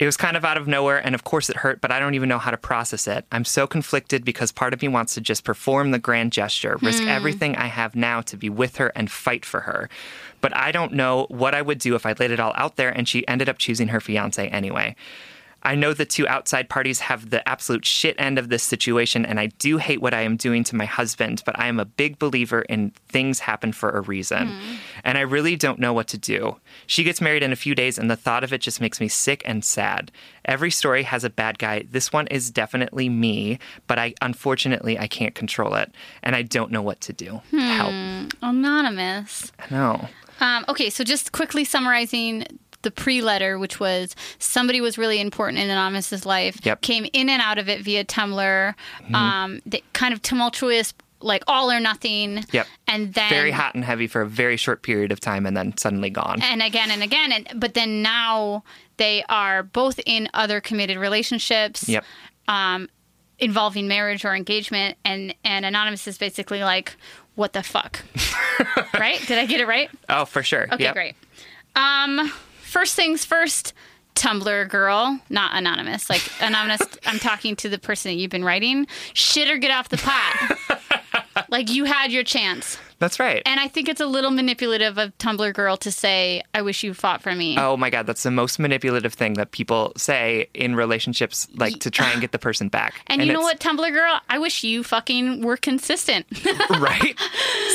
It 0.01 0.07
was 0.07 0.17
kind 0.17 0.35
of 0.35 0.43
out 0.43 0.57
of 0.57 0.67
nowhere, 0.67 0.97
and 0.97 1.13
of 1.13 1.23
course 1.23 1.47
it 1.47 1.57
hurt, 1.57 1.79
but 1.79 1.91
I 1.91 1.99
don't 1.99 2.15
even 2.15 2.27
know 2.27 2.39
how 2.39 2.49
to 2.49 2.57
process 2.57 3.07
it. 3.07 3.23
I'm 3.31 3.45
so 3.45 3.67
conflicted 3.67 4.25
because 4.25 4.51
part 4.51 4.73
of 4.73 4.81
me 4.81 4.87
wants 4.87 5.13
to 5.13 5.21
just 5.21 5.43
perform 5.43 5.91
the 5.91 5.99
grand 5.99 6.31
gesture, 6.31 6.77
risk 6.81 7.03
hmm. 7.03 7.09
everything 7.09 7.55
I 7.55 7.67
have 7.67 7.95
now 7.95 8.21
to 8.21 8.35
be 8.35 8.49
with 8.49 8.77
her 8.77 8.91
and 8.95 9.11
fight 9.11 9.45
for 9.45 9.61
her. 9.61 9.89
But 10.41 10.57
I 10.57 10.71
don't 10.71 10.93
know 10.93 11.27
what 11.29 11.53
I 11.53 11.61
would 11.61 11.77
do 11.77 11.93
if 11.93 12.07
I 12.07 12.15
laid 12.19 12.31
it 12.31 12.39
all 12.39 12.53
out 12.55 12.77
there 12.77 12.89
and 12.89 13.07
she 13.07 13.27
ended 13.27 13.47
up 13.47 13.59
choosing 13.59 13.89
her 13.89 14.01
fiance 14.01 14.47
anyway. 14.47 14.95
I 15.63 15.75
know 15.75 15.93
the 15.93 16.05
two 16.05 16.27
outside 16.27 16.69
parties 16.69 16.99
have 17.01 17.29
the 17.29 17.47
absolute 17.47 17.85
shit 17.85 18.15
end 18.17 18.39
of 18.39 18.49
this 18.49 18.63
situation, 18.63 19.25
and 19.25 19.39
I 19.39 19.47
do 19.47 19.77
hate 19.77 20.01
what 20.01 20.13
I 20.13 20.21
am 20.21 20.37
doing 20.37 20.63
to 20.65 20.75
my 20.75 20.85
husband, 20.85 21.43
but 21.45 21.59
I 21.59 21.67
am 21.67 21.79
a 21.79 21.85
big 21.85 22.19
believer 22.19 22.61
in 22.63 22.91
things 23.09 23.39
happen 23.39 23.71
for 23.71 23.89
a 23.89 24.01
reason. 24.01 24.59
And 25.03 25.17
I 25.17 25.21
really 25.21 25.55
don't 25.55 25.79
know 25.79 25.93
what 25.93 26.07
to 26.09 26.17
do. 26.17 26.57
She 26.87 27.03
gets 27.03 27.21
married 27.21 27.43
in 27.43 27.51
a 27.51 27.55
few 27.55 27.75
days, 27.75 27.97
and 27.97 28.09
the 28.09 28.15
thought 28.15 28.43
of 28.43 28.53
it 28.53 28.61
just 28.61 28.81
makes 28.81 28.99
me 28.99 29.07
sick 29.07 29.41
and 29.45 29.63
sad. 29.63 30.11
Every 30.45 30.71
story 30.71 31.03
has 31.03 31.23
a 31.23 31.29
bad 31.29 31.59
guy. 31.59 31.83
This 31.89 32.11
one 32.11 32.27
is 32.27 32.49
definitely 32.49 33.09
me, 33.09 33.59
but 33.87 33.99
I 33.99 34.13
unfortunately 34.21 34.97
I 34.97 35.07
can't 35.07 35.35
control 35.35 35.75
it, 35.75 35.91
and 36.23 36.35
I 36.35 36.41
don't 36.41 36.71
know 36.71 36.81
what 36.81 37.01
to 37.01 37.13
do. 37.13 37.41
Help. 37.51 37.91
Anonymous. 38.41 39.51
No. 39.69 40.07
Um, 40.39 40.65
okay, 40.67 40.89
so 40.89 41.03
just 41.03 41.31
quickly 41.31 41.63
summarizing 41.63 42.45
the 42.83 42.91
pre-letter, 42.91 43.57
which 43.59 43.79
was 43.79 44.15
somebody 44.39 44.81
was 44.81 44.97
really 44.97 45.19
important 45.19 45.59
in 45.59 45.69
Anonymous's 45.69 46.25
life, 46.25 46.59
Yep. 46.63 46.81
came 46.81 47.05
in 47.13 47.29
and 47.29 47.41
out 47.41 47.57
of 47.57 47.69
it 47.69 47.81
via 47.81 48.03
Tumblr, 48.05 48.73
um, 49.13 49.61
the 49.65 49.83
kind 49.93 50.13
of 50.13 50.21
tumultuous, 50.21 50.93
like 51.21 51.43
all 51.47 51.71
or 51.71 51.79
nothing. 51.79 52.43
Yep. 52.51 52.67
And 52.87 53.13
then 53.13 53.29
Very 53.29 53.51
hot 53.51 53.75
and 53.75 53.85
heavy 53.85 54.07
for 54.07 54.21
a 54.21 54.27
very 54.27 54.57
short 54.57 54.81
period 54.81 55.11
of 55.11 55.19
time, 55.19 55.45
and 55.45 55.55
then 55.55 55.77
suddenly 55.77 56.09
gone. 56.09 56.41
and 56.41 56.61
again 56.63 56.89
and 56.91 57.03
again 57.03 57.31
and 57.31 57.47
but 57.55 57.73
then 57.75 58.01
now 58.01 58.63
they 58.97 59.23
are 59.29 59.61
both 59.63 59.99
in 60.05 60.29
other 60.33 60.59
committed 60.61 60.97
relationships 60.97 61.87
Yep. 61.87 62.03
um 62.47 62.89
involving 63.39 63.87
marriage 63.87 64.23
or 64.25 64.35
engagement 64.35 64.97
and 65.05 65.33
and 65.43 65.65
anonymous 65.65 66.07
is 66.07 66.17
basically 66.17 66.63
like 66.63 66.95
what 67.35 67.53
the 67.53 67.63
fuck 67.63 68.03
right 68.99 69.19
did 69.27 69.37
i 69.39 69.45
get 69.47 69.59
it 69.61 69.67
right 69.67 69.89
Oh, 70.09 70.25
for 70.25 70.43
sure. 70.43 70.67
okay 70.71 70.83
Yep. 70.83 70.93
great 70.93 71.15
um 71.75 72.31
first 72.71 72.95
things 72.95 73.25
first 73.25 73.73
tumblr 74.15 74.69
girl 74.69 75.19
not 75.29 75.55
anonymous. 75.55 76.09
Like 76.09 76.23
anonymous 76.39 76.81
i'm 77.05 77.19
talking 77.19 77.55
to 77.57 77.69
the 77.69 77.77
person 77.77 78.11
that 78.11 78.15
you've 78.15 78.31
been 78.31 78.45
writing. 78.45 78.87
Shit 79.13 79.49
or 79.49 79.57
get 79.57 79.71
off 79.71 79.89
the 79.89 79.97
pot 79.97 80.57
like 81.49 81.69
you 81.71 81.85
had 81.85 82.11
your 82.11 82.23
chance 82.23 82.77
That's 82.99 83.19
right. 83.19 83.41
and 83.45 83.59
I 83.59 83.67
think 83.67 83.89
it's 83.89 83.99
a 84.01 84.05
little 84.05 84.31
manipulative 84.31 84.97
of 84.97 85.17
Tumblr 85.17 85.53
Girl 85.53 85.75
to 85.77 85.91
say, 85.91 86.41
I 86.53 86.61
wish 86.61 86.83
you 86.83 86.93
fought 86.93 87.21
for 87.21 87.33
me. 87.35 87.57
Oh 87.57 87.75
my 87.77 87.89
God, 87.89 88.05
that's 88.05 88.23
the 88.23 88.31
most 88.31 88.59
manipulative 88.59 89.13
thing 89.13 89.33
that 89.33 89.51
people 89.51 89.91
say 89.97 90.47
in 90.53 90.75
relationships, 90.75 91.47
like 91.55 91.79
to 91.79 91.91
try 91.91 92.11
and 92.11 92.21
get 92.21 92.31
the 92.31 92.39
person 92.39 92.69
back. 92.69 93.01
and, 93.07 93.21
you 93.23 93.33
know 93.33 93.41
what, 93.41 93.59
Tumblr 93.59 93.91
Girl? 93.91 94.19
I 94.29 94.39
wish 94.39 94.63
you 94.63 94.83
fucking 94.83 95.41
were 95.43 95.57
consistent. 95.57 96.25
Right? 96.79 97.17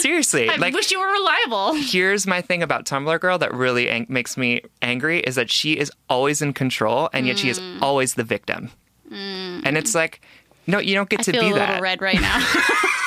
Seriously. 0.00 0.48
I 0.50 0.56
like, 0.56 0.74
wish 0.74 0.90
you 0.90 0.98
were 1.00 1.10
reliable. 1.12 1.74
here's 1.74 2.26
my 2.26 2.40
thing 2.40 2.62
about 2.62 2.86
Tumblr 2.86 3.20
Girl 3.20 3.38
that 3.38 3.52
really 3.54 3.88
ang- 3.90 4.06
makes 4.08 4.36
me 4.36 4.62
angry 4.82 5.20
is 5.20 5.34
that 5.34 5.50
she 5.50 5.74
is 5.78 5.90
always 6.08 6.40
in 6.42 6.52
control 6.52 7.08
and 7.12 7.26
yet 7.26 7.38
she 7.38 7.48
is 7.50 7.60
Mm. 7.60 7.80
always 7.82 8.14
the 8.14 8.24
victim. 8.24 8.70
And 9.10 9.76
it's 9.78 9.94
like, 9.94 10.20
no, 10.66 10.78
you 10.78 10.94
don't 10.94 11.08
get 11.08 11.20
I 11.20 11.22
to 11.24 11.32
feel 11.32 11.40
be 11.42 11.46
a 11.48 11.52
little 11.52 11.66
that. 11.66 11.80
red 11.82 12.02
right 12.02 12.20
now. 12.20 12.38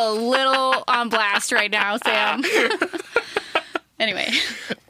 feel 0.00 0.12
a 0.12 0.14
little 0.28 0.84
on 0.88 1.08
blast 1.08 1.52
right 1.52 1.70
now, 1.70 1.96
Sam. 1.98 2.42
anyway, 3.98 4.28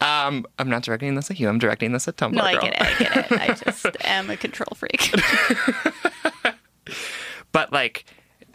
Um, 0.01 0.47
I'm 0.59 0.69
not 0.69 0.83
directing 0.83 1.15
this 1.15 1.31
at 1.31 1.39
you. 1.41 1.49
I'm 1.49 1.59
directing 1.59 1.93
this 1.93 2.09
at 2.09 2.17
Tumblr 2.17 2.33
no, 2.35 2.43
I 2.43 2.53
Girl. 2.53 2.63
get 2.63 2.73
it. 2.75 2.81
I 2.83 2.99
get 2.99 3.33
it. 3.33 3.41
I 3.41 3.47
just 3.55 3.87
am 4.05 4.31
a 4.31 4.37
control 4.37 4.73
freak. 4.77 5.13
but 7.53 7.73
like 7.73 8.05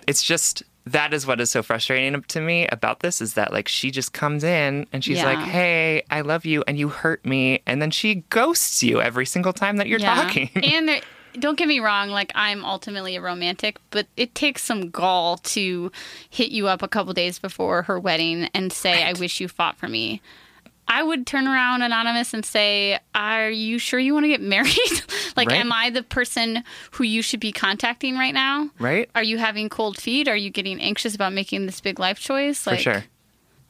it's 0.08 0.24
just 0.24 0.64
that 0.88 1.14
is 1.14 1.26
what 1.26 1.42
is 1.42 1.50
so 1.50 1.64
frustrating 1.64 2.22
to 2.24 2.40
me 2.42 2.68
about 2.68 3.00
this 3.00 3.20
is 3.22 3.34
that 3.34 3.52
like 3.52 3.68
she 3.68 3.90
just 3.92 4.14
comes 4.14 4.44
in 4.44 4.86
and 4.94 5.04
she's 5.04 5.18
Yeah. 5.18 5.26
like 5.34 5.40
hey 5.40 6.04
i 6.12 6.22
love 6.22 6.46
you 6.46 6.64
and 6.68 6.78
you 6.78 6.90
hurt 6.90 7.26
me 7.26 7.62
and 7.66 7.82
then 7.82 7.90
she 7.92 8.16
ghosts 8.30 8.84
you 8.84 9.02
every 9.02 9.26
single 9.26 9.54
time 9.54 9.78
that 9.78 9.88
you're 9.88 10.00
talking 10.00 10.50
and 10.56 10.88
there, 10.88 11.02
don't 11.40 11.58
get 11.58 11.68
me 11.68 11.80
wrong, 11.80 12.10
like 12.10 12.32
I'm 12.36 12.64
ultimately 12.66 13.16
a 13.16 13.22
romantic, 13.22 13.78
but 13.92 14.08
it 14.18 14.36
takes 14.36 14.64
some 14.64 14.90
gall 14.90 15.38
to 15.38 15.92
hit 16.30 16.52
you 16.52 16.68
up 16.68 16.82
a 16.82 16.88
couple 16.88 17.14
days 17.14 17.40
before 17.40 17.84
her 17.84 18.00
wedding 18.00 18.50
and 18.54 18.72
say, 18.74 19.04
"I 19.04 19.14
wish 19.14 19.40
you 19.40 19.48
fought 19.48 19.78
for 19.78 19.88
me." 19.88 20.22
I 20.88 21.02
would 21.02 21.26
turn 21.26 21.48
around 21.48 21.82
anonymous 21.82 22.34
and 22.34 22.46
say, 22.46 23.00
"Are 23.16 23.50
you 23.50 23.80
sure 23.80 24.00
you 24.00 24.14
want 24.14 24.26
to 24.26 24.28
get 24.28 24.42
married? 24.56 24.76
like, 25.36 25.50
Right. 25.50 25.60
am 25.60 25.72
I 25.74 25.90
the 25.90 26.04
person 26.04 26.64
who 26.92 27.04
you 27.04 27.22
should 27.24 27.40
be 27.40 27.52
contacting 27.52 28.16
right 28.18 28.34
now? 28.34 28.70
right 28.80 29.10
Are 29.16 29.24
you 29.24 29.38
having 29.40 29.68
cold 29.68 29.98
feet? 29.98 30.28
Are 30.28 30.36
you 30.36 30.50
getting 30.52 30.80
anxious 30.80 31.16
about 31.16 31.34
making 31.34 31.66
this 31.66 31.82
big 31.82 32.00
life 32.00 32.20
choice? 32.20 32.64
for 32.64 32.72
Like, 32.72 32.80
sure 32.82 33.04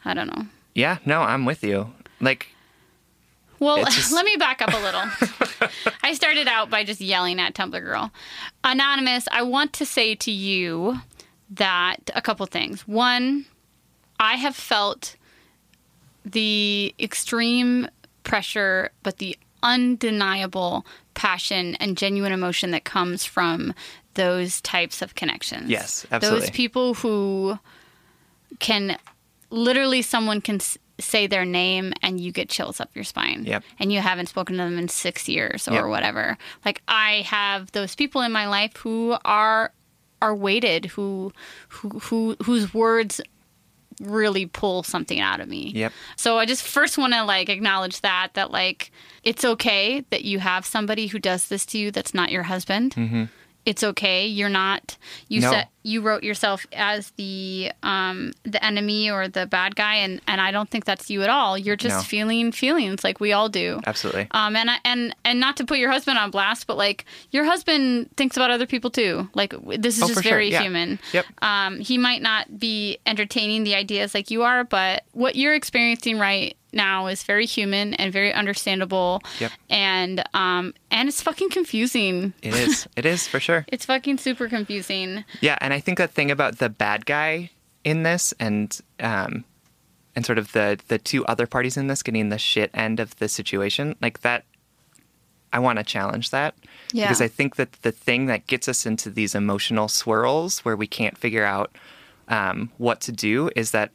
I 0.04 0.14
don't 0.14 0.28
know. 0.28 0.46
yeah 0.74 0.98
no 1.06 1.22
i'm 1.22 1.46
with 1.46 1.64
you 1.64 1.92
like 2.20 2.48
Well, 3.66 3.84
just- 3.90 4.12
let 4.14 4.26
me 4.26 4.36
back 4.38 4.62
up 4.62 4.74
a 4.74 4.78
little. 4.78 5.70
I 6.04 6.14
started 6.14 6.48
out 6.48 6.70
by 6.70 6.84
just 6.84 7.02
yelling 7.02 7.40
at 7.40 7.54
Tumblr 7.54 7.82
Girl. 7.82 8.12
Anonymous, 8.64 9.28
I 9.32 9.42
want 9.44 9.74
to 9.74 9.86
say 9.86 10.16
to 10.16 10.32
you 10.32 11.00
that 11.50 12.10
a 12.16 12.22
couple 12.22 12.46
things. 12.46 12.88
One, 12.88 13.46
I 14.20 14.36
have 14.36 14.56
felt 14.56 15.16
the 16.24 16.94
extreme 17.00 17.88
pressure, 18.24 18.92
but 19.04 19.18
the 19.18 19.38
undeniable 19.64 20.86
passion 21.14 21.76
and 21.76 21.98
genuine 21.98 22.32
emotion 22.32 22.72
that 22.72 22.84
comes 22.84 23.26
from 23.26 23.74
those 24.16 24.62
types 24.62 25.02
of 25.02 25.16
connections. 25.16 25.70
Yes, 25.70 26.06
absolutely. 26.12 26.40
Those 26.42 26.50
people 26.52 26.94
who 26.96 27.60
can 28.60 28.98
literally 29.50 30.02
someone 30.02 30.42
can 30.42 30.60
say 31.00 31.28
their 31.28 31.46
name 31.46 31.92
and 32.02 32.20
you 32.20 32.32
get 32.32 32.50
chills 32.50 32.80
up 32.80 32.90
your 32.96 33.04
spine. 33.04 33.44
Yep. 33.46 33.64
And 33.80 33.92
you 33.92 34.00
haven't 34.00 34.28
spoken 34.28 34.58
to 34.58 34.64
them 34.64 34.78
in 34.78 34.88
6 34.88 35.28
years 35.28 35.68
or 35.68 35.74
Yep. 35.74 35.86
whatever. 35.88 36.38
Like 36.64 36.82
I 36.88 37.22
have 37.28 37.72
those 37.74 37.96
people 37.96 38.22
in 38.22 38.32
my 38.32 38.48
life 38.48 38.76
who 38.78 39.18
are 39.26 39.72
are 40.22 40.34
weighted 40.34 40.86
who 40.86 41.32
who 41.68 41.90
who 42.00 42.38
whose 42.44 42.74
words 42.74 43.20
really 44.02 44.46
pull 44.46 44.84
something 44.84 45.20
out 45.20 45.40
of 45.40 45.48
me. 45.48 45.72
Yep. 45.76 45.94
So 46.16 46.38
I 46.38 46.46
just 46.46 46.64
first 46.64 46.98
want 46.98 47.14
to 47.14 47.24
like 47.24 47.50
acknowledge 47.50 48.02
that 48.02 48.30
that 48.34 48.52
like 48.52 48.92
it's 49.24 49.46
okay 49.46 50.04
that 50.10 50.24
you 50.26 50.40
have 50.40 50.66
somebody 50.66 51.08
who 51.08 51.20
does 51.20 51.48
this 51.48 51.66
to 51.68 51.78
you 51.78 51.92
that's 51.92 52.14
not 52.14 52.32
your 52.32 52.44
husband. 52.44 52.96
Mm-hmm. 52.96 53.24
It's 53.66 53.84
okay. 53.84 54.28
You're 54.28 54.50
not 54.50 54.98
you. 55.28 55.42
No. 55.42 55.52
set 55.52 55.70
you 55.88 56.02
wrote 56.02 56.24
yourself 56.24 56.66
as 56.74 57.12
the 57.12 57.72
um 57.84 58.34
the 58.44 58.64
enemy 58.66 59.10
or 59.12 59.28
the 59.28 59.46
bad 59.46 59.76
guy 59.76 59.96
and 59.96 60.20
and 60.28 60.42
I 60.42 60.50
don't 60.52 60.68
think 60.70 60.84
that's 60.86 61.10
you 61.12 61.22
at 61.22 61.30
all. 61.30 61.58
You're 61.58 61.76
just 61.76 61.98
No. 61.98 62.02
feeling 62.02 62.52
feelings 62.52 63.04
like 63.04 63.20
we 63.20 63.34
all 63.34 63.50
do. 63.50 63.80
absolutely 63.86 64.28
Um, 64.32 64.56
and 64.56 64.72
I- 64.72 64.80
and 64.84 65.16
and 65.24 65.40
not 65.40 65.58
to 65.58 65.66
put 65.66 65.78
your 65.78 65.92
husband 65.92 66.18
on 66.18 66.32
blast, 66.32 66.66
but 66.66 66.76
like 66.78 67.06
your 67.32 67.46
husband 67.46 68.10
thinks 68.18 68.36
about 68.36 68.50
other 68.50 68.66
people 68.66 68.90
too. 68.90 69.30
Like 69.36 69.54
this 69.78 69.98
is 69.98 70.04
Oh, 70.04 70.08
just 70.08 70.20
for 70.20 70.24
sure. 70.24 70.32
very 70.32 70.52
Yeah. 70.52 70.64
human. 70.64 70.98
Yep. 71.14 71.26
Um, 71.44 71.80
he 71.80 71.98
might 72.00 72.22
not 72.24 72.60
be 72.60 72.98
entertaining 73.06 73.64
the 73.64 73.76
ideas 73.76 74.16
like 74.16 74.32
you 74.32 74.42
are, 74.44 74.64
but 74.64 75.04
what 75.12 75.36
you're 75.36 75.54
experiencing 75.54 76.18
right 76.18 76.58
now 76.76 77.08
is 77.08 77.24
very 77.24 77.46
human 77.46 77.94
and 77.96 78.12
very 78.12 78.34
understandable. 78.34 79.22
Yep. 79.40 79.52
And 79.70 80.24
um, 80.34 80.74
and 80.92 81.10
it's 81.10 81.22
fucking 81.22 81.50
confusing. 81.50 82.34
it 82.42 82.54
is 82.54 82.88
it 82.96 83.06
is 83.06 83.28
for 83.28 83.40
sure 83.40 83.66
It's 83.70 83.86
fucking 83.86 84.18
super 84.18 84.48
confusing. 84.48 85.24
Yeah, 85.42 85.58
and 85.62 85.74
I 85.74 85.80
think 85.80 85.98
that 85.98 86.12
thing 86.12 86.32
about 86.32 86.60
the 86.60 86.70
bad 86.70 87.06
guy 87.06 87.52
in 87.84 88.04
this 88.04 88.34
and 88.40 88.80
um 89.00 89.46
and 90.16 90.26
sort 90.26 90.38
of 90.38 90.52
the 90.54 90.80
the 90.88 90.98
two 90.98 91.26
other 91.26 91.48
parties 91.48 91.78
in 91.78 91.88
this 91.88 92.04
getting 92.04 92.30
the 92.30 92.38
shit 92.38 92.70
end 92.74 93.00
of 93.00 93.16
the 93.18 93.28
situation, 93.28 93.96
like 94.02 94.22
that 94.22 94.46
I 95.54 95.60
want 95.60 95.80
to 95.80 95.86
challenge 95.86 96.32
that. 96.32 96.54
Yeah. 96.92 97.06
Because 97.06 97.22
I 97.22 97.30
think 97.30 97.56
that 97.56 97.72
the 97.82 97.92
thing 97.94 98.26
that 98.26 98.46
gets 98.46 98.68
us 98.68 98.86
into 98.86 99.10
these 99.10 99.34
emotional 99.34 99.88
swirls 99.88 100.60
where 100.60 100.76
we 100.76 100.86
can't 100.86 101.18
figure 101.18 101.46
out 101.46 101.74
um, 102.28 102.72
what 102.78 103.00
to 103.02 103.14
do 103.14 103.50
is 103.56 103.72
that 103.72 103.92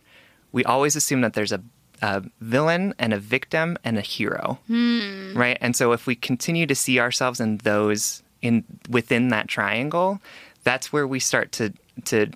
we 0.53 0.65
always 0.65 0.97
assume 0.97 1.21
that 1.21 1.35
there's 1.35 1.53
a, 1.53 1.63
a 2.03 2.23
villain 2.41 2.95
and 2.99 3.13
a 3.13 3.19
victim 3.19 3.77
and 3.85 3.99
a 3.99 4.03
hero, 4.03 4.59
hmm. 4.67 5.37
right? 5.37 5.59
And 5.61 5.77
so 5.77 5.93
if 5.93 6.07
we 6.07 6.15
continue 6.15 6.67
to 6.67 6.75
see 6.75 6.99
ourselves 6.99 7.41
in 7.41 7.59
those 7.59 8.23
in 8.43 8.65
within 8.89 9.29
that 9.29 9.49
triangle, 9.49 10.21
that's 10.65 10.93
where 10.93 11.07
we 11.07 11.21
start 11.21 11.53
to 11.53 11.73
to 12.07 12.31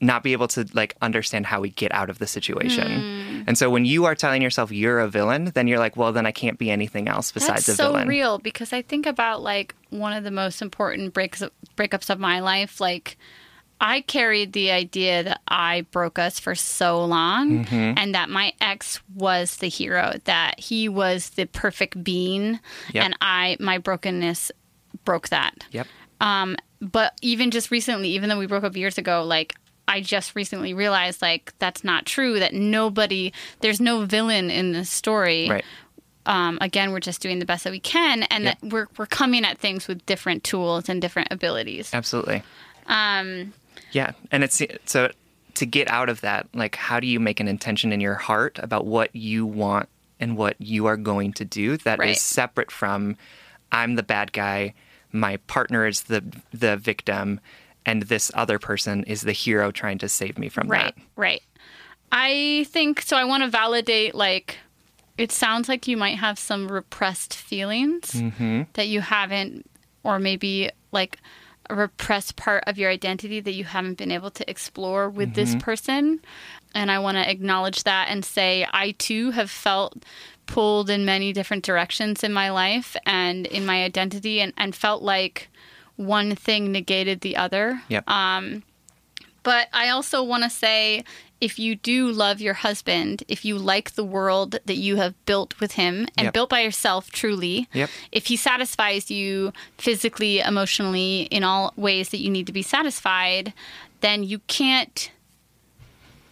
not 0.00 0.22
be 0.22 0.32
able 0.32 0.48
to 0.48 0.66
like 0.74 0.94
understand 1.00 1.46
how 1.46 1.60
we 1.60 1.70
get 1.70 1.92
out 1.94 2.10
of 2.10 2.18
the 2.18 2.26
situation. 2.26 3.00
Hmm. 3.00 3.42
And 3.46 3.56
so 3.56 3.70
when 3.70 3.84
you 3.84 4.04
are 4.04 4.14
telling 4.14 4.42
yourself 4.42 4.70
you're 4.70 4.98
a 4.98 5.08
villain, 5.08 5.52
then 5.54 5.68
you're 5.68 5.78
like, 5.78 5.96
well, 5.96 6.12
then 6.12 6.26
I 6.26 6.32
can't 6.32 6.58
be 6.58 6.70
anything 6.70 7.08
else 7.08 7.32
besides 7.32 7.66
That's 7.66 7.78
a 7.80 7.82
so 7.82 7.92
villain. 7.92 8.08
real 8.08 8.38
because 8.38 8.72
I 8.72 8.82
think 8.82 9.06
about 9.06 9.42
like 9.42 9.74
one 9.90 10.12
of 10.12 10.24
the 10.24 10.30
most 10.30 10.60
important 10.60 11.14
breaks 11.14 11.42
breakups 11.76 12.10
of 12.10 12.18
my 12.18 12.40
life. 12.40 12.80
Like 12.80 13.16
I 13.80 14.00
carried 14.00 14.52
the 14.54 14.70
idea 14.70 15.22
that 15.24 15.40
I 15.46 15.82
broke 15.90 16.18
us 16.18 16.40
for 16.40 16.54
so 16.54 17.04
long 17.04 17.64
Mm-hmm. 17.66 17.98
and 17.98 18.14
that 18.14 18.30
my 18.30 18.52
ex 18.60 19.00
was 19.14 19.56
the 19.56 19.68
hero, 19.68 20.14
that 20.24 20.58
he 20.60 20.88
was 20.88 21.30
the 21.30 21.46
perfect 21.46 22.02
being 22.02 22.58
Yep. 22.92 23.04
and 23.04 23.16
I 23.20 23.56
my 23.60 23.78
brokenness 23.78 24.50
broke 25.04 25.28
that. 25.28 25.66
Yep. 25.72 25.86
Um, 26.20 26.56
but 26.80 27.12
even 27.22 27.50
just 27.50 27.70
recently, 27.70 28.08
even 28.10 28.28
though 28.28 28.38
we 28.38 28.46
broke 28.46 28.64
up 28.64 28.76
years 28.76 28.96
ago, 28.98 29.22
like 29.24 29.54
I 29.88 30.00
just 30.00 30.34
recently 30.34 30.72
realized 30.74 31.20
like 31.22 31.52
that's 31.58 31.84
not 31.84 32.06
true. 32.06 32.38
That 32.40 32.54
nobody, 32.54 33.32
there's 33.60 33.80
no 33.80 34.04
villain 34.06 34.50
in 34.50 34.72
this 34.72 34.90
story. 34.90 35.48
Right. 35.48 35.64
um, 36.24 36.58
again, 36.60 36.90
we're 36.92 37.00
just 37.00 37.20
doing 37.22 37.38
the 37.38 37.44
best 37.46 37.62
that 37.64 37.70
we 37.70 37.78
can, 37.80 38.24
and 38.24 38.46
that 38.46 38.58
we're 38.62 38.88
we're 38.98 39.06
coming 39.06 39.44
at 39.44 39.58
things 39.58 39.86
with 39.86 40.04
different 40.06 40.42
tools 40.42 40.88
and 40.88 41.00
different 41.00 41.28
abilities. 41.30 41.90
Absolutely. 41.94 42.42
Um, 42.86 43.52
Yeah, 43.92 44.12
and 44.30 44.42
it's 44.44 44.60
so 44.84 45.10
to 45.54 45.66
get 45.66 45.88
out 45.90 46.08
of 46.08 46.20
that, 46.20 46.46
like 46.54 46.76
how 46.76 47.00
do 47.00 47.06
you 47.06 47.18
make 47.20 47.40
an 47.40 47.48
intention 47.48 47.92
in 47.92 48.00
your 48.00 48.14
heart 48.14 48.58
about 48.62 48.84
what 48.86 49.14
you 49.16 49.46
want 49.46 49.88
and 50.20 50.36
what 50.36 50.56
you 50.60 50.86
are 50.86 50.96
going 50.96 51.32
to 51.34 51.44
do 51.44 51.76
that 51.78 51.98
is 52.00 52.06
Right. 52.06 52.16
separate 52.18 52.70
from 52.70 53.16
I'm 53.72 53.94
the 53.96 54.02
bad 54.02 54.32
guy, 54.32 54.74
my 55.12 55.38
partner 55.46 55.86
is 55.86 56.02
the 56.02 56.22
the 56.52 56.76
victim, 56.76 57.40
and 57.84 58.02
this 58.02 58.30
other 58.34 58.58
person 58.58 59.02
is 59.04 59.22
the 59.22 59.32
hero 59.32 59.70
trying 59.70 59.98
to 59.98 60.08
save 60.08 60.38
me 60.38 60.48
from 60.48 60.68
right, 60.68 60.94
that. 60.94 61.02
right. 61.16 61.42
I 62.12 62.66
think 62.70 63.02
so. 63.02 63.16
I 63.16 63.24
want 63.24 63.42
to 63.42 63.48
validate 63.50 64.14
like. 64.14 64.58
It 65.18 65.32
sounds 65.32 65.66
like 65.66 65.88
you 65.88 65.96
might 65.96 66.18
have 66.18 66.38
some 66.38 66.68
repressed 66.70 67.34
feelings 67.34 68.12
Mm-hmm. 68.12 68.62
that 68.74 68.88
you 68.88 69.00
haven't, 69.00 69.64
or 70.04 70.18
maybe 70.18 70.70
like 70.92 71.18
a 71.68 71.74
repressed 71.74 72.36
part 72.36 72.64
of 72.66 72.78
your 72.78 72.90
identity 72.90 73.40
that 73.40 73.52
you 73.52 73.64
haven't 73.64 73.98
been 73.98 74.10
able 74.10 74.30
to 74.30 74.48
explore 74.50 75.08
with 75.08 75.34
this 75.34 75.50
Mm-hmm. 75.50 75.60
person. 75.60 76.20
And 76.74 76.90
I 76.90 76.98
want 76.98 77.16
to 77.16 77.30
acknowledge 77.30 77.84
that 77.84 78.08
and 78.10 78.24
say, 78.24 78.66
I 78.70 78.92
too 78.92 79.30
have 79.30 79.50
felt 79.50 79.96
pulled 80.46 80.90
in 80.90 81.04
many 81.04 81.32
different 81.32 81.64
directions 81.64 82.22
in 82.22 82.32
my 82.32 82.50
life 82.50 82.96
and 83.04 83.46
in 83.46 83.66
my 83.66 83.82
identity, 83.84 84.40
and, 84.40 84.52
and 84.56 84.74
felt 84.74 85.02
like 85.02 85.48
one 85.96 86.36
thing 86.36 86.70
negated 86.70 87.20
the 87.22 87.36
other. 87.36 87.82
Yep. 87.88 88.04
But 89.42 89.68
I 89.72 89.90
also 89.90 90.22
want 90.24 90.42
to 90.42 90.50
say 90.50 91.04
if 91.40 91.58
you 91.58 91.76
do 91.76 92.10
love 92.10 92.40
your 92.40 92.54
husband, 92.54 93.22
if 93.28 93.44
you 93.44 93.58
like 93.58 93.92
the 93.92 94.04
world 94.04 94.58
that 94.64 94.76
you 94.76 94.96
have 94.96 95.14
built 95.26 95.58
with 95.60 95.72
him 95.72 96.06
and 96.16 96.26
Yep. 96.26 96.34
built 96.34 96.50
by 96.50 96.60
yourself 96.60 97.10
truly, 97.10 97.68
Yep. 97.74 97.90
if 98.12 98.26
he 98.26 98.36
satisfies 98.36 99.10
you 99.10 99.52
physically, 99.76 100.40
emotionally, 100.40 101.22
in 101.30 101.44
all 101.44 101.72
ways 101.76 102.08
that 102.08 102.18
you 102.20 102.30
need 102.30 102.46
to 102.46 102.52
be 102.52 102.62
satisfied, 102.62 103.52
then 104.00 104.24
you 104.24 104.38
can't 104.46 105.10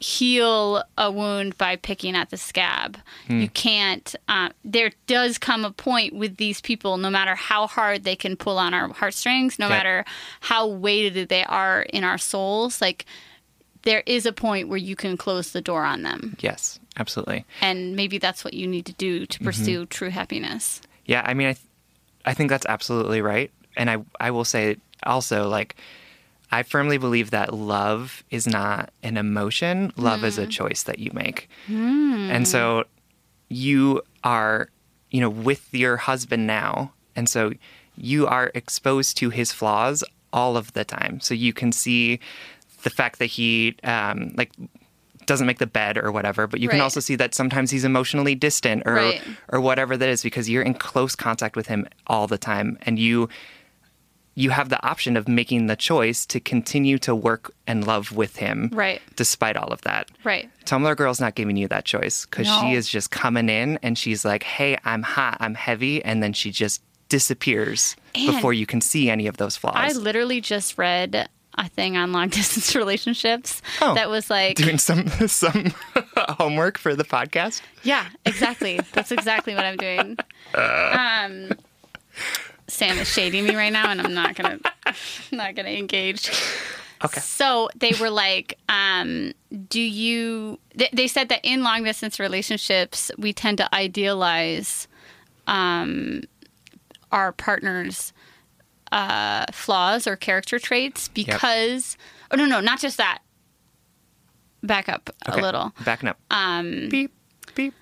heal 0.01 0.83
a 0.99 1.11
wound 1.11 1.57
by 1.57 1.77
picking 1.77 2.15
at 2.15 2.29
the 2.31 2.37
scab. 2.37 2.99
You 3.29 3.49
can't. 3.49 4.15
Uh, 4.29 4.51
there 4.65 4.91
does 5.07 5.39
come 5.39 5.65
a 5.65 5.71
point 5.71 6.15
with 6.15 6.37
these 6.37 6.61
people, 6.61 6.99
no 6.99 7.09
matter 7.09 7.35
how 7.35 7.67
hard 7.67 8.05
they 8.05 8.17
can 8.17 8.37
pull 8.37 8.59
on 8.59 8.75
our 8.75 8.89
heartstrings, 8.93 9.59
no 9.59 9.69
Yeah. 9.69 9.77
matter 9.77 10.05
how 10.41 10.67
weighted 10.67 11.29
they 11.31 11.45
are 11.45 11.83
in 11.83 12.05
our 12.05 12.19
souls, 12.19 12.83
like 12.83 13.07
there 13.85 14.03
is 14.07 14.27
a 14.27 14.33
point 14.33 14.69
where 14.69 14.79
you 14.79 14.97
can 14.97 15.17
close 15.17 15.53
the 15.53 15.61
door 15.61 15.85
on 15.85 16.03
them. 16.03 16.37
Yes, 16.41 16.81
absolutely. 16.97 17.45
And 17.61 17.95
maybe 17.95 18.19
that's 18.19 18.45
what 18.45 18.55
you 18.55 18.67
need 18.67 18.87
to 18.87 18.93
do 18.95 19.27
to 19.27 19.39
mm-hmm. 19.39 19.45
pursue 19.45 19.87
true 19.87 20.11
happiness. 20.11 20.81
Yeah, 21.07 21.23
I 21.25 21.35
mean, 21.35 21.49
I, 21.49 21.53
th- 21.53 21.67
I 22.25 22.35
think 22.35 22.51
that's 22.51 22.67
absolutely 22.67 23.21
right, 23.21 23.51
and 23.77 23.91
I, 23.91 23.99
I 24.19 24.31
will 24.31 24.45
say 24.45 24.77
also 25.05 25.49
like, 25.49 25.77
I 26.51 26.63
firmly 26.63 26.99
believe 26.99 27.31
that 27.31 27.53
love 27.53 28.23
is 28.31 28.47
not 28.47 28.91
an 29.03 29.17
emotion. 29.17 29.93
Love 29.97 30.25
is 30.25 30.39
a 30.39 30.47
mm. 30.47 30.51
choice 30.51 30.85
that 30.85 30.99
you 30.99 31.11
make, 31.13 31.49
hmm. 31.67 32.31
and 32.31 32.47
so 32.47 32.85
you 33.49 34.03
are, 34.23 34.69
you 35.11 35.21
know, 35.21 35.31
with 35.31 35.73
your 35.75 35.97
husband 35.97 36.47
now, 36.47 36.93
and 37.17 37.29
so 37.29 37.53
you 37.97 38.27
are 38.27 38.51
exposed 38.55 39.17
to 39.19 39.31
his 39.31 39.53
flaws 39.53 40.05
all 40.33 40.57
of 40.57 40.73
the 40.73 40.85
time. 40.85 41.21
So 41.21 41.33
you 41.33 41.53
can 41.53 41.73
see 41.73 42.21
the 42.85 42.91
fact 42.91 43.19
that 43.19 43.27
he, 43.27 43.75
um, 43.83 44.33
like 44.37 44.53
doesn't 45.27 45.47
make 45.47 45.59
the 45.59 45.67
bed 45.67 45.97
or 45.99 46.13
whatever, 46.13 46.47
but 46.47 46.61
you 46.61 46.69
can 46.69 46.81
also 46.83 47.01
see 47.01 47.17
that 47.17 47.35
sometimes 47.35 47.71
he's 47.71 47.85
emotionally 47.85 48.35
distant 48.35 48.83
or 48.87 48.95
Right. 48.95 49.23
or 49.49 49.59
whatever 49.61 49.97
that 49.97 50.09
is 50.09 50.23
because 50.23 50.49
you're 50.51 50.63
in 50.63 50.75
close 50.75 51.17
contact 51.17 51.57
with 51.57 51.67
him 51.67 51.87
all 52.07 52.27
the 52.27 52.37
time 52.39 52.79
and 52.83 52.99
you 52.99 53.29
you 54.37 54.51
have 54.51 54.69
the 54.69 54.85
option 54.85 55.17
of 55.17 55.29
making 55.29 55.67
the 55.69 55.77
choice 55.77 56.27
to 56.27 56.41
continue 56.41 56.99
to 56.99 57.15
work 57.15 57.55
and 57.69 57.87
love 57.87 58.11
with 58.11 58.37
him 58.37 58.69
Right. 58.73 59.01
despite 59.15 59.57
all 59.57 59.69
of 59.73 59.81
that. 59.83 60.11
Right. 60.25 60.51
Tumblr 60.67 60.97
Girl's 60.97 61.21
not 61.21 61.37
giving 61.37 61.57
you 61.57 61.69
that 61.69 61.85
choice 61.85 62.27
because 62.27 62.49
she 62.49 62.75
is 62.75 62.89
just 62.89 63.13
coming 63.13 63.49
in 63.49 63.79
and 63.83 63.97
she's 63.97 64.25
like, 64.25 64.43
hey, 64.43 64.77
I'm 64.85 65.05
hot, 65.05 65.37
I'm 65.39 65.55
heavy. 65.55 66.05
And 66.05 66.21
then 66.21 66.33
she 66.33 66.51
just 66.51 66.83
disappears 67.09 67.95
And 68.15 68.27
before 68.35 68.53
you 68.53 68.67
can 68.67 68.81
see 68.81 69.09
any 69.09 69.29
of 69.29 69.37
those 69.37 69.57
flaws. 69.57 69.77
I 69.77 69.93
literally 69.93 70.41
just 70.41 70.77
read 70.79 71.29
a 71.57 71.69
thing 71.69 71.97
on 71.97 72.13
long 72.13 72.29
distance 72.31 72.75
relationships 72.75 73.63
Oh. 73.81 73.95
that 73.95 74.09
was 74.11 74.31
like 74.31 74.57
Doing 74.57 74.79
some 74.79 75.07
some 75.29 75.73
homework 76.17 76.79
for 76.79 76.95
the 76.95 77.05
podcast. 77.05 77.61
Yeah, 77.83 78.07
exactly. 78.25 78.81
That's 78.93 79.13
exactly 79.13 79.55
what 79.55 79.65
I'm 79.65 79.77
doing. 79.77 80.17
Um, 80.55 81.51
Sam 82.67 82.97
is 82.99 83.09
shading 83.09 83.45
me 83.45 83.55
right 83.55 83.73
now, 83.73 83.91
and 83.91 84.01
I'm 84.01 84.15
not 84.15 84.35
gonna, 84.37 84.59
not 85.33 85.55
gonna 85.55 85.69
engage. 85.71 86.31
Okay. 87.05 87.21
So 87.21 87.69
they 87.77 87.93
were 88.01 88.09
like, 88.09 88.57
um, 88.71 89.33
"Do 89.69 89.81
you?" 89.83 90.59
They, 90.75 90.89
they 90.93 91.07
said 91.07 91.29
that 91.29 91.41
in 91.45 91.63
long 91.63 91.85
distance 91.85 92.19
relationships, 92.19 93.11
we 93.19 93.35
tend 93.35 93.59
to 93.59 93.75
idealize 93.75 94.89
um, 95.47 96.23
our 97.13 97.33
partner's 97.33 98.14
uh, 98.95 99.45
flaws 99.53 100.07
or 100.07 100.17
character 100.17 100.59
traits 100.59 101.09
because. 101.09 101.97
Oh 102.31 102.37
no, 102.37 102.47
no, 102.47 102.61
not 102.61 102.81
just 102.81 102.97
that. 102.97 103.19
Back 104.63 104.89
up 104.89 105.11
Okay. 105.29 105.39
a 105.39 105.43
little 105.43 105.73
Backing 105.85 106.09
up. 106.09 106.19
Um, 106.31 106.89
beep, 106.89 107.13
beep. 107.55 107.75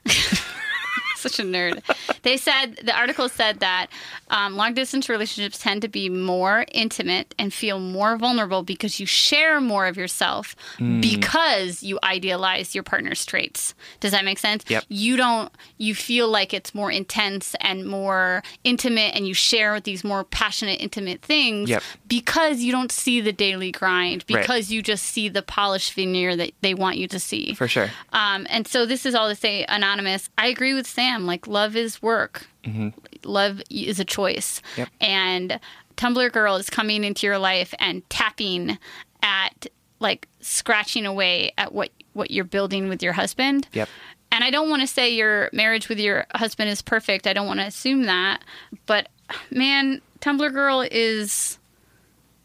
Such 1.22 1.38
a 1.38 1.42
nerd. 1.42 1.82
They 2.22 2.36
said 2.36 2.76
the 2.84 2.96
article 2.96 3.28
said 3.28 3.60
that 3.60 3.86
um, 4.30 4.56
long 4.56 4.74
distance 4.74 5.08
relationships 5.08 5.58
tend 5.58 5.82
to 5.82 5.88
be 5.88 6.08
more 6.08 6.64
intimate 6.72 7.34
and 7.38 7.52
feel 7.52 7.78
more 7.78 8.16
vulnerable 8.16 8.62
because 8.62 8.98
you 9.00 9.06
share 9.06 9.60
more 9.60 9.86
of 9.86 9.96
yourself 9.96 10.54
Hmm. 10.78 11.00
because 11.00 11.82
you 11.82 11.98
idealize 12.02 12.74
your 12.74 12.84
partner's 12.84 13.24
traits. 13.26 13.74
Does 14.00 14.12
that 14.12 14.24
make 14.24 14.38
sense? 14.38 14.64
Yep. 14.68 14.84
You 14.88 15.16
don't. 15.16 15.52
You 15.78 15.94
feel 15.94 16.28
like 16.28 16.54
it's 16.54 16.74
more 16.74 16.90
intense 16.90 17.54
and 17.60 17.86
more 17.86 18.42
intimate, 18.64 19.14
and 19.14 19.26
you 19.26 19.34
share 19.34 19.78
these 19.80 20.04
more 20.04 20.24
passionate, 20.24 20.80
intimate 20.80 21.22
things 21.22 21.68
Yep. 21.68 21.82
because 22.08 22.60
you 22.60 22.72
don't 22.72 22.90
see 22.92 23.20
the 23.20 23.32
daily 23.32 23.70
grind. 23.72 24.24
Right. 24.30 24.40
Because 24.42 24.70
you 24.72 24.82
just 24.82 25.04
see 25.04 25.28
the 25.28 25.42
polished 25.42 25.92
veneer 25.94 26.34
that 26.36 26.52
they 26.60 26.74
want 26.74 26.96
you 26.96 27.08
to 27.08 27.18
see. 27.18 27.54
For 27.54 27.68
sure. 27.68 27.90
Um, 28.12 28.46
and 28.48 28.66
so 28.66 28.86
this 28.86 29.04
is 29.04 29.14
all 29.14 29.28
to 29.28 29.34
say, 29.34 29.64
anonymous. 29.68 30.30
I 30.38 30.46
agree 30.46 30.72
with 30.74 30.86
Sam. 30.86 31.11
Like 31.20 31.46
love 31.46 31.76
is 31.76 32.02
work. 32.02 32.46
Mm-hmm. 32.64 32.88
Love 33.24 33.62
is 33.70 34.00
a 34.00 34.04
choice. 34.04 34.60
Yep. 34.76 34.88
And 35.00 35.60
Tumblr 35.96 36.32
girl 36.32 36.56
is 36.56 36.70
coming 36.70 37.04
into 37.04 37.26
your 37.26 37.38
life 37.38 37.74
and 37.78 38.08
tapping 38.10 38.78
at 39.22 39.66
like 40.00 40.26
scratching 40.40 41.06
away 41.06 41.52
at 41.58 41.72
what 41.72 41.90
what 42.14 42.30
you're 42.30 42.44
building 42.44 42.88
with 42.88 43.02
your 43.02 43.12
husband. 43.12 43.68
Yep. 43.72 43.88
And 44.32 44.42
I 44.42 44.50
don't 44.50 44.70
want 44.70 44.80
to 44.82 44.86
say 44.86 45.14
your 45.14 45.50
marriage 45.52 45.88
with 45.88 45.98
your 45.98 46.26
husband 46.34 46.70
is 46.70 46.80
perfect. 46.82 47.26
I 47.26 47.32
don't 47.34 47.46
want 47.46 47.60
to 47.60 47.66
assume 47.66 48.04
that. 48.04 48.42
But 48.86 49.08
man, 49.50 50.00
Tumblr 50.20 50.52
girl 50.52 50.80
is 50.90 51.58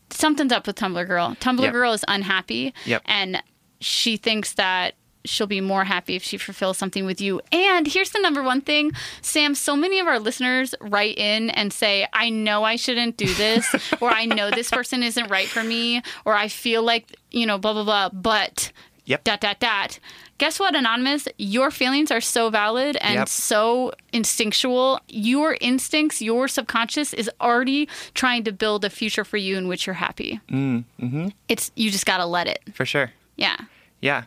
something's 0.09 0.51
up 0.51 0.68
with 0.68 0.76
Tumblr 0.76 1.07
girl. 1.07 1.36
Tumblr 1.39 1.61
Yep. 1.61 1.74
girl 1.74 1.93
is 1.93 2.03
unhappy. 2.07 2.74
Yep. 2.86 3.01
And 3.05 3.41
she 3.80 4.18
thinks 4.18 4.53
that 4.53 4.95
she'll 5.26 5.47
be 5.47 5.61
more 5.61 5.84
happy 5.84 6.15
if 6.15 6.24
she 6.24 6.38
fulfills 6.38 6.78
something 6.78 7.05
with 7.05 7.20
you. 7.22 7.41
And 7.51 7.86
here's 7.88 8.11
the 8.11 8.20
number 8.20 8.41
one 8.43 8.61
thing, 8.61 8.91
Sam, 9.22 9.55
so 9.55 9.76
many 9.76 9.99
of 9.99 10.07
our 10.07 10.20
listeners 10.20 10.74
write 10.82 11.18
in 11.18 11.49
and 11.51 11.72
say, 11.74 12.07
"I 12.13 12.30
know 12.30 12.63
I 12.63 12.76
shouldn't 12.76 13.18
do 13.18 13.34
this," 13.34 13.74
or 14.01 14.09
"I 14.09 14.26
know 14.26 14.51
this 14.51 14.70
person 14.72 15.03
isn't 15.03 15.30
right 15.30 15.47
for 15.47 15.63
me," 15.63 16.01
or 16.26 16.34
"I 16.36 16.47
feel 16.47 16.84
like, 16.84 17.15
you 17.32 17.45
know, 17.45 17.57
blah 17.57 17.74
blah 17.74 17.84
blah, 17.84 18.09
but 18.09 18.72
Yep. 19.05 19.24
dot 19.24 19.41
dot 19.41 19.59
dot." 19.59 19.99
Guess 20.39 20.59
what, 20.59 20.76
Anonymous? 20.76 21.28
Your 21.39 21.72
feelings 21.72 22.11
are 22.11 22.22
so 22.22 22.51
valid 22.51 22.95
and 22.97 23.15
Yep. 23.15 23.28
so 23.30 23.91
instinctual. 24.13 24.99
Your 25.07 25.57
instincts, 25.61 26.22
your 26.22 26.47
subconscious 26.47 27.11
is 27.13 27.30
already 27.41 27.88
trying 28.13 28.43
to 28.43 28.51
build 28.51 28.86
a 28.86 28.89
future 28.91 29.24
for 29.24 29.38
you 29.38 29.57
in 29.57 29.68
which 29.68 29.88
you're 29.88 29.95
happy. 29.95 30.39
Mm, 30.51 30.84
mm-hmm. 31.01 31.28
It's 31.49 31.72
you 31.76 31.89
just 31.89 32.05
gotta 32.05 32.26
let 32.26 32.47
it. 32.47 32.61
For 32.74 32.86
sure. 32.86 33.13
Yeah. 33.36 33.57
Yeah, 33.99 34.26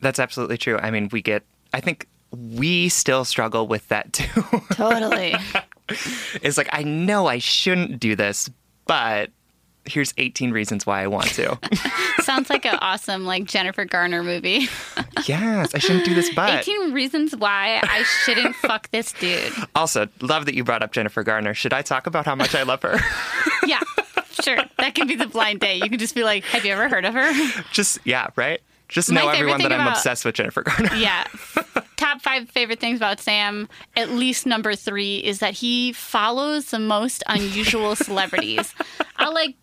that's 0.00 0.18
absolutely 0.18 0.58
true. 0.58 0.78
I 0.78 0.90
mean, 0.90 1.08
we 1.12 1.22
get, 1.22 1.44
I 1.72 1.80
think 1.80 2.06
we 2.32 2.88
still 2.88 3.24
struggle 3.24 3.66
with 3.66 3.88
that 3.88 4.12
too. 4.12 4.42
Totally. 4.72 5.34
it's 6.42 6.56
like, 6.56 6.68
I 6.72 6.82
know 6.82 7.26
I 7.26 7.38
shouldn't 7.38 8.00
do 8.00 8.14
this, 8.14 8.50
but 8.86 9.30
here's 9.84 10.14
18 10.18 10.52
reasons 10.52 10.86
why 10.86 11.02
I 11.02 11.06
want 11.06 11.26
to. 11.34 11.58
Sounds 12.22 12.50
like 12.50 12.64
an 12.64 12.78
awesome 12.80 13.24
like 13.24 13.44
Jennifer 13.44 13.84
Garner 13.84 14.22
movie. 14.22 14.68
yes, 15.26 15.74
I 15.74 15.78
shouldn't 15.78 16.04
do 16.04 16.14
this, 16.14 16.32
but 16.34 16.60
18 16.60 16.92
reasons 16.92 17.34
why 17.34 17.80
I 17.82 18.04
shouldn't 18.24 18.54
fuck 18.56 18.90
this 18.90 19.12
dude. 19.12 19.52
also, 19.74 20.06
love 20.20 20.46
that 20.46 20.54
you 20.54 20.64
brought 20.64 20.82
up 20.82 20.92
Jennifer 20.92 21.22
Garner. 21.22 21.54
Should 21.54 21.72
I 21.72 21.82
talk 21.82 22.06
about 22.06 22.26
how 22.26 22.34
much 22.34 22.54
I 22.54 22.62
love 22.62 22.82
her? 22.82 22.98
Yeah. 23.66 23.80
Sure. 24.42 24.58
That 24.78 24.94
can 24.94 25.06
be 25.06 25.16
the 25.16 25.26
blind 25.26 25.60
date. 25.60 25.82
You 25.82 25.90
can 25.90 25.98
just 25.98 26.14
be 26.14 26.24
like, 26.24 26.44
"Have 26.44 26.64
you 26.64 26.72
ever 26.72 26.88
heard 26.88 27.04
of 27.04 27.12
her?" 27.12 27.30
Just, 27.72 27.98
yeah, 28.04 28.28
right? 28.36 28.60
Just 28.90 29.10
know 29.10 29.28
everyone 29.28 29.62
that 29.62 29.72
I'm 29.72 29.80
about- 29.80 29.96
obsessed 29.96 30.24
with 30.24 30.34
Jennifer 30.34 30.62
Garner. 30.62 30.94
Yeah. 30.96 31.26
top 31.96 32.22
five 32.22 32.48
favorite 32.50 32.80
things 32.80 32.98
about 32.98 33.20
Sam, 33.20 33.68
at 33.96 34.10
least 34.10 34.46
number 34.46 34.74
three, 34.74 35.18
is 35.18 35.38
that 35.40 35.54
he 35.54 35.92
follows 35.92 36.66
the 36.70 36.78
most 36.78 37.22
unusual 37.26 37.94
celebrities. 37.96 38.74
I'll 39.16 39.34
like 39.34 39.54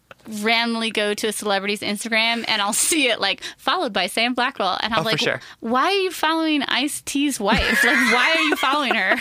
randomly 0.41 0.91
go 0.91 1.13
to 1.13 1.27
a 1.27 1.31
celebrity's 1.31 1.79
Instagram 1.81 2.43
and 2.47 2.61
I'll 2.61 2.73
see 2.73 3.07
it 3.09 3.19
like 3.19 3.41
followed 3.57 3.93
by 3.93 4.07
Sam 4.07 4.33
Blackwell. 4.33 4.77
And 4.83 4.93
I'm 4.93 4.99
Oh, 4.99 5.03
like, 5.03 5.19
sure. 5.19 5.39
why 5.61 5.85
are 5.85 5.91
you 5.91 6.11
following 6.11 6.63
Ice 6.63 7.01
T's 7.01 7.39
wife? 7.39 7.83
like, 7.83 7.95
why 8.13 8.35
are 8.37 8.41
you 8.43 8.55
following 8.57 8.93
her? 8.95 9.15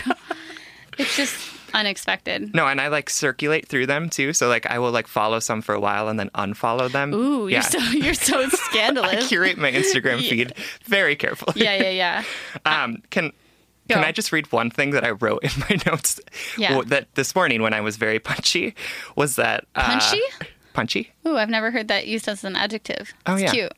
it's 0.97 1.15
just 1.17 1.35
unexpected. 1.77 2.53
No, 2.53 2.67
and 2.67 2.81
I 2.81 2.87
like 2.87 3.09
circulate 3.09 3.67
through 3.67 3.85
them 3.85 4.09
too. 4.09 4.33
So 4.33 4.47
like 4.47 4.65
I 4.65 4.79
will 4.79 4.91
like 4.91 5.07
follow 5.07 5.39
some 5.39 5.61
for 5.61 5.73
a 5.75 5.79
while 5.79 6.09
and 6.09 6.19
then 6.19 6.29
unfollow 6.35 6.91
them. 6.91 7.13
Ooh, 7.13 7.47
yeah. 7.47 7.55
you're 7.55 7.61
so 7.63 7.79
you're 7.91 8.13
so 8.13 8.39
I 8.43 8.49
scandalous. 8.49 9.27
curate 9.27 9.57
my 9.57 9.71
Instagram 9.71 10.19
feed 10.27 10.53
very 10.85 11.15
carefully. 11.15 11.63
yeah, 11.63 11.75
yeah, 11.75 11.89
yeah. 11.89 12.23
Um, 12.65 13.01
can 13.09 13.31
can 13.87 14.03
I 14.03 14.11
just 14.11 14.31
read 14.33 14.51
one 14.51 14.69
thing 14.69 14.91
that 14.91 15.05
I 15.05 15.11
wrote 15.11 15.43
in 15.43 15.51
my 15.69 15.77
notes? 15.91 16.19
Yeah. 16.57 16.73
Well, 16.75 16.83
that 16.85 17.13
this 17.15 17.33
morning 17.35 17.61
when 17.61 17.73
I 17.73 17.81
was 17.81 17.95
very 17.97 18.19
punchy 18.19 18.75
was 19.15 19.35
that 19.37 19.65
uh, 19.75 19.99
Punchy? 19.99 20.21
Punchy. 20.73 21.11
Ooh, 21.25 21.37
I've 21.37 21.49
never 21.49 21.71
heard 21.71 21.87
that 21.87 22.07
used 22.07 22.27
as 22.27 22.43
an 22.43 22.55
adjective. 22.55 23.13
Oh, 23.25 23.33
it's 23.33 23.43
yeah. 23.43 23.51
cute. 23.51 23.73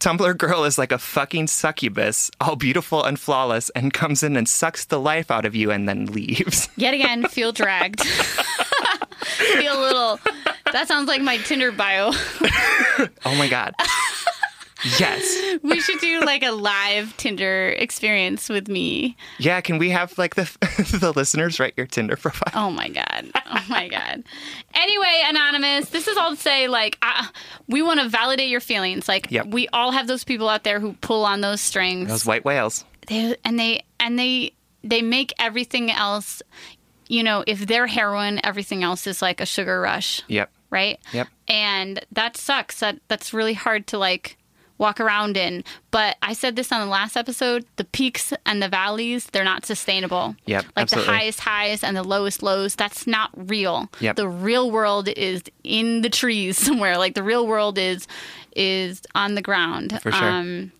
Tumblr 0.00 0.38
girl 0.38 0.64
is 0.64 0.78
like 0.78 0.92
a 0.92 0.98
fucking 0.98 1.46
succubus, 1.48 2.30
all 2.40 2.56
beautiful 2.56 3.04
and 3.04 3.20
flawless, 3.20 3.68
and 3.70 3.92
comes 3.92 4.22
in 4.22 4.34
and 4.34 4.48
sucks 4.48 4.86
the 4.86 4.98
life 4.98 5.30
out 5.30 5.44
of 5.44 5.54
you 5.54 5.70
and 5.70 5.86
then 5.86 6.06
leaves. 6.06 6.70
Yet 6.76 6.94
again, 6.94 7.24
feel 7.28 7.52
dragged. 7.52 8.00
feel 9.20 9.78
a 9.78 9.80
little. 9.80 10.18
That 10.72 10.88
sounds 10.88 11.06
like 11.06 11.20
my 11.20 11.36
Tinder 11.38 11.70
bio. 11.70 12.12
Oh 13.24 13.34
my 13.36 13.48
god. 13.48 13.74
Yes. 14.98 15.58
We 15.62 15.80
should 15.80 16.00
do 16.00 16.20
like 16.20 16.42
a 16.42 16.52
live 16.52 17.16
Tinder 17.16 17.68
experience 17.70 18.48
with 18.48 18.68
me. 18.68 19.16
Yeah. 19.38 19.60
Can 19.60 19.78
we 19.78 19.90
have 19.90 20.16
like 20.18 20.34
the 20.36 20.44
the 21.00 21.12
listeners 21.14 21.60
write 21.60 21.74
your 21.76 21.86
Tinder 21.86 22.16
profile? 22.16 22.52
Oh 22.54 22.70
my 22.70 22.88
god. 22.88 23.30
Oh 23.46 23.64
my 23.68 23.88
god. 23.88 24.22
Anyway, 24.74 25.22
anonymous. 25.26 25.90
This 25.90 26.08
is 26.08 26.16
all 26.16 26.30
to 26.30 26.36
say, 26.36 26.68
like, 26.68 26.96
uh, 27.02 27.26
we 27.68 27.82
want 27.82 28.00
to 28.00 28.08
validate 28.08 28.48
your 28.48 28.60
feelings. 28.60 29.08
Like, 29.08 29.30
Yep. 29.30 29.48
we 29.48 29.68
all 29.72 29.90
have 29.92 30.06
those 30.06 30.24
people 30.24 30.48
out 30.48 30.64
there 30.64 30.80
who 30.80 30.94
pull 30.94 31.24
on 31.24 31.40
those 31.40 31.60
strings. 31.60 32.08
Those 32.08 32.24
white 32.26 32.44
whales. 32.44 32.84
they 33.08 33.36
and 33.44 33.58
they 33.58 33.82
and 33.98 34.18
they 34.18 34.52
they 34.82 35.02
make 35.02 35.32
everything 35.38 35.90
else. 35.90 36.42
You 37.08 37.22
know, 37.24 37.42
if 37.46 37.66
they're 37.66 37.88
heroin, 37.88 38.40
everything 38.44 38.82
else 38.84 39.06
is 39.06 39.20
like 39.20 39.40
a 39.40 39.46
sugar 39.46 39.80
rush. 39.80 40.22
Yep. 40.28 40.48
right? 40.70 41.00
Yep. 41.12 41.26
And 41.48 42.04
that 42.12 42.36
sucks. 42.36 42.78
That 42.80 43.00
that's 43.08 43.34
really 43.34 43.54
hard 43.54 43.88
to 43.88 43.98
like 43.98 44.36
walk 44.80 44.98
around 44.98 45.36
in. 45.36 45.62
But 45.92 46.16
I 46.22 46.32
said 46.32 46.56
this 46.56 46.72
on 46.72 46.80
the 46.80 46.86
last 46.90 47.16
episode, 47.16 47.64
the 47.76 47.84
peaks 47.84 48.32
and 48.46 48.60
the 48.62 48.68
valleys, 48.68 49.26
they're 49.26 49.44
not 49.44 49.64
sustainable. 49.66 50.34
Yep, 50.46 50.64
Like 50.74 50.82
absolutely. 50.84 51.06
the 51.06 51.12
highest 51.18 51.40
highs 51.40 51.84
and 51.84 51.96
the 51.96 52.02
lowest 52.02 52.42
lows, 52.42 52.74
that's 52.74 53.06
not 53.06 53.30
real. 53.36 53.88
Yep. 54.00 54.16
The 54.16 54.26
real 54.28 54.70
world 54.70 55.08
is 55.08 55.42
in 55.62 56.00
the 56.00 56.10
trees 56.10 56.56
somewhere. 56.66 56.98
Like 56.98 57.14
the 57.14 57.22
real 57.22 57.46
world 57.46 57.78
is 57.78 58.08
is 58.56 59.02
on 59.14 59.36
the 59.36 59.42
ground. 59.42 60.00
For 60.02 60.10
sure. 60.10 60.28
Um 60.28 60.72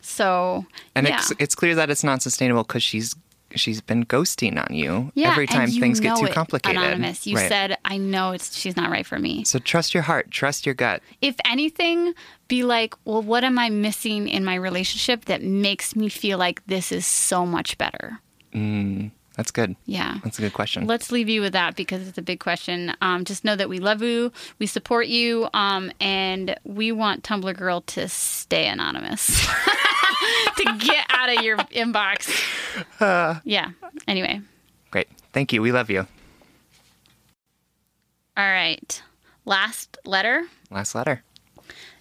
so 0.00 0.64
And 0.94 1.06
yeah. 1.06 1.16
it's 1.18 1.32
it's 1.38 1.54
clear 1.54 1.74
that 1.74 1.90
it's 1.90 2.04
not 2.04 2.22
sustainable 2.22 2.62
because 2.62 2.82
she's 2.82 3.14
she's 3.56 3.80
been 3.80 4.04
ghosting 4.04 4.58
on 4.58 4.74
you 4.74 5.10
yeah, 5.14 5.30
every 5.30 5.46
time 5.46 5.68
you 5.68 5.80
things 5.80 6.00
get 6.00 6.16
too 6.16 6.28
complicated. 6.28 6.80
Anonymous, 6.80 7.26
you 7.26 7.36
Right. 7.36 7.48
said 7.48 7.78
I 7.84 7.96
know 7.96 8.32
it's 8.32 8.56
she's 8.56 8.76
not 8.76 8.90
right 8.90 9.06
for 9.06 9.18
me. 9.18 9.44
So 9.44 9.58
trust 9.58 9.94
your 9.94 10.02
heart, 10.02 10.30
trust 10.30 10.66
your 10.66 10.74
gut. 10.74 11.02
if 11.20 11.36
anything, 11.44 12.14
be 12.48 12.62
like, 12.64 12.94
well, 13.04 13.22
what 13.22 13.44
am 13.44 13.58
I 13.58 13.70
missing 13.70 14.28
in 14.28 14.44
my 14.44 14.54
relationship 14.54 15.24
that 15.26 15.42
makes 15.42 15.96
me 15.96 16.08
feel 16.08 16.38
like 16.38 16.64
this 16.66 16.92
is 16.92 17.06
so 17.06 17.46
much 17.46 17.78
better? 17.78 18.20
Mm. 18.54 19.10
That's 19.36 19.50
good. 19.50 19.74
Yeah. 19.86 20.18
That's 20.22 20.38
a 20.38 20.42
good 20.42 20.52
question. 20.52 20.86
Let's 20.86 21.10
leave 21.10 21.28
you 21.28 21.40
with 21.40 21.54
that 21.54 21.74
because 21.74 22.06
it's 22.06 22.18
a 22.18 22.22
big 22.22 22.38
question. 22.38 22.94
Um, 23.00 23.24
just 23.24 23.44
know 23.44 23.56
that 23.56 23.68
we 23.68 23.80
love 23.80 24.00
you, 24.00 24.32
we 24.58 24.66
support 24.66 25.08
you, 25.08 25.48
um, 25.52 25.90
and 26.00 26.56
we 26.64 26.92
want 26.92 27.24
Tumblr 27.24 27.56
Girl 27.56 27.80
to 27.82 28.08
stay 28.08 28.68
anonymous, 28.68 29.44
to 30.56 30.76
get 30.78 31.06
out 31.10 31.36
of 31.36 31.44
your 31.44 31.56
inbox. 31.56 32.30
yeah. 33.44 33.70
Anyway. 34.06 34.40
Great. 34.90 35.08
Thank 35.32 35.52
you. 35.52 35.60
We 35.62 35.72
love 35.72 35.90
you. 35.90 36.06
All 38.36 38.44
right. 38.44 39.02
Last 39.44 39.98
letter. 40.04 40.44
Last 40.70 40.94
letter. 40.94 41.22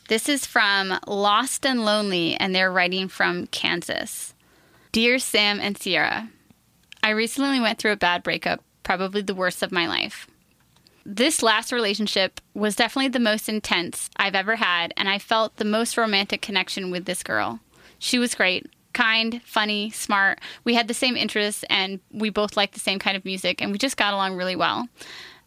This 0.08 0.30
is 0.30 0.46
from 0.46 1.00
Lost 1.08 1.66
and 1.66 1.86
Lonely, 1.86 2.36
and 2.36 2.54
they're 2.54 2.72
writing 2.72 3.08
from 3.08 3.48
Kansas. 3.48 4.34
Dear 4.92 5.18
Sam 5.18 5.60
and 5.60 5.78
Sierra, 5.78 6.30
I 7.04 7.10
recently 7.10 7.60
went 7.60 7.80
through 7.80 7.92
a 7.92 7.98
bad 7.98 8.24
breakup, 8.24 8.64
probably 8.82 9.22
the 9.22 9.36
worst 9.36 9.62
of 9.62 9.74
my 9.74 9.88
life. 9.88 10.26
This 11.06 11.44
last 11.44 11.74
relationship 11.74 12.40
was 12.54 12.78
definitely 12.78 13.10
the 13.10 13.20
most 13.20 13.50
intense 13.50 14.10
I've 14.16 14.36
ever 14.36 14.56
had, 14.56 14.94
and 14.96 15.10
I 15.10 15.20
felt 15.20 15.58
the 15.58 15.66
most 15.66 15.98
romantic 15.98 16.42
connection 16.42 16.92
with 16.92 17.04
this 17.04 17.22
girl. 17.22 17.60
She 18.00 18.18
was 18.18 18.36
great, 18.36 18.72
kind, 18.94 19.42
funny, 19.44 19.90
smart. 19.90 20.40
We 20.64 20.76
had 20.76 20.88
the 20.88 20.94
same 20.94 21.18
interests, 21.18 21.66
and 21.70 22.00
we 22.10 22.30
both 22.30 22.56
liked 22.56 22.74
the 22.74 22.80
same 22.80 23.00
kind 23.00 23.18
of 23.18 23.26
music, 23.26 23.62
and 23.62 23.74
we 23.74 23.78
just 23.78 23.98
got 23.98 24.14
along 24.14 24.38
really 24.38 24.56
well. 24.56 24.88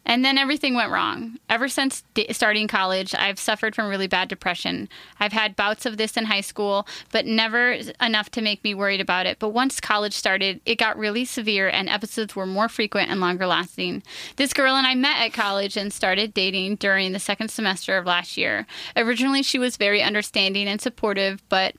And 0.07 0.23
then 0.23 0.37
everything 0.37 0.73
went 0.73 0.89
wrong. 0.89 1.37
Ever 1.49 1.67
since 1.67 2.03
d- 2.13 2.31
starting 2.31 2.69
college, 2.69 3.13
I've 3.13 3.37
suffered 3.37 3.75
from 3.75 3.89
really 3.89 4.07
bad 4.07 4.29
depression. 4.29 4.87
I've 5.19 5.33
had 5.33 5.57
bouts 5.57 5.85
of 5.85 5.97
this 5.97 6.15
in 6.15 6.25
high 6.25 6.41
school, 6.41 6.87
but 7.11 7.25
never 7.25 7.77
enough 8.01 8.31
to 8.31 8.41
make 8.41 8.63
me 8.63 8.73
worried 8.73 9.01
about 9.01 9.25
it. 9.25 9.37
But 9.37 9.49
once 9.49 9.81
college 9.81 10.13
started, 10.13 10.61
it 10.65 10.77
got 10.79 10.97
really 10.97 11.25
severe 11.25 11.67
and 11.67 11.89
episodes 11.89 12.37
were 12.37 12.45
more 12.45 12.69
frequent 12.69 13.11
and 13.11 13.19
longer 13.19 13.45
lasting. 13.45 14.01
This 14.37 14.53
girl 14.53 14.75
and 14.75 14.87
I 14.87 14.95
met 14.95 15.17
at 15.17 15.33
college 15.33 15.75
and 15.75 15.91
started 15.91 16.33
dating 16.33 16.77
during 16.77 17.11
the 17.11 17.19
second 17.19 17.49
semester 17.49 17.97
of 17.97 18.05
last 18.05 18.37
year. 18.37 18.65
Originally, 18.95 19.43
she 19.43 19.59
was 19.59 19.75
very 19.75 20.01
understanding 20.01 20.69
and 20.69 20.79
supportive, 20.79 21.43
but 21.49 21.75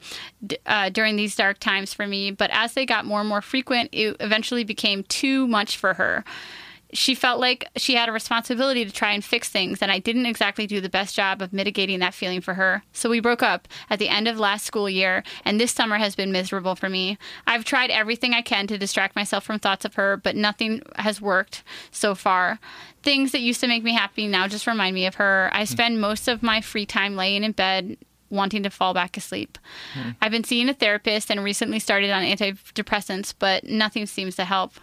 uh, 0.66 0.90
during 0.90 1.16
these 1.16 1.34
dark 1.34 1.60
times 1.60 1.94
for 1.94 2.06
me, 2.06 2.30
but 2.30 2.50
as 2.52 2.74
they 2.74 2.84
got 2.84 3.06
more 3.06 3.20
and 3.20 3.28
more 3.28 3.40
frequent, 3.40 3.88
it 3.92 4.16
eventually 4.20 4.64
became 4.64 5.02
too 5.04 5.48
much 5.48 5.78
for 5.78 5.94
her 5.94 6.24
she 6.92 7.14
felt 7.14 7.40
like 7.40 7.68
she 7.76 7.94
had 7.94 8.08
a 8.08 8.12
responsibility 8.12 8.84
to 8.84 8.90
try 8.90 9.12
and 9.12 9.24
fix 9.24 9.48
things, 9.48 9.82
and 9.82 9.92
I 9.92 9.98
didn't 9.98 10.26
exactly 10.26 10.66
do 10.66 10.80
the 10.80 10.88
best 10.88 11.14
job 11.14 11.42
of 11.42 11.52
mitigating 11.52 11.98
that 11.98 12.14
feeling 12.14 12.40
for 12.40 12.54
her. 12.54 12.82
So 12.92 13.10
we 13.10 13.20
broke 13.20 13.42
up 13.42 13.68
at 13.90 13.98
the 13.98 14.08
end 14.08 14.26
of 14.26 14.38
last 14.38 14.64
school 14.64 14.88
year, 14.88 15.22
and 15.44 15.60
this 15.60 15.72
summer 15.72 15.98
has 15.98 16.16
been 16.16 16.32
miserable 16.32 16.74
for 16.74 16.88
me. 16.88 17.18
I've 17.46 17.64
tried 17.64 17.90
everything 17.90 18.32
I 18.32 18.42
can 18.42 18.66
to 18.68 18.78
distract 18.78 19.16
myself 19.16 19.44
from 19.44 19.58
thoughts 19.58 19.84
of 19.84 19.94
her, 19.94 20.16
but 20.16 20.36
nothing 20.36 20.82
has 20.96 21.20
worked 21.20 21.62
so 21.90 22.14
far. 22.14 22.58
Things 23.02 23.32
that 23.32 23.40
used 23.40 23.60
to 23.60 23.68
make 23.68 23.82
me 23.82 23.92
happy 23.92 24.26
now 24.26 24.48
just 24.48 24.66
remind 24.66 24.94
me 24.94 25.06
of 25.06 25.16
her. 25.16 25.50
I 25.52 25.60
hmm. 25.60 25.66
spend 25.66 26.00
most 26.00 26.26
of 26.28 26.42
my 26.42 26.60
free 26.60 26.86
time 26.86 27.16
laying 27.16 27.44
in 27.44 27.52
bed 27.52 27.98
wanting 28.30 28.62
to 28.62 28.70
fall 28.70 28.94
back 28.94 29.16
asleep. 29.16 29.58
Hmm. 29.94 30.10
I've 30.20 30.32
been 30.32 30.44
seeing 30.44 30.68
a 30.68 30.74
therapist 30.74 31.30
and 31.30 31.42
recently 31.42 31.78
started 31.78 32.10
on 32.10 32.22
antidepressants, 32.22 33.34
but 33.38 33.64
nothing 33.64 34.06
seems 34.06 34.36
to 34.36 34.44
help. 34.44 34.74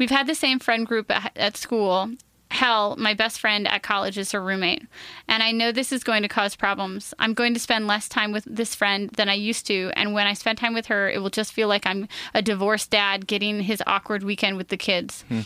We've 0.00 0.10
had 0.10 0.26
the 0.26 0.34
same 0.34 0.58
friend 0.58 0.86
group 0.86 1.10
at, 1.10 1.32
at 1.36 1.58
school. 1.58 2.10
Hell, 2.50 2.96
my 2.96 3.12
best 3.12 3.38
friend 3.38 3.68
at 3.68 3.82
college 3.82 4.16
is 4.16 4.32
her 4.32 4.42
roommate. 4.42 4.82
And 5.28 5.42
I 5.42 5.52
know 5.52 5.72
this 5.72 5.92
is 5.92 6.02
going 6.02 6.22
to 6.22 6.28
cause 6.28 6.56
problems. 6.56 7.12
I'm 7.18 7.34
going 7.34 7.52
to 7.52 7.60
spend 7.60 7.86
less 7.86 8.08
time 8.08 8.32
with 8.32 8.44
this 8.46 8.74
friend 8.74 9.10
than 9.10 9.28
I 9.28 9.34
used 9.34 9.66
to. 9.66 9.92
And 9.94 10.14
when 10.14 10.26
I 10.26 10.32
spend 10.32 10.56
time 10.56 10.72
with 10.72 10.86
her, 10.86 11.10
it 11.10 11.20
will 11.20 11.28
just 11.28 11.52
feel 11.52 11.68
like 11.68 11.84
I'm 11.84 12.08
a 12.32 12.40
divorced 12.40 12.90
dad 12.90 13.26
getting 13.26 13.60
his 13.60 13.82
awkward 13.86 14.22
weekend 14.22 14.56
with 14.56 14.68
the 14.68 14.78
kids. 14.78 15.22
Hmm. 15.28 15.40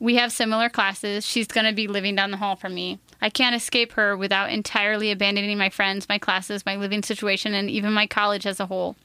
We 0.00 0.16
have 0.16 0.32
similar 0.32 0.70
classes. 0.70 1.26
She's 1.26 1.46
going 1.46 1.66
to 1.66 1.74
be 1.74 1.86
living 1.86 2.16
down 2.16 2.30
the 2.30 2.38
hall 2.38 2.56
from 2.56 2.74
me. 2.74 2.98
I 3.20 3.28
can't 3.28 3.54
escape 3.54 3.92
her 3.92 4.16
without 4.16 4.50
entirely 4.50 5.10
abandoning 5.10 5.58
my 5.58 5.68
friends, 5.68 6.08
my 6.08 6.18
classes, 6.18 6.64
my 6.64 6.76
living 6.76 7.02
situation, 7.02 7.52
and 7.52 7.68
even 7.68 7.92
my 7.92 8.06
college 8.06 8.46
as 8.46 8.58
a 8.58 8.66
whole. 8.66 8.96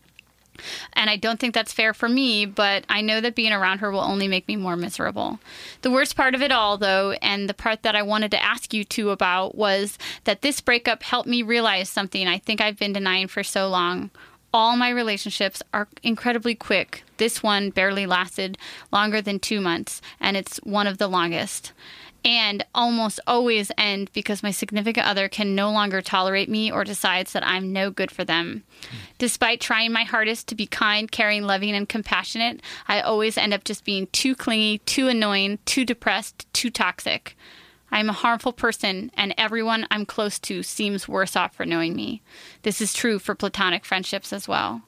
And 0.93 1.09
I 1.09 1.15
don't 1.15 1.39
think 1.39 1.53
that's 1.53 1.73
fair 1.73 1.93
for 1.93 2.09
me, 2.09 2.45
but 2.45 2.85
I 2.89 3.01
know 3.01 3.21
that 3.21 3.35
being 3.35 3.53
around 3.53 3.79
her 3.79 3.91
will 3.91 3.99
only 3.99 4.27
make 4.27 4.47
me 4.47 4.55
more 4.55 4.75
miserable. 4.75 5.39
The 5.81 5.91
worst 5.91 6.15
part 6.15 6.35
of 6.35 6.41
it 6.41 6.51
all, 6.51 6.77
though, 6.77 7.11
and 7.21 7.49
the 7.49 7.53
part 7.53 7.83
that 7.83 7.95
I 7.95 8.01
wanted 8.01 8.31
to 8.31 8.43
ask 8.43 8.73
you 8.73 8.83
two 8.83 9.11
about, 9.11 9.55
was 9.55 9.97
that 10.23 10.41
this 10.41 10.61
breakup 10.61 11.03
helped 11.03 11.29
me 11.29 11.41
realize 11.41 11.89
something 11.89 12.27
I 12.27 12.37
think 12.37 12.61
I've 12.61 12.79
been 12.79 12.93
denying 12.93 13.27
for 13.27 13.43
so 13.43 13.67
long. 13.67 14.09
All 14.53 14.77
my 14.77 14.89
relationships 14.89 15.61
are 15.73 15.87
incredibly 16.03 16.55
quick. 16.55 17.03
This 17.17 17.43
one 17.43 17.69
barely 17.69 18.05
lasted 18.05 18.57
longer 18.91 19.21
than 19.21 19.39
two 19.39 19.59
months, 19.59 20.01
and 20.19 20.37
it's 20.37 20.57
one 20.63 20.87
of 20.87 20.97
the 20.97 21.07
longest 21.07 21.73
and 22.23 22.65
almost 22.73 23.19
always 23.27 23.71
end 23.77 24.11
because 24.13 24.43
my 24.43 24.51
significant 24.51 25.07
other 25.07 25.27
can 25.29 25.55
no 25.55 25.71
longer 25.71 26.01
tolerate 26.01 26.49
me 26.49 26.71
or 26.71 26.83
decides 26.83 27.33
that 27.33 27.45
I'm 27.45 27.71
no 27.71 27.89
good 27.89 28.11
for 28.11 28.23
them. 28.23 28.63
Despite 29.17 29.61
trying 29.61 29.91
my 29.91 30.03
hardest 30.03 30.47
to 30.47 30.55
be 30.55 30.67
kind, 30.67 31.11
caring, 31.11 31.43
loving, 31.43 31.75
and 31.75 31.87
compassionate, 31.87 32.61
I 32.87 33.01
always 33.01 33.37
end 33.37 33.53
up 33.53 33.63
just 33.63 33.85
being 33.85 34.07
too 34.07 34.35
clingy, 34.35 34.79
too 34.79 35.07
annoying, 35.07 35.59
too 35.65 35.85
depressed, 35.85 36.51
too 36.53 36.69
toxic. 36.69 37.35
I'm 37.89 38.09
a 38.09 38.13
harmful 38.13 38.51
person, 38.51 39.11
and 39.13 39.33
everyone 39.37 39.87
I'm 39.89 40.05
close 40.05 40.39
to 40.39 40.61
seems 40.61 41.07
worse 41.07 41.35
off 41.35 41.55
for 41.55 41.65
knowing 41.65 41.95
me. 41.95 42.21
This 42.63 42.81
is 42.81 42.93
true 42.93 43.17
for 43.17 43.33
platonic 43.33 43.85
friendships 43.85 44.33
as 44.33 44.47
well. 44.47 44.81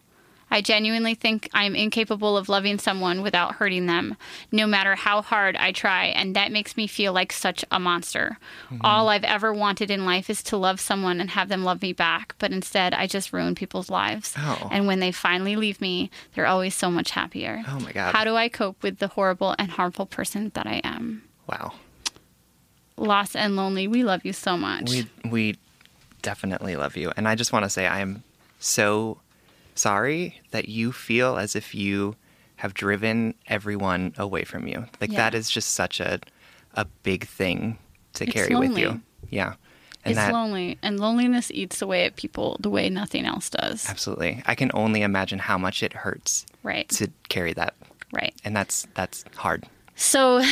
I 0.51 0.61
genuinely 0.61 1.15
think 1.15 1.49
I'm 1.53 1.75
incapable 1.75 2.37
of 2.37 2.49
loving 2.49 2.79
someone 2.79 3.21
without 3.21 3.55
hurting 3.55 3.85
them, 3.85 4.17
no 4.51 4.65
matter 4.65 4.95
how 4.95 5.21
hard 5.21 5.55
I 5.55 5.71
try, 5.71 6.05
and 6.05 6.35
that 6.35 6.51
makes 6.51 6.75
me 6.75 6.87
feel 6.87 7.13
like 7.13 7.31
such 7.31 7.63
a 7.71 7.79
monster. 7.79 8.37
Mm-hmm. 8.65 8.81
All 8.83 9.09
I've 9.09 9.23
ever 9.23 9.53
wanted 9.53 9.91
in 9.91 10.05
life 10.05 10.29
is 10.29 10.41
to 10.43 10.57
love 10.57 10.79
someone 10.79 11.21
and 11.21 11.31
have 11.31 11.49
them 11.49 11.63
love 11.63 11.81
me 11.81 11.93
back, 11.93 12.35
but 12.39 12.51
instead 12.51 12.93
I 12.93 13.07
just 13.07 13.33
ruin 13.33 13.55
people's 13.55 13.89
lives. 13.89 14.33
Oh. 14.37 14.69
And 14.71 14.87
when 14.87 14.99
they 14.99 15.11
finally 15.11 15.55
leave 15.55 15.81
me, 15.81 16.09
they're 16.33 16.47
always 16.47 16.75
so 16.75 16.89
much 16.89 17.11
happier. 17.11 17.63
Oh 17.67 17.79
my 17.79 17.91
God. 17.91 18.13
How 18.13 18.23
do 18.23 18.35
I 18.35 18.49
cope 18.49 18.81
with 18.83 18.99
the 18.99 19.07
horrible 19.09 19.55
and 19.59 19.71
harmful 19.71 20.05
person 20.05 20.51
that 20.55 20.65
I 20.65 20.81
am? 20.83 21.23
Wow. 21.47 21.73
Lost 22.97 23.35
and 23.35 23.55
lonely, 23.55 23.87
we 23.87 24.03
love 24.03 24.25
you 24.25 24.33
so 24.33 24.57
much. 24.57 24.89
We 24.89 25.07
we 25.29 25.57
definitely 26.21 26.75
love 26.75 26.97
you, 26.97 27.13
and 27.15 27.27
I 27.27 27.35
just 27.35 27.53
want 27.53 27.63
to 27.63 27.69
say 27.69 27.87
I 27.87 28.01
am 28.01 28.23
so 28.59 29.19
sorry 29.79 30.39
that 30.51 30.67
you 30.69 30.91
feel 30.91 31.37
as 31.37 31.55
if 31.55 31.73
you 31.73 32.15
have 32.57 32.73
driven 32.73 33.33
everyone 33.47 34.13
away 34.17 34.43
from 34.43 34.67
you. 34.67 34.85
Like 34.99 35.11
Yeah. 35.11 35.17
that 35.29 35.35
is 35.35 35.49
just 35.49 35.73
such 35.73 35.99
a 35.99 36.19
a 36.75 36.85
big 37.03 37.25
thing 37.25 37.77
to 38.13 38.25
It's 38.25 38.33
carry 38.33 38.53
with 38.55 38.77
you. 38.77 39.01
Yeah, 39.29 39.53
and 40.05 40.11
it's 40.11 40.15
that 40.17 40.33
lonely, 40.33 40.77
and 40.83 40.99
loneliness 40.99 41.49
eats 41.51 41.81
away 41.81 42.05
at 42.05 42.15
people 42.15 42.57
the 42.59 42.69
way 42.69 42.89
nothing 42.89 43.25
else 43.25 43.49
does. 43.49 43.89
absolutely. 43.89 44.43
I 44.45 44.55
can 44.55 44.69
only 44.73 45.01
imagine 45.01 45.39
how 45.39 45.57
much 45.57 45.81
it 45.83 45.93
hurts 45.93 46.45
Right. 46.63 46.87
to 46.89 47.09
carry 47.29 47.53
that, 47.53 47.73
Right. 48.13 48.33
and 48.43 48.55
that's 48.55 48.87
that's 48.93 49.25
hard. 49.35 49.65
So, 49.95 50.43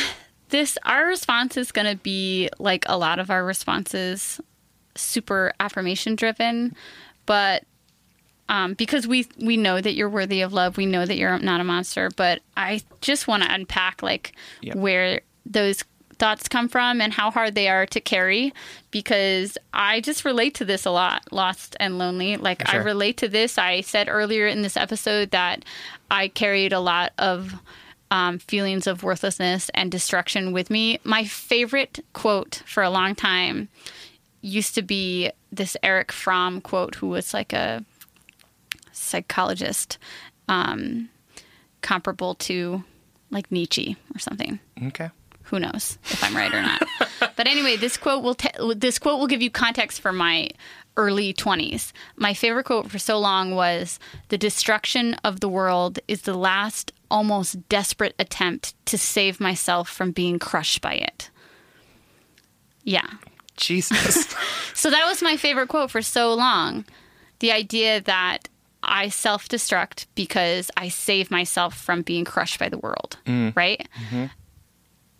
this 0.50 0.76
our 0.84 1.06
response 1.06 1.56
is 1.56 1.70
going 1.72 1.86
to 1.86 1.96
be 2.02 2.48
like 2.58 2.84
a 2.88 2.96
lot 2.98 3.18
of 3.18 3.30
our 3.30 3.44
responses, 3.44 4.40
super 4.96 5.52
affirmation 5.60 6.16
driven, 6.16 6.74
but 7.26 7.64
um, 8.48 8.74
because 8.74 9.06
we 9.06 9.26
we 9.38 9.56
know 9.56 9.80
that 9.80 9.94
you're 9.94 10.08
worthy 10.08 10.40
of 10.42 10.52
love, 10.52 10.76
we 10.76 10.86
know 10.86 11.04
that 11.06 11.16
you're 11.16 11.38
not 11.38 11.60
a 11.60 11.64
monster. 11.64 12.10
But 12.16 12.40
I 12.56 12.80
just 13.00 13.28
want 13.28 13.42
to 13.42 13.52
unpack 13.52 14.02
like 14.02 14.32
Yep. 14.62 14.76
where 14.76 15.20
those 15.44 15.84
thoughts 16.18 16.48
come 16.48 16.68
from 16.68 17.00
and 17.00 17.12
how 17.12 17.30
hard 17.30 17.54
they 17.54 17.68
are 17.68 17.86
to 17.86 18.00
carry 18.00 18.52
because 18.90 19.56
I 19.72 20.00
just 20.00 20.24
relate 20.24 20.54
to 20.56 20.64
this 20.64 20.84
a 20.84 20.90
lot, 20.90 21.32
lost 21.32 21.76
and 21.78 21.96
lonely. 21.96 22.36
Like 22.36 22.68
I 22.72 22.76
relate 22.78 23.16
to 23.18 23.28
this. 23.28 23.56
I 23.56 23.82
said 23.82 24.08
earlier 24.08 24.46
in 24.48 24.62
this 24.62 24.76
episode 24.76 25.30
that 25.30 25.64
I 26.10 26.26
carried 26.28 26.72
a 26.72 26.80
lot 26.80 27.12
of 27.18 27.54
um, 28.10 28.38
feelings 28.38 28.86
of 28.88 29.02
worthlessness 29.04 29.70
and 29.74 29.92
destruction 29.92 30.52
with 30.52 30.70
me. 30.70 30.98
My 31.04 31.24
favorite 31.24 32.04
quote 32.14 32.62
for 32.66 32.82
a 32.82 32.90
long 32.90 33.14
time 33.14 33.68
used 34.40 34.74
to 34.74 34.82
be 34.82 35.30
this 35.52 35.76
Erich 35.82 36.10
Fromm 36.10 36.60
quote, 36.60 36.96
who 36.96 37.08
was 37.08 37.32
like 37.32 37.52
a 37.52 37.84
psychologist, 38.98 39.98
um, 40.48 41.08
comparable 41.80 42.34
to 42.34 42.82
like 43.30 43.50
Nietzsche 43.52 43.96
or 44.14 44.18
something. 44.18 44.58
Okay. 44.86 45.10
Who 45.44 45.58
knows 45.58 45.98
if 46.04 46.22
I'm 46.22 46.36
right 46.36 46.52
or 46.52 46.60
not? 46.60 46.82
but 47.36 47.46
anyway, 47.46 47.76
this 47.76 47.96
quote 47.96 48.22
will 48.22 48.34
te- 48.34 48.74
this 48.76 48.98
quote 48.98 49.18
will 49.18 49.26
give 49.26 49.42
you 49.42 49.50
context 49.50 50.00
for 50.00 50.12
my 50.12 50.50
early 50.96 51.32
20s. 51.32 51.92
My 52.16 52.34
favorite 52.34 52.64
quote 52.64 52.90
for 52.90 52.98
so 52.98 53.18
long 53.18 53.54
was 53.54 53.98
the 54.28 54.36
destruction 54.36 55.14
of 55.24 55.40
the 55.40 55.48
world 55.48 56.00
is 56.08 56.22
the 56.22 56.36
last 56.36 56.92
almost 57.10 57.68
desperate 57.68 58.14
attempt 58.18 58.74
to 58.86 58.98
save 58.98 59.40
myself 59.40 59.88
from 59.88 60.10
being 60.10 60.38
crushed 60.38 60.82
by 60.82 60.94
it. 60.94 61.30
Yeah. 62.84 63.08
Jesus. 63.56 64.34
So 64.78 64.90
that 64.90 65.06
was 65.08 65.22
my 65.22 65.36
favorite 65.36 65.66
quote 65.66 65.90
for 65.90 66.02
so 66.02 66.32
long. 66.32 66.84
The 67.40 67.50
idea 67.50 68.00
that 68.02 68.48
I 68.88 69.10
self 69.10 69.48
destruct 69.48 70.06
because 70.14 70.70
I 70.76 70.88
save 70.88 71.30
myself 71.30 71.76
from 71.76 72.02
being 72.02 72.24
crushed 72.24 72.58
by 72.58 72.68
the 72.68 72.78
world, 72.78 73.18
mm. 73.26 73.54
right? 73.54 73.86
Mm-hmm. 74.06 74.26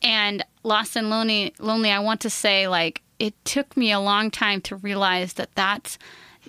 And 0.02 0.44
lost 0.62 0.96
and 0.96 1.10
lonely, 1.10 1.54
lonely. 1.58 1.90
I 1.90 1.98
want 2.00 2.20
to 2.22 2.30
say, 2.30 2.66
like, 2.68 3.02
it 3.18 3.34
took 3.44 3.76
me 3.76 3.92
a 3.92 4.00
long 4.00 4.30
time 4.30 4.60
to 4.62 4.76
realize 4.76 5.34
that 5.34 5.54
that's 5.54 5.98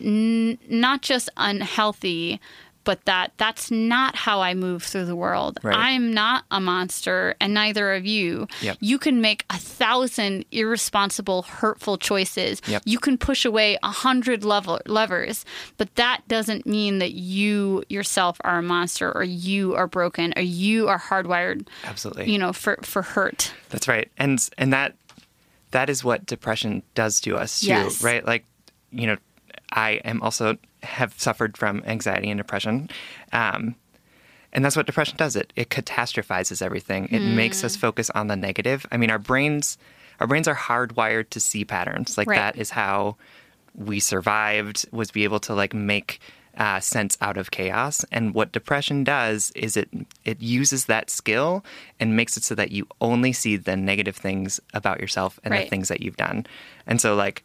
n- 0.02 0.58
not 0.70 1.02
just 1.02 1.30
unhealthy, 1.36 2.40
but 2.84 3.04
that 3.06 3.32
that's 3.38 3.70
not 3.70 4.16
how 4.16 4.42
I 4.42 4.54
move 4.54 4.84
through 4.84 5.06
the 5.06 5.16
world. 5.16 5.60
Right. 5.64 5.76
I'm 5.76 6.14
not 6.14 6.46
a 6.50 6.60
monster, 6.60 7.36
and 7.40 7.54
neither 7.54 7.94
of 7.94 8.06
you. 8.06 8.48
Yep. 8.62 8.78
You 8.80 8.98
can 8.98 9.22
make 9.22 9.46
a 9.50 9.58
thousand 9.58 10.46
irresponsible, 10.52 11.44
hurtful 11.44 11.98
choices. 11.98 12.62
Yep. 12.68 12.84
You 12.86 13.00
can 13.00 13.18
push 13.18 13.46
away 13.46 13.78
a 13.84 13.92
hundred 13.92 14.44
level- 14.44 14.80
levers, 14.86 15.46
but 15.78 15.94
that 15.96 16.22
doesn't 16.28 16.66
mean 16.66 17.00
that 17.00 17.12
you 17.12 17.84
yourself 17.90 18.38
are 18.44 18.60
a 18.60 18.64
monster, 18.64 19.12
or 19.16 19.24
you 19.24 19.76
are 19.76 19.88
broken, 19.88 20.34
or 20.36 20.42
you 20.42 20.88
are 20.88 21.00
hardwired. 21.00 21.68
Absolutely. 21.84 22.32
You 22.32 22.38
know, 22.38 22.54
for 22.54 22.78
for 22.84 23.02
hurt. 23.02 23.54
That's 23.70 23.88
right. 23.88 24.10
And 24.18 24.40
and 24.58 24.74
that 24.74 24.96
that 25.72 25.90
is 25.90 26.04
what 26.04 26.26
depression 26.26 26.82
does 26.96 27.20
to 27.22 27.38
us 27.38 27.60
too, 27.62 27.68
Yes. 27.68 28.04
right? 28.04 28.26
Like, 28.26 28.44
you 28.92 29.06
know, 29.06 29.18
I 29.72 30.02
am 30.06 30.22
also 30.22 30.58
have 30.84 31.14
suffered 31.20 31.58
from 31.58 31.84
anxiety 31.86 32.30
and 32.30 32.38
depression. 32.38 32.90
Um, 33.34 33.76
and 34.52 34.66
that's 34.66 34.76
what 34.76 34.86
depression 34.88 35.16
does. 35.18 35.36
It 35.36 35.54
it 35.56 35.70
catastrophizes 35.70 36.62
everything. 36.62 37.08
It 37.12 37.24
makes 37.24 37.62
Mm. 37.62 37.66
us 37.66 37.76
focus 37.76 38.10
on 38.12 38.28
the 38.28 38.36
negative. 38.36 38.86
I 38.92 38.98
mean, 38.98 39.12
our 39.12 39.20
brains 39.20 39.78
our 40.20 40.28
brains 40.28 40.48
are 40.50 40.56
hardwired 40.56 41.30
to 41.30 41.40
see 41.40 41.64
patterns. 41.64 42.18
Like 42.18 42.28
Right. 42.28 42.36
that 42.36 42.58
is 42.58 42.72
how 42.72 43.16
we 43.76 44.00
survived 44.00 44.86
was 44.92 45.12
be 45.12 45.24
able 45.24 45.40
to 45.42 45.54
like 45.54 45.74
make 45.74 46.20
uh, 46.58 46.80
sense 46.82 47.18
out 47.22 47.38
of 47.38 47.52
chaos. 47.52 48.04
And 48.12 48.34
what 48.34 48.52
depression 48.52 49.04
does 49.06 49.52
is 49.56 49.78
it 49.78 49.88
it 50.26 50.42
uses 50.42 50.86
that 50.86 51.10
skill 51.10 51.64
and 52.00 52.18
makes 52.18 52.36
it 52.36 52.44
so 52.44 52.56
that 52.56 52.72
you 52.72 52.86
only 53.00 53.32
see 53.32 53.56
the 53.56 53.78
negative 53.78 54.18
things 54.18 54.60
about 54.74 55.00
yourself 55.00 55.40
and 55.44 55.54
the 55.54 55.70
things 55.70 55.88
that 55.88 56.02
you've 56.02 56.18
done. 56.18 56.46
And 56.88 57.00
so 57.00 57.16
like 57.16 57.44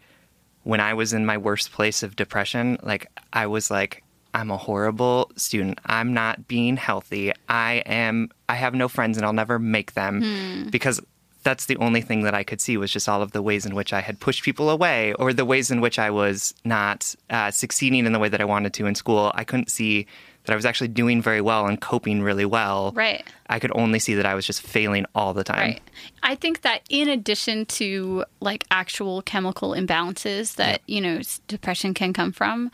when 0.64 0.80
I 0.80 0.94
was 0.94 1.12
in 1.12 1.24
my 1.24 1.38
worst 1.38 1.72
place 1.72 2.02
of 2.02 2.16
depression, 2.16 2.78
like 2.82 3.06
I 3.32 3.46
was 3.46 3.70
like 3.70 4.02
I'm 4.34 4.50
a 4.50 4.56
horrible 4.56 5.30
student. 5.36 5.78
I'm 5.86 6.12
not 6.12 6.48
being 6.48 6.76
healthy. 6.76 7.32
I 7.48 7.84
am 7.86 8.30
I 8.48 8.56
have 8.56 8.74
no 8.74 8.88
friends 8.88 9.16
and 9.16 9.24
I'll 9.24 9.32
never 9.32 9.58
make 9.58 9.94
them 9.94 10.68
because 10.70 11.00
that's 11.44 11.66
the 11.66 11.76
only 11.76 12.00
thing 12.00 12.22
that 12.22 12.34
I 12.34 12.42
could 12.42 12.60
see 12.60 12.76
was 12.76 12.90
just 12.90 13.08
all 13.08 13.22
of 13.22 13.32
the 13.32 13.42
ways 13.42 13.66
in 13.66 13.74
which 13.74 13.92
I 13.92 14.00
had 14.00 14.18
pushed 14.18 14.42
people 14.42 14.70
away 14.70 15.12
or 15.14 15.32
the 15.32 15.44
ways 15.44 15.70
in 15.70 15.80
which 15.80 15.98
I 15.98 16.10
was 16.10 16.54
not 16.64 17.14
uh, 17.30 17.50
succeeding 17.50 18.06
in 18.06 18.12
the 18.12 18.18
way 18.18 18.30
that 18.30 18.40
I 18.40 18.46
wanted 18.46 18.72
to 18.74 18.86
in 18.86 18.94
school. 18.94 19.30
I 19.34 19.44
couldn't 19.44 19.70
see 19.70 20.06
that 20.44 20.52
I 20.52 20.56
was 20.56 20.64
actually 20.66 20.88
doing 20.88 21.22
very 21.22 21.40
well 21.40 21.66
and 21.66 21.80
coping 21.80 22.22
really 22.22 22.44
well. 22.44 22.92
Right. 22.94 23.24
I 23.48 23.58
could 23.58 23.72
only 23.74 23.98
see 23.98 24.14
that 24.14 24.26
I 24.26 24.34
was 24.34 24.46
just 24.46 24.62
failing 24.62 25.06
all 25.14 25.32
the 25.34 25.44
time. 25.44 25.58
Right. 25.72 25.82
I 26.22 26.34
think 26.34 26.62
that 26.62 26.82
in 26.90 27.08
addition 27.08 27.66
to 27.66 28.24
like 28.40 28.64
actual 28.70 29.22
chemical 29.22 29.70
imbalances 29.70 30.56
that, 30.56 30.82
you 30.86 31.00
know, 31.00 31.20
depression 31.48 31.94
can 31.94 32.12
come 32.12 32.30
from, 32.32 32.70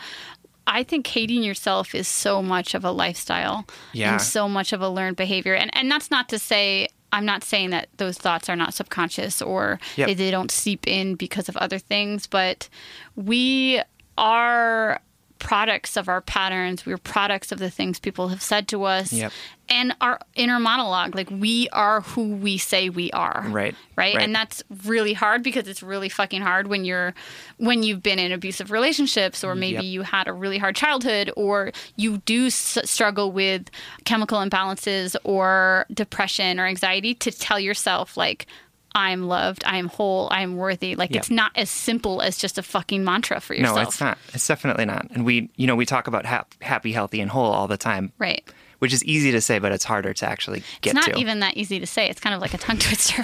I 0.66 0.82
think 0.82 1.06
hating 1.06 1.42
yourself 1.42 1.94
is 1.94 2.06
so 2.06 2.42
much 2.42 2.74
of 2.74 2.84
a 2.84 2.90
lifestyle 2.90 3.66
Yeah. 3.92 4.12
and 4.12 4.20
so 4.20 4.48
much 4.48 4.72
of 4.72 4.80
a 4.80 4.88
learned 4.88 5.16
behavior. 5.16 5.54
And 5.54 5.70
and 5.76 5.90
that's 5.90 6.10
not 6.10 6.28
to 6.30 6.38
say 6.38 6.88
I'm 7.12 7.24
not 7.24 7.42
saying 7.42 7.70
that 7.70 7.88
those 7.96 8.18
thoughts 8.18 8.48
are 8.48 8.54
not 8.54 8.72
subconscious 8.74 9.42
or 9.42 9.80
Yep. 9.96 10.06
they, 10.08 10.14
they 10.14 10.30
don't 10.30 10.50
seep 10.50 10.86
in 10.86 11.16
because 11.16 11.48
of 11.48 11.56
other 11.56 11.78
things, 11.78 12.26
but 12.28 12.68
we 13.16 13.80
are 14.16 15.00
products 15.40 15.96
of 15.96 16.08
our 16.08 16.20
patterns. 16.20 16.86
We're 16.86 16.98
products 16.98 17.50
of 17.50 17.58
the 17.58 17.70
things 17.70 17.98
people 17.98 18.28
have 18.28 18.40
said 18.42 18.68
to 18.68 18.84
us 18.84 19.12
Yep. 19.12 19.32
and 19.68 19.96
our 20.00 20.20
inner 20.36 20.60
monologue. 20.60 21.14
Like 21.16 21.28
we 21.30 21.68
are 21.70 22.02
who 22.02 22.34
we 22.36 22.56
say 22.58 22.88
we 22.90 23.10
are. 23.10 23.42
Right. 23.48 23.74
Right. 23.96 24.14
Right. 24.14 24.22
And 24.24 24.32
that's 24.34 24.62
really 24.84 25.12
hard 25.14 25.42
because 25.42 25.66
it's 25.66 25.82
really 25.82 26.08
fucking 26.08 26.42
hard 26.42 26.68
when 26.68 26.84
you're 26.84 27.14
when 27.56 27.82
you've 27.82 28.02
been 28.02 28.18
in 28.18 28.30
abusive 28.32 28.70
relationships 28.70 29.42
or 29.42 29.54
maybe 29.54 29.74
Yep. 29.76 29.84
you 29.84 30.02
had 30.02 30.28
a 30.28 30.32
really 30.32 30.58
hard 30.58 30.76
childhood 30.76 31.30
or 31.36 31.72
you 31.96 32.18
do 32.18 32.46
s- 32.46 32.78
struggle 32.84 33.32
with 33.32 33.68
chemical 34.04 34.38
imbalances 34.38 35.16
or 35.24 35.86
depression 35.92 36.60
or 36.60 36.66
anxiety 36.66 37.14
to 37.14 37.30
tell 37.32 37.58
yourself 37.58 38.16
like 38.16 38.46
I'm 38.94 39.28
loved, 39.28 39.62
I 39.64 39.76
am 39.78 39.88
whole, 39.88 40.28
I 40.30 40.42
am 40.42 40.56
worthy. 40.56 40.94
Like 40.96 41.10
Yep. 41.10 41.20
it's 41.20 41.30
not 41.30 41.52
as 41.56 41.70
simple 41.70 42.20
as 42.22 42.36
just 42.38 42.58
a 42.58 42.62
fucking 42.62 43.04
mantra 43.04 43.40
for 43.40 43.54
yourself. 43.54 43.76
No, 43.76 43.82
it's 43.82 44.00
not. 44.00 44.18
It's 44.34 44.46
definitely 44.46 44.84
not. 44.84 45.06
And 45.10 45.24
we, 45.24 45.48
you 45.56 45.66
know, 45.66 45.76
we 45.76 45.86
talk 45.86 46.06
about 46.08 46.26
hap- 46.26 46.54
happy, 46.62 46.92
healthy, 46.92 47.20
and 47.20 47.30
whole 47.30 47.50
all 47.52 47.68
the 47.68 47.76
time, 47.76 48.12
Right. 48.18 48.42
which 48.80 48.92
is 48.92 49.04
easy 49.04 49.30
to 49.32 49.40
say, 49.40 49.58
but 49.60 49.70
it's 49.72 49.84
harder 49.84 50.12
to 50.14 50.26
actually 50.26 50.62
get 50.80 50.94
It's 50.96 51.06
not 51.06 51.14
to. 51.14 51.20
even 51.20 51.40
that 51.40 51.56
easy 51.56 51.78
to 51.80 51.86
say. 51.86 52.08
It's 52.08 52.20
kind 52.20 52.34
of 52.34 52.40
like 52.40 52.52
a 52.54 52.58
tongue 52.58 52.78
twister. 52.80 53.22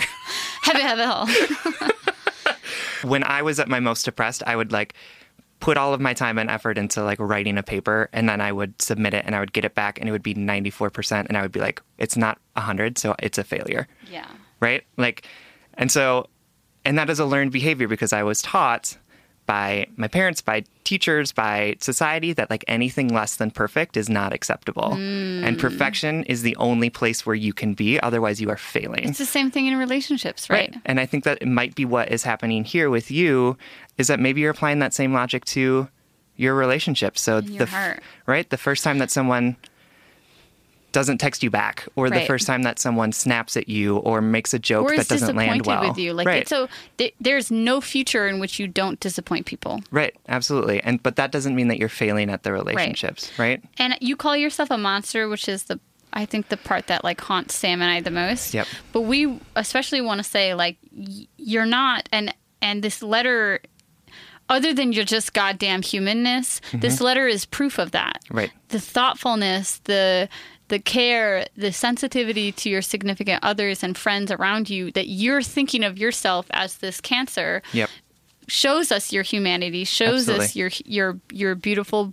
Heavy, 0.63 0.83
heavy, 0.83 1.03
heavy. 1.03 1.93
when 3.03 3.25
I 3.25 3.43
was 3.43 3.59
at 3.61 3.69
my 3.69 3.81
most 3.81 4.05
depressed, 4.05 4.43
I 4.47 4.57
would 4.57 4.73
like 4.73 4.95
put 5.61 5.77
all 5.79 5.95
of 5.95 6.01
my 6.01 6.13
time 6.13 6.39
and 6.39 6.51
effort 6.51 6.77
into 6.79 7.03
like 7.03 7.19
writing 7.19 7.57
a 7.57 7.63
paper 7.63 8.09
and 8.13 8.29
then 8.29 8.41
I 8.41 8.53
would 8.53 8.81
submit 8.81 9.15
it 9.15 9.25
and 9.27 9.35
I 9.35 9.41
would 9.41 9.53
get 9.55 9.65
it 9.65 9.75
back 9.75 9.99
and 9.99 10.09
it 10.09 10.13
would 10.13 10.23
be 10.23 10.35
94% 10.35 11.27
and 11.29 11.37
I 11.37 11.43
would 11.43 11.53
be 11.53 11.61
like 11.61 11.81
it's 11.99 12.17
not 12.17 12.39
100 12.55 12.99
so 12.99 13.15
it's 13.21 13.39
a 13.39 13.45
failure. 13.45 13.89
Yeah. 14.11 14.27
Right? 14.61 14.85
Like 14.99 15.27
and 15.77 15.91
so 15.91 16.29
and 16.85 16.99
that 16.99 17.11
is 17.11 17.19
a 17.19 17.25
learned 17.25 17.53
behavior 17.53 17.89
because 17.89 18.13
I 18.13 18.23
was 18.23 18.43
taught 18.43 18.97
by 19.47 19.87
my 19.97 20.09
parents, 20.09 20.41
by 20.41 20.65
teachers, 20.85 21.33
by 21.33 21.77
society 21.81 22.33
that 22.33 22.51
like 22.51 22.65
anything 22.69 23.09
less 23.09 23.37
than 23.37 23.51
perfect 23.51 23.97
is 23.97 24.09
not 24.09 24.33
acceptable. 24.33 24.93
And 24.95 25.57
hmm. 25.57 25.61
perfection 25.61 26.25
is 26.25 26.43
the 26.43 26.57
only 26.57 26.91
place 26.91 27.25
where 27.25 27.35
you 27.35 27.53
can 27.53 27.75
be, 27.75 27.99
otherwise, 28.01 28.41
you 28.41 28.51
are 28.51 28.57
failing. 28.57 29.09
It's 29.09 29.19
the 29.19 29.25
same 29.25 29.51
thing 29.51 29.67
in 29.67 29.77
relationships, 29.77 30.51
right? 30.51 30.75
And 30.85 31.01
I 31.01 31.07
think 31.07 31.25
that 31.25 31.39
it 31.41 31.49
might 31.49 31.75
be 31.75 31.85
what 31.85 32.11
is 32.11 32.25
happening 32.25 32.65
here 32.65 32.91
with 32.91 33.11
you 33.11 33.57
is 33.99 34.09
that 34.09 34.21
maybe 34.21 34.41
you're 34.41 34.51
applying 34.51 34.81
that 34.81 34.93
same 34.93 35.13
logic 35.13 35.45
to 35.47 35.89
your 36.37 36.55
relationship. 36.55 37.17
So 37.17 37.39
your 37.39 37.65
the 37.65 37.67
heart. 37.67 38.03
right, 38.27 38.49
the 38.51 38.59
first 38.59 38.85
time 38.85 38.99
that 38.99 39.11
someone 39.11 39.57
doesn't 40.97 41.19
text 41.19 41.43
you 41.43 41.51
back, 41.51 41.87
or 41.95 42.09
the 42.09 42.23
first 42.23 42.47
time 42.47 42.63
that 42.63 42.79
someone 42.79 43.13
snaps 43.13 43.55
at 43.55 43.69
you, 43.69 43.99
or 43.99 44.23
makes 44.23 44.55
a 44.55 44.59
joke 44.59 44.91
Or 44.91 44.97
that 44.97 45.07
doesn't 45.07 45.37
land 45.37 45.67
well, 45.67 45.87
with 45.87 45.99
you. 45.99 46.15
Like 46.15 46.27
right? 46.27 46.41
it's 46.41 46.49
so 46.49 46.69
th- 46.97 47.15
there's 47.21 47.51
no 47.51 47.83
future 47.83 48.27
in 48.27 48.41
which 48.41 48.59
you 48.59 48.67
don't 48.67 48.99
disappoint 48.99 49.45
people. 49.45 49.83
right, 49.91 50.17
absolutely. 50.27 50.83
And 50.83 51.03
but 51.03 51.17
that 51.17 51.33
doesn't 51.33 51.55
mean 51.55 51.69
that 51.69 51.79
you're 51.79 51.91
failing 51.91 52.31
at 52.31 52.45
the 52.45 52.53
relationships, 52.53 53.31
right? 53.39 53.63
And 53.77 53.99
you 54.01 54.17
call 54.17 54.39
yourself 54.39 54.71
a 54.71 54.79
monster, 54.79 55.29
which 55.29 55.51
is 55.51 55.65
the 55.65 55.79
I 56.15 56.25
think 56.25 56.49
the 56.49 56.57
part 56.57 56.87
that 56.87 57.05
like 57.05 57.21
haunts 57.21 57.55
Sam 57.55 57.83
and 57.83 57.91
I 57.91 58.01
the 58.01 58.11
most. 58.11 58.55
Yep. 58.55 58.67
But 58.93 59.03
we 59.03 59.39
especially 59.55 60.01
want 60.01 60.19
to 60.21 60.25
say 60.25 60.55
like 60.55 60.79
y- 60.93 61.27
you're 61.37 61.67
not 61.67 62.09
and 62.11 62.33
and 62.63 62.83
this 62.83 63.03
letter 63.03 63.61
other 64.49 64.73
than 64.73 64.93
your 64.93 65.05
just 65.05 65.35
goddamn 65.35 65.83
humanness, 65.83 66.61
this 66.73 67.01
letter 67.01 67.27
is 67.27 67.45
proof 67.45 67.79
of 67.79 67.91
that. 67.91 68.23
Mm-hmm. 68.25 68.37
Right. 68.39 68.51
The 68.69 68.81
thoughtfulness, 68.81 69.79
the 69.85 70.29
the 70.69 70.79
care, 70.79 71.47
the 71.57 71.73
sensitivity 71.73 72.51
to 72.53 72.69
your 72.69 72.83
significant 72.83 73.43
others 73.45 73.83
and 73.83 73.97
friends 73.97 74.31
around 74.31 74.69
you 74.69 74.91
that 74.93 75.09
you're 75.09 75.43
thinking 75.43 75.85
of 75.85 75.99
yourself 75.99 76.47
as 76.51 76.79
this 76.79 77.01
cancer 77.01 77.63
Yep. 77.73 77.89
shows 78.49 78.91
us 78.91 79.13
your 79.13 79.23
humanity, 79.23 79.85
shows 79.85 80.29
us 80.29 80.57
your 80.57 80.71
your 80.85 81.19
your 81.31 81.55
beautiful 81.55 82.13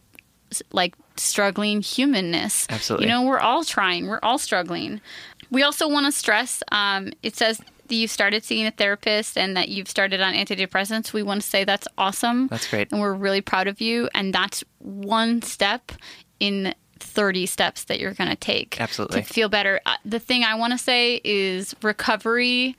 like 0.72 0.96
struggling 1.18 1.82
humanness. 1.82 2.68
Absolutely. 2.70 3.08
You 3.08 3.14
know, 3.14 3.24
we're 3.24 3.40
all 3.40 3.64
trying. 3.64 4.08
We're 4.08 4.20
all 4.22 4.38
struggling. 4.38 5.02
We 5.50 5.64
also 5.64 5.88
want 5.88 6.06
to 6.06 6.12
stress 6.12 6.62
um, 6.72 7.12
it 7.24 7.36
says 7.36 7.60
that 7.88 7.96
you 7.96 8.08
started 8.08 8.44
seeing 8.44 8.66
a 8.66 8.72
therapist 8.72 9.38
and 9.38 9.58
that 9.58 9.70
you've 9.70 9.90
started 9.90 10.22
on 10.22 10.34
antidepressants. 10.34 11.12
We 11.12 11.22
want 11.22 11.42
to 11.42 11.48
say 11.48 11.64
that's 11.64 11.88
awesome. 11.98 12.48
That's 12.48 12.68
great. 12.70 12.92
And 12.92 13.02
we're 13.02 13.14
really 13.14 13.42
proud 13.42 13.68
of 13.68 13.82
you. 13.82 14.10
And 14.14 14.34
that's 14.34 14.64
one 14.80 15.42
step 15.42 15.92
in 16.40 16.74
30 17.04 17.46
steps 17.46 17.84
that 17.86 18.00
you're 18.00 18.14
going 18.14 18.30
to 18.30 18.36
take 18.36 18.80
Absolutely. 18.82 19.22
to 19.22 19.28
feel 19.28 19.50
better. 19.50 19.80
Uh, 19.86 19.96
the 20.06 20.20
thing 20.20 20.44
I 20.44 20.56
want 20.56 20.72
to 20.74 20.78
say 20.80 21.22
is 21.24 21.76
recovery 21.84 22.76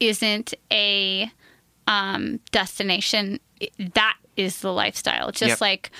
isn't 0.00 0.54
a 0.72 1.30
um, 1.86 2.40
destination. 2.52 3.40
That 3.94 4.16
is 4.36 4.60
the 4.60 4.72
lifestyle. 4.72 5.30
Just 5.32 5.48
Yep. 5.48 5.60
like 5.60 5.90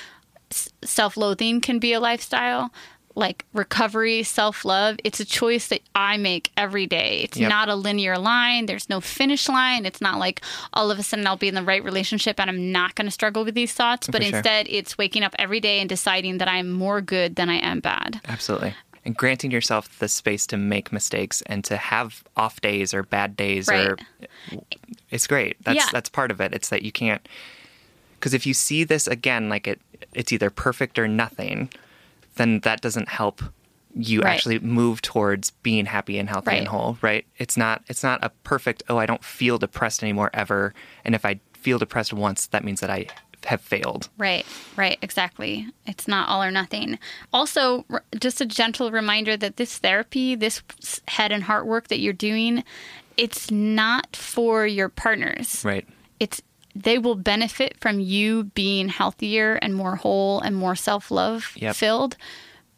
s- 0.51 0.68
self-loathing 0.83 1.61
can 1.61 1.79
be 1.79 1.93
a 1.93 2.01
lifestyle 2.01 2.72
like 3.16 3.44
recovery 3.52 4.22
self-love 4.22 4.96
it's 5.04 5.20
a 5.20 5.24
choice 5.24 5.68
that 5.68 5.80
i 5.94 6.16
make 6.16 6.50
every 6.56 6.86
day 6.86 7.20
it's 7.22 7.36
Yep. 7.36 7.48
not 7.48 7.68
a 7.68 7.74
linear 7.74 8.18
line 8.18 8.66
there's 8.66 8.88
no 8.88 9.00
finish 9.00 9.48
line 9.48 9.86
it's 9.86 10.00
not 10.00 10.18
like 10.18 10.40
all 10.72 10.90
of 10.90 10.98
a 10.98 11.02
sudden 11.02 11.26
i'll 11.26 11.36
be 11.36 11.48
in 11.48 11.54
the 11.54 11.62
right 11.62 11.84
relationship 11.84 12.40
and 12.40 12.50
i'm 12.50 12.72
not 12.72 12.94
going 12.96 13.06
to 13.06 13.10
struggle 13.12 13.44
with 13.44 13.54
these 13.54 13.72
thoughts 13.72 14.08
but 14.08 14.22
sure. 14.22 14.36
instead 14.36 14.66
it's 14.68 14.98
waking 14.98 15.22
up 15.22 15.34
every 15.38 15.60
day 15.60 15.78
and 15.80 15.88
deciding 15.88 16.38
that 16.38 16.48
i'm 16.48 16.70
more 16.72 17.00
good 17.00 17.36
than 17.36 17.48
i 17.48 17.56
am 17.56 17.80
bad 17.80 18.20
Absolutely. 18.28 18.74
And 19.06 19.14
granting 19.14 19.50
yourself 19.50 19.98
the 19.98 20.08
space 20.08 20.46
to 20.46 20.56
make 20.56 20.90
mistakes 20.90 21.42
and 21.44 21.62
to 21.66 21.76
have 21.76 22.24
off 22.38 22.62
days 22.62 22.94
or 22.94 23.02
bad 23.02 23.36
days 23.36 23.68
or 23.68 23.98
it's 25.10 25.26
great. 25.26 25.62
That's 25.62 25.76
Yeah. 25.76 25.88
that's 25.92 26.08
part 26.08 26.30
of 26.30 26.40
it. 26.40 26.54
It's 26.54 26.70
that 26.70 26.82
you 26.82 26.90
can't 26.90 27.20
because 28.18 28.32
if 28.32 28.46
you 28.46 28.54
see 28.54 28.82
this 28.82 29.06
again 29.06 29.50
like 29.50 29.66
it 29.66 29.78
it's 30.14 30.32
either 30.32 30.48
perfect 30.48 30.98
or 30.98 31.06
nothing, 31.06 31.68
then 32.37 32.61
that 32.61 32.80
doesn't 32.80 33.09
help 33.09 33.43
you 33.97 34.20
Right. 34.22 34.35
actually 34.35 34.59
move 34.59 35.01
towards 35.03 35.51
being 35.51 35.87
happy 35.87 36.18
and 36.18 36.28
healthy 36.28 36.57
and 36.57 36.66
whole, 36.66 36.99
right? 37.01 37.24
It's 37.39 37.57
not 37.57 37.82
it's 37.89 38.03
not 38.03 38.22
a 38.24 38.30
perfect 38.43 38.82
oh 38.89 38.97
I 38.99 39.07
don't 39.07 39.22
feel 39.24 39.57
depressed 39.59 40.03
anymore 40.03 40.30
ever 40.35 40.74
and 41.05 41.14
if 41.14 41.24
I 41.24 41.39
feel 41.53 41.78
depressed 41.78 42.12
once 42.12 42.47
that 42.49 42.64
means 42.64 42.80
that 42.80 42.91
I 42.91 43.07
have 43.47 43.61
failed. 43.61 44.09
Right, 44.18 44.45
right, 44.74 44.99
exactly. 45.03 45.68
It's 45.87 46.09
not 46.09 46.28
all 46.30 46.43
or 46.43 46.51
nothing. 46.51 46.99
Also, 47.32 47.85
r- 47.91 48.03
just 48.18 48.41
a 48.41 48.47
gentle 48.47 48.91
reminder 48.91 49.37
that 49.37 49.59
this 49.59 49.76
therapy, 49.78 50.35
this 50.35 50.62
head 51.09 51.30
and 51.30 51.45
heart 51.45 51.66
work 51.66 51.89
that 51.89 51.99
you're 52.01 52.14
doing, 52.14 52.64
it's 53.18 53.51
not 53.51 54.16
for 54.16 54.66
your 54.66 54.89
partners. 54.89 55.62
Right. 55.64 55.87
It's 56.18 56.41
they 56.75 56.99
will 56.99 57.14
benefit 57.14 57.77
from 57.81 58.01
you 58.01 58.45
being 58.55 58.89
healthier 58.89 59.55
and 59.57 59.75
more 59.75 59.97
whole 59.97 60.41
and 60.41 60.57
more 60.57 60.75
self-love 60.75 61.53
Yep. 61.57 61.77
filled. 61.77 62.16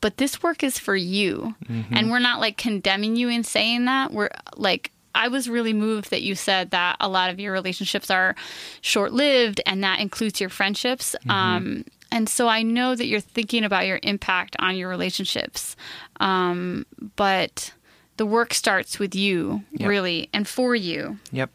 But 0.02 0.18
this 0.18 0.42
work 0.42 0.62
is 0.62 0.78
for 0.78 0.94
you. 0.94 1.54
And 1.90 2.10
we're 2.10 2.18
not 2.18 2.38
like 2.40 2.56
condemning 2.58 3.16
you 3.16 3.28
in 3.30 3.42
saying 3.44 3.86
that. 3.86 4.12
We're 4.12 4.28
like 4.56 4.92
I 5.14 5.28
was 5.28 5.48
really 5.48 5.72
moved 5.72 6.10
that 6.10 6.20
you 6.20 6.34
said 6.34 6.72
that 6.72 6.96
a 7.00 7.08
lot 7.08 7.30
of 7.30 7.40
your 7.40 7.50
relationships 7.54 8.10
are 8.10 8.36
short 8.82 9.12
lived 9.14 9.62
and 9.64 9.82
that 9.82 9.98
includes 10.00 10.38
your 10.42 10.50
friendships. 10.50 11.16
Um, 11.30 11.86
and 12.12 12.28
so 12.28 12.48
I 12.48 12.62
know 12.62 12.94
that 12.94 13.06
you're 13.06 13.20
thinking 13.20 13.64
about 13.64 13.86
your 13.86 13.98
impact 14.02 14.56
on 14.58 14.76
your 14.76 14.90
relationships. 14.90 15.74
Um, 16.20 16.84
but 17.16 17.72
the 18.18 18.26
work 18.26 18.52
starts 18.52 18.98
with 18.98 19.14
you, 19.14 19.64
Yep. 19.72 19.88
really, 19.88 20.28
and 20.34 20.46
for 20.46 20.74
you. 20.74 21.18
Yep. 21.32 21.50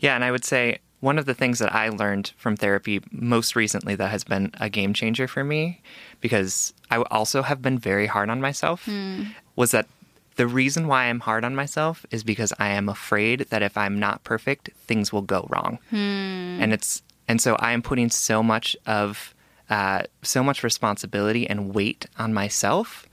Yeah, 0.00 0.14
and 0.14 0.22
I 0.22 0.30
would 0.30 0.44
say 0.44 0.78
one 1.06 1.18
of 1.20 1.26
the 1.26 1.34
things 1.34 1.60
that 1.60 1.72
I 1.72 1.88
learned 1.88 2.32
from 2.36 2.56
therapy 2.56 3.00
most 3.12 3.54
recently 3.54 3.94
that 3.94 4.10
has 4.10 4.24
been 4.24 4.50
a 4.58 4.68
game 4.68 4.92
changer 4.92 5.28
for 5.28 5.44
me, 5.44 5.80
because 6.20 6.74
I 6.90 6.96
also 6.96 7.42
have 7.42 7.62
been 7.62 7.78
very 7.78 8.08
hard 8.14 8.28
on 8.28 8.40
myself, 8.40 8.88
was 9.54 9.70
that 9.70 9.86
the 10.34 10.48
reason 10.48 10.88
why 10.88 11.04
I'm 11.04 11.20
hard 11.20 11.44
on 11.44 11.54
myself 11.54 12.04
is 12.10 12.24
because 12.24 12.52
I 12.58 12.70
am 12.70 12.88
afraid 12.88 13.38
that 13.50 13.62
if 13.62 13.76
I'm 13.76 14.00
not 14.00 14.24
perfect, 14.24 14.70
things 14.88 15.12
will 15.12 15.22
go 15.22 15.46
wrong. 15.48 15.78
And 16.60 16.72
it's 16.72 17.02
and 17.28 17.40
so 17.40 17.54
I 17.60 17.70
am 17.70 17.82
putting 17.82 18.10
so 18.10 18.42
much 18.42 18.76
of 18.84 19.32
uh, 19.70 20.02
so 20.22 20.42
much 20.42 20.64
responsibility 20.64 21.48
and 21.48 21.72
weight 21.72 22.06
on 22.18 22.34
myself 22.34 23.06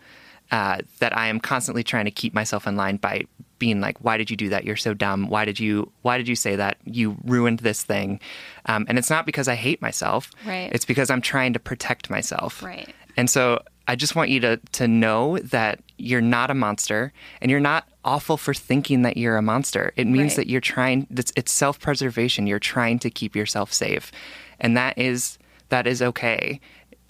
uh, 0.52 0.78
that 0.98 1.16
I 1.16 1.28
am 1.28 1.40
constantly 1.40 1.84
trying 1.84 2.06
to 2.06 2.12
keep 2.22 2.34
myself 2.34 2.66
in 2.66 2.76
line 2.76 2.98
by 2.98 3.26
being 3.60 3.80
like, 3.82 3.98
"Why 4.04 4.18
did 4.18 4.30
you 4.30 4.38
do 4.38 4.50
that? 4.50 4.64
You're 4.66 4.76
so 4.76 4.94
dumb. 4.94 5.28
Why 5.30 5.46
did 5.46 5.60
you? 5.60 5.92
Why 6.02 6.18
did 6.18 6.28
you 6.28 6.36
say 6.36 6.56
that? 6.56 6.78
You 6.86 7.18
ruined 7.24 7.60
this 7.60 7.84
thing." 7.84 8.20
Um, 8.66 8.86
and 8.90 8.98
it's 8.98 9.10
not 9.10 9.26
because 9.26 9.48
I 9.48 9.56
hate 9.56 9.82
myself. 9.82 10.32
Right. 10.46 10.70
It's 10.74 10.86
because 10.86 11.10
I'm 11.10 11.22
trying 11.22 11.54
to 11.54 11.60
protect 11.60 12.10
myself. 12.10 12.62
Right. 12.64 12.94
And 13.16 13.30
so 13.30 13.62
I 13.88 13.96
just 13.96 14.16
want 14.16 14.30
you 14.30 14.40
to 14.42 14.58
to 14.74 14.88
know 14.88 15.38
that 15.40 15.80
you're 15.98 16.22
not 16.22 16.50
a 16.50 16.54
monster, 16.54 17.14
and 17.42 17.52
you're 17.52 17.60
not 17.60 17.88
awful 18.06 18.36
for 18.38 18.54
thinking 18.54 19.04
that 19.04 19.16
you're 19.18 19.38
a 19.38 19.42
monster. 19.42 19.94
It 19.96 20.08
means 20.08 20.32
Right. 20.32 20.36
that 20.38 20.48
you're 20.50 20.60
trying. 20.62 21.08
It's, 21.12 21.32
it's 21.38 21.52
self 21.52 21.80
preservation. 21.80 22.48
You're 22.48 22.60
trying 22.60 23.00
to 23.00 23.10
keep 23.10 23.36
yourself 23.36 23.72
safe, 23.72 24.12
and 24.60 24.76
that 24.76 24.98
is 24.98 25.38
that 25.70 25.88
is 25.88 26.02
okay. 26.02 26.60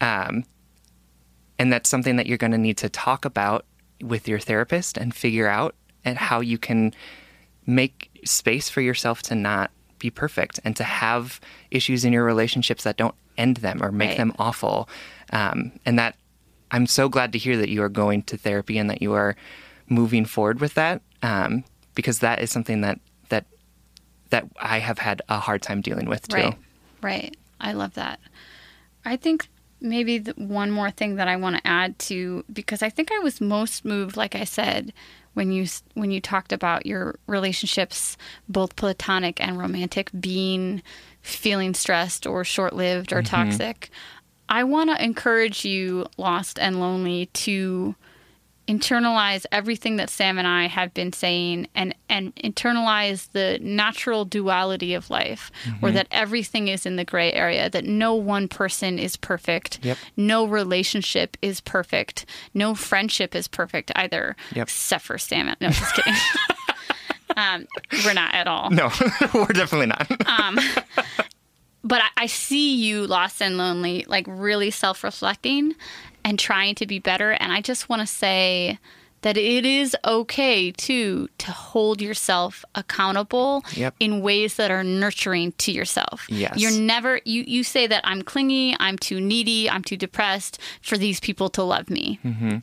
Um, 0.02 0.44
and 1.60 1.72
that's 1.72 1.90
something 1.90 2.16
that 2.18 2.28
you're 2.28 2.38
going 2.38 2.52
to 2.52 2.58
need 2.58 2.78
to 2.78 2.90
talk 2.90 3.26
about 3.26 3.66
with 4.02 4.28
your 4.28 4.40
therapist 4.40 4.98
and 4.98 5.14
figure 5.16 5.48
out 5.48 5.76
and 6.06 6.18
how 6.18 6.40
you 6.40 6.58
can 6.58 6.94
make 7.66 8.10
space 8.26 8.70
for 8.70 8.82
yourself 8.82 9.22
to 9.24 9.36
not 9.36 9.72
be 10.00 10.10
perfect 10.10 10.60
and 10.66 10.76
to 10.76 10.84
have 10.84 11.40
issues 11.72 12.04
in 12.04 12.12
your 12.12 12.26
relationships 12.26 12.84
that 12.84 12.98
don't 12.98 13.16
end 13.38 13.58
them 13.58 13.82
or 13.82 13.92
make 13.92 14.10
Right. 14.10 14.18
them 14.18 14.34
awful 14.38 14.88
um, 15.32 15.72
and 15.86 15.98
that 15.98 16.16
i'm 16.72 16.86
so 16.86 17.08
glad 17.10 17.32
to 17.32 17.38
hear 17.38 17.56
that 17.58 17.70
you 17.70 17.82
are 17.82 17.90
going 17.90 18.22
to 18.24 18.38
therapy 18.38 18.78
and 18.78 18.90
that 18.90 19.02
you 19.02 19.14
are 19.14 19.36
moving 19.88 20.26
forward 20.26 20.60
with 20.60 20.74
that 20.74 21.02
um, 21.22 21.64
because 21.96 22.20
that 22.20 22.42
is 22.42 22.52
something 22.52 22.82
that 22.82 23.00
that 23.30 23.46
that 24.30 24.46
i 24.60 24.80
have 24.80 25.00
had 25.00 25.22
a 25.30 25.40
hard 25.40 25.62
time 25.62 25.82
dealing 25.82 26.08
with 26.10 26.28
too 26.28 26.36
Right. 26.36 26.58
Right. 27.02 27.36
I 27.60 27.74
love 27.74 27.94
that. 27.96 28.20
I 29.06 29.16
think 29.18 29.48
maybe 29.82 30.20
one 30.38 30.72
more 30.72 30.90
thing 30.92 31.16
that 31.16 31.28
I 31.28 31.36
want 31.36 31.58
to 31.58 31.68
add 31.68 32.00
to 32.00 32.46
because 32.52 32.82
I 32.82 32.90
think 32.90 33.12
I 33.12 33.20
was 33.20 33.42
most 33.42 33.84
moved 33.84 34.16
like 34.16 34.34
I 34.36 34.46
said 34.46 34.94
when 35.34 35.52
you 35.52 35.66
when 35.94 36.12
you 36.12 36.22
talked 36.22 36.54
about 36.54 36.86
your 36.86 37.16
relationships 37.28 38.18
both 38.48 38.76
platonic 38.76 39.40
and 39.42 39.58
romantic 39.58 40.10
being 40.20 40.82
feeling 41.22 41.74
stressed 41.74 42.28
or 42.28 42.44
short-lived 42.44 43.14
or 43.14 43.22
mm-hmm. 43.22 43.36
toxic. 43.50 43.90
I 44.50 44.64
want 44.66 44.90
to 44.90 45.04
encourage 45.04 45.66
you 45.66 46.06
lost 46.18 46.60
and 46.60 46.80
lonely 46.80 47.28
to 47.28 47.96
internalize 48.68 49.46
everything 49.52 49.98
that 49.98 50.10
Sam 50.10 50.38
and 50.38 50.48
I 50.48 50.68
have 50.68 50.94
been 50.94 51.12
saying 51.12 51.68
and 51.76 51.94
and 52.10 52.34
internalize 52.38 53.30
the 53.34 53.60
natural 53.62 54.24
duality 54.24 54.94
of 54.94 55.10
life 55.10 55.52
where 55.82 55.92
that 55.92 56.08
everything 56.12 56.70
is 56.70 56.86
in 56.86 56.96
the 56.96 57.04
gray 57.04 57.34
area 57.34 57.70
that 57.70 57.84
no 57.84 58.14
one 58.16 58.48
person 58.48 58.98
is 59.00 59.18
perfect. 59.18 59.80
Yep. 59.84 59.98
no 60.16 60.46
relationship 60.46 61.36
is 61.42 61.60
perfect. 61.60 62.26
No 62.54 62.74
friendship 62.74 63.36
is 63.36 63.48
perfect 63.50 63.92
either 63.98 64.36
Yep. 64.56 64.68
except 64.68 65.04
for 65.04 65.18
Sam 65.18 65.54
no 65.60 65.70
just 65.70 65.94
kidding. 65.96 66.14
Um, 67.36 67.66
we're 68.06 68.14
not 68.14 68.32
at 68.36 68.46
all. 68.48 68.70
No 68.70 68.92
we're 69.34 69.48
definitely 69.48 69.88
not. 69.88 70.08
But 71.84 72.02
I, 72.02 72.10
I 72.24 72.26
see 72.28 72.76
you 72.76 73.08
lost 73.08 73.42
and 73.42 73.58
lonely, 73.58 74.06
like 74.08 74.26
really 74.28 74.72
self 74.72 75.04
reflecting 75.04 75.74
and 76.24 76.40
trying 76.40 76.76
to 76.76 76.86
be 76.88 77.00
better. 77.00 77.32
And 77.32 77.52
I 77.52 77.62
just 77.62 77.90
want 77.90 78.02
to 78.02 78.08
say 78.08 78.80
that 79.22 79.38
it 79.38 79.66
is 79.66 79.96
okay 80.06 80.72
too 80.72 81.30
to 81.38 81.52
hold 81.52 82.02
yourself 82.02 82.66
accountable 82.76 83.64
Yep. 83.74 83.96
in 84.02 84.22
ways 84.22 84.56
that 84.56 84.70
are 84.70 84.84
nurturing 84.84 85.54
to 85.60 85.72
yourself. 85.72 86.26
Yes. 86.30 86.58
You're 86.58 86.78
never 86.78 87.22
you 87.24 87.44
you 87.48 87.64
say 87.64 87.88
that 87.88 88.02
I'm 88.06 88.22
clingy, 88.22 88.76
I'm 88.80 88.98
too 88.98 89.22
needy, 89.22 89.70
I'm 89.70 89.82
too 89.84 89.96
depressed 89.98 90.60
for 90.82 90.98
these 90.98 91.20
people 91.22 91.50
to 91.52 91.64
love 91.64 91.90
me. 91.90 92.20
Mm-hmm. 92.26 92.58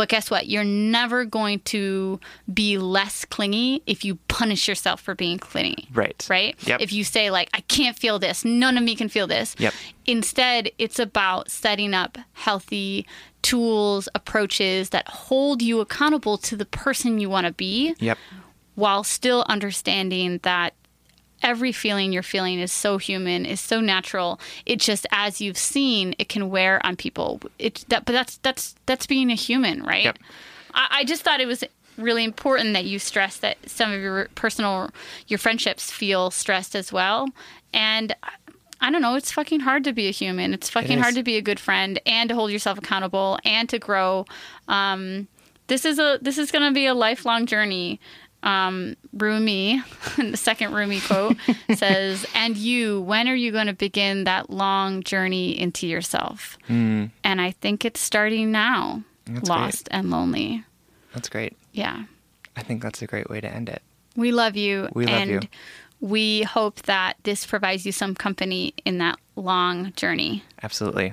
But 0.00 0.08
guess 0.08 0.30
what? 0.30 0.46
You're 0.48 0.64
never 0.64 1.26
going 1.26 1.60
to 1.60 2.18
be 2.54 2.78
less 2.78 3.26
clingy 3.26 3.82
if 3.84 4.02
you 4.02 4.14
punish 4.28 4.66
yourself 4.66 4.98
for 4.98 5.14
being 5.14 5.38
clingy. 5.38 5.88
Right. 5.92 6.26
Right? 6.30 6.56
Yep. 6.66 6.80
If 6.80 6.90
you 6.90 7.04
say, 7.04 7.30
like, 7.30 7.50
I 7.52 7.60
can't 7.60 7.94
feel 7.94 8.18
this, 8.18 8.42
none 8.42 8.78
of 8.78 8.82
me 8.82 8.96
can 8.96 9.10
feel 9.10 9.26
this. 9.26 9.54
Yep. 9.58 9.74
Instead, 10.06 10.70
it's 10.78 10.98
about 10.98 11.50
setting 11.50 11.92
up 11.92 12.16
healthy 12.32 13.06
tools, 13.42 14.08
approaches 14.14 14.88
that 14.88 15.06
hold 15.06 15.60
you 15.60 15.80
accountable 15.80 16.38
to 16.38 16.56
the 16.56 16.64
person 16.64 17.20
you 17.20 17.28
want 17.28 17.46
to 17.46 17.52
be 17.52 17.94
Yep. 17.98 18.16
while 18.76 19.04
still 19.04 19.44
understanding 19.50 20.40
that 20.44 20.72
every 21.42 21.72
feeling 21.72 22.12
you're 22.12 22.22
feeling 22.22 22.58
is 22.58 22.72
so 22.72 22.98
human, 22.98 23.46
is 23.46 23.60
so 23.60 23.80
natural. 23.80 24.40
It 24.66 24.80
just, 24.80 25.06
as 25.10 25.40
you've 25.40 25.58
seen, 25.58 26.14
it 26.18 26.28
can 26.28 26.50
wear 26.50 26.84
on 26.84 26.96
people. 26.96 27.40
It 27.58 27.84
that, 27.88 28.04
but 28.04 28.12
that's 28.12 28.38
that's 28.38 28.74
that's 28.86 29.06
being 29.06 29.30
a 29.30 29.34
human, 29.34 29.82
right? 29.82 30.04
Yep. 30.04 30.18
I, 30.74 30.88
I 30.90 31.04
just 31.04 31.22
thought 31.22 31.40
it 31.40 31.46
was 31.46 31.64
really 31.96 32.24
important 32.24 32.72
that 32.74 32.84
you 32.84 32.98
stress 32.98 33.38
that 33.38 33.58
some 33.68 33.92
of 33.92 34.00
your 34.00 34.28
personal 34.34 34.90
your 35.28 35.38
friendships 35.38 35.90
feel 35.90 36.30
stressed 36.30 36.74
as 36.74 36.92
well, 36.92 37.28
and. 37.72 38.14
I- 38.22 38.30
don't 38.90 39.02
know. 39.02 39.14
It's 39.14 39.30
fucking 39.30 39.60
hard 39.60 39.84
to 39.84 39.92
be 39.92 40.08
a 40.08 40.10
human. 40.10 40.54
It's 40.54 40.70
fucking 40.70 40.96
is. 40.96 41.02
hard 41.02 41.14
to 41.14 41.22
be 41.22 41.36
a 41.36 41.42
good 41.42 41.60
friend 41.60 42.00
and 42.06 42.28
to 42.30 42.34
hold 42.34 42.50
yourself 42.50 42.78
accountable 42.78 43.38
and 43.44 43.68
to 43.68 43.78
grow. 43.78 44.24
Um, 44.68 45.28
this 45.66 45.84
is 45.84 45.98
a 45.98 46.18
this 46.20 46.38
is 46.38 46.50
going 46.50 46.68
to 46.68 46.74
be 46.74 46.86
a 46.86 46.94
lifelong 46.94 47.46
journey. 47.46 48.00
Um, 48.42 48.96
Rumi, 49.12 49.82
the 50.16 50.36
second 50.36 50.72
Rumi 50.72 51.00
quote 51.00 51.36
says, 51.74 52.24
"And 52.34 52.56
you, 52.56 53.00
when 53.02 53.28
are 53.28 53.34
you 53.34 53.52
going 53.52 53.66
to 53.66 53.72
begin 53.74 54.24
that 54.24 54.50
long 54.50 55.02
journey 55.02 55.58
into 55.58 55.86
yourself?" 55.86 56.56
And 56.68 57.10
I 57.24 57.50
think 57.50 57.84
it's 57.84 58.00
starting 58.00 58.50
now. 58.50 59.02
That's 59.26 59.48
Lost 59.48 59.88
and 59.90 60.10
lonely. 60.10 60.64
That's 61.14 61.28
great. 61.28 61.56
Yeah, 61.72 62.04
I 62.56 62.62
think 62.62 62.82
that's 62.82 63.02
a 63.02 63.06
great 63.06 63.28
way 63.30 63.40
to 63.40 63.48
end 63.48 63.68
it. 63.68 63.82
we 64.16 64.32
love 64.32 64.56
you. 64.56 64.88
We 64.94 65.06
love 65.06 65.14
and 65.14 65.30
you. 65.30 65.40
We 66.00 66.42
hope 66.42 66.82
that 66.82 67.16
this 67.24 67.44
provides 67.44 67.84
you 67.84 67.92
some 67.92 68.14
company 68.14 68.72
in 68.86 68.98
that 68.98 69.18
long 69.36 69.92
journey. 69.96 70.42
Absolutely. 70.62 71.12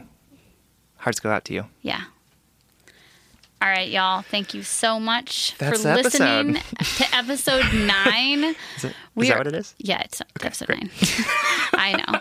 Hearts 0.95 1.19
go 1.19 1.29
out 1.29 1.43
to 1.45 1.53
you. 1.53 1.65
Yeah. 1.81 2.03
All 3.59 3.67
right, 3.67 3.89
y'all. 3.89 4.21
Thank 4.21 4.53
you 4.53 4.61
so 4.61 4.99
much 4.99 5.55
That's 5.57 5.81
for 5.81 5.87
episode. 5.89 6.03
listening 6.45 6.61
to 6.97 7.15
episode 7.15 7.65
nine. 7.73 8.43
Is, 8.77 8.83
it, 8.85 8.93
is 9.15 9.27
that 9.29 9.37
what 9.39 9.47
it 9.47 9.55
is? 9.55 9.73
Yeah, 9.79 10.01
it's 10.03 10.21
episode 10.43 10.67
great. 10.67 10.81
nine. 10.83 10.89
I 11.73 12.03
know. 12.07 12.19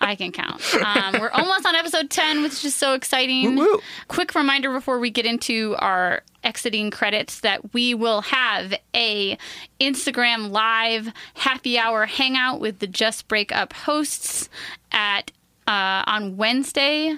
I 0.00 0.16
can 0.16 0.32
count. 0.32 0.60
Um, 0.74 1.18
we're 1.18 1.30
almost 1.30 1.64
on 1.64 1.74
episode 1.74 2.10
10, 2.10 2.42
which 2.42 2.62
is 2.66 2.74
so 2.74 2.92
exciting. 2.92 3.56
Woo 3.56 3.64
woo. 3.64 3.80
Quick 4.08 4.34
reminder 4.34 4.70
before 4.70 4.98
we 4.98 5.08
get 5.10 5.24
into 5.24 5.74
our 5.78 6.22
exiting 6.42 6.90
credits 6.90 7.40
that 7.40 7.72
we 7.72 7.94
will 7.94 8.20
have 8.20 8.74
a 8.94 9.38
Instagram 9.80 10.50
live 10.50 11.10
happy 11.32 11.78
hour 11.78 12.04
hangout 12.04 12.60
with 12.60 12.80
the 12.80 12.86
Just 12.86 13.28
Break 13.28 13.50
Up 13.56 13.72
hosts 13.72 14.50
at 14.92 15.30
uh, 15.66 16.04
on 16.06 16.36
Wednesday, 16.36 17.14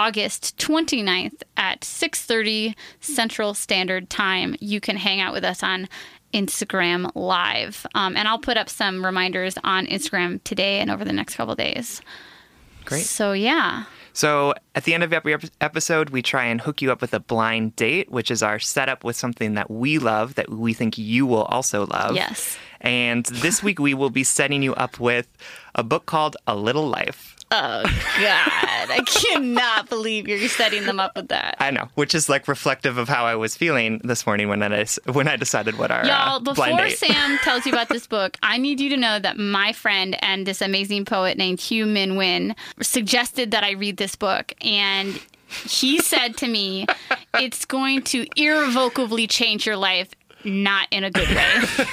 August 0.00 0.56
29th 0.56 1.42
at 1.58 1.84
6:30 1.84 2.74
Central 3.00 3.52
Standard 3.52 4.08
Time. 4.08 4.56
You 4.58 4.80
can 4.80 4.96
hang 4.96 5.20
out 5.20 5.34
with 5.34 5.44
us 5.44 5.62
on 5.62 5.90
Instagram 6.32 7.10
Live, 7.14 7.86
um, 7.94 8.16
and 8.16 8.26
I'll 8.26 8.38
put 8.38 8.56
up 8.56 8.70
some 8.70 9.04
reminders 9.04 9.58
on 9.62 9.86
Instagram 9.86 10.42
today 10.42 10.80
and 10.80 10.90
over 10.90 11.04
the 11.04 11.12
next 11.12 11.34
couple 11.34 11.54
days. 11.54 12.00
Great. 12.86 13.04
So 13.04 13.32
yeah, 13.32 13.84
So 14.14 14.54
at 14.74 14.84
the 14.84 14.94
end 14.94 15.02
of 15.02 15.12
every 15.12 15.36
episode, 15.60 16.08
we 16.10 16.22
try 16.22 16.44
and 16.46 16.62
hook 16.62 16.80
you 16.80 16.90
up 16.90 17.02
with 17.02 17.12
a 17.12 17.20
blind 17.20 17.76
date, 17.76 18.10
which 18.10 18.30
is 18.30 18.42
our 18.42 18.58
setup 18.58 19.04
with 19.04 19.16
something 19.16 19.52
that 19.54 19.70
we 19.70 19.98
love 19.98 20.34
that 20.36 20.50
we 20.50 20.72
think 20.72 20.96
you 20.96 21.26
will 21.26 21.44
also 21.44 21.84
love. 21.84 22.14
Yes. 22.14 22.56
And 22.80 23.26
this 23.26 23.62
week 23.62 23.78
we 23.78 23.92
will 23.92 24.10
be 24.10 24.24
setting 24.24 24.62
you 24.62 24.74
up 24.74 24.98
with 24.98 25.28
a 25.74 25.82
book 25.82 26.06
called 26.06 26.38
A 26.46 26.56
Little 26.56 26.88
Life. 26.88 27.36
Oh 27.52 27.82
God, 27.82 28.90
I 28.90 29.02
cannot 29.04 29.88
believe 29.88 30.28
you're 30.28 30.48
setting 30.48 30.84
them 30.84 31.00
up 31.00 31.16
with 31.16 31.28
that. 31.28 31.56
I 31.58 31.72
know, 31.72 31.88
which 31.96 32.14
is 32.14 32.28
like 32.28 32.46
reflective 32.46 32.96
of 32.96 33.08
how 33.08 33.24
I 33.24 33.34
was 33.34 33.56
feeling 33.56 34.00
this 34.04 34.24
morning 34.24 34.48
when 34.48 34.62
I 34.62 34.86
when 35.12 35.26
I 35.26 35.34
decided 35.34 35.76
what 35.76 35.90
our 35.90 36.04
Y'all, 36.06 36.36
uh, 36.36 36.38
before. 36.38 36.88
Sam 36.90 37.38
tells 37.38 37.66
you 37.66 37.72
about 37.72 37.88
this 37.88 38.06
book, 38.06 38.36
I 38.42 38.56
need 38.56 38.78
you 38.78 38.88
to 38.90 38.96
know 38.96 39.18
that 39.18 39.36
my 39.36 39.72
friend 39.72 40.16
and 40.22 40.46
this 40.46 40.62
amazing 40.62 41.04
poet 41.06 41.36
named 41.36 41.58
Hieu 41.58 41.86
Minh 41.86 42.12
Nguyen 42.12 42.54
suggested 42.80 43.50
that 43.50 43.64
I 43.64 43.72
read 43.72 43.96
this 43.96 44.14
book. 44.14 44.54
And 44.64 45.20
he 45.48 45.98
said 45.98 46.36
to 46.38 46.46
me, 46.46 46.86
it's 47.34 47.64
going 47.64 48.02
to 48.02 48.26
irrevocably 48.36 49.26
change 49.26 49.66
your 49.66 49.76
life, 49.76 50.10
not 50.44 50.86
in 50.92 51.02
a 51.02 51.10
good 51.10 51.28
way. 51.28 51.86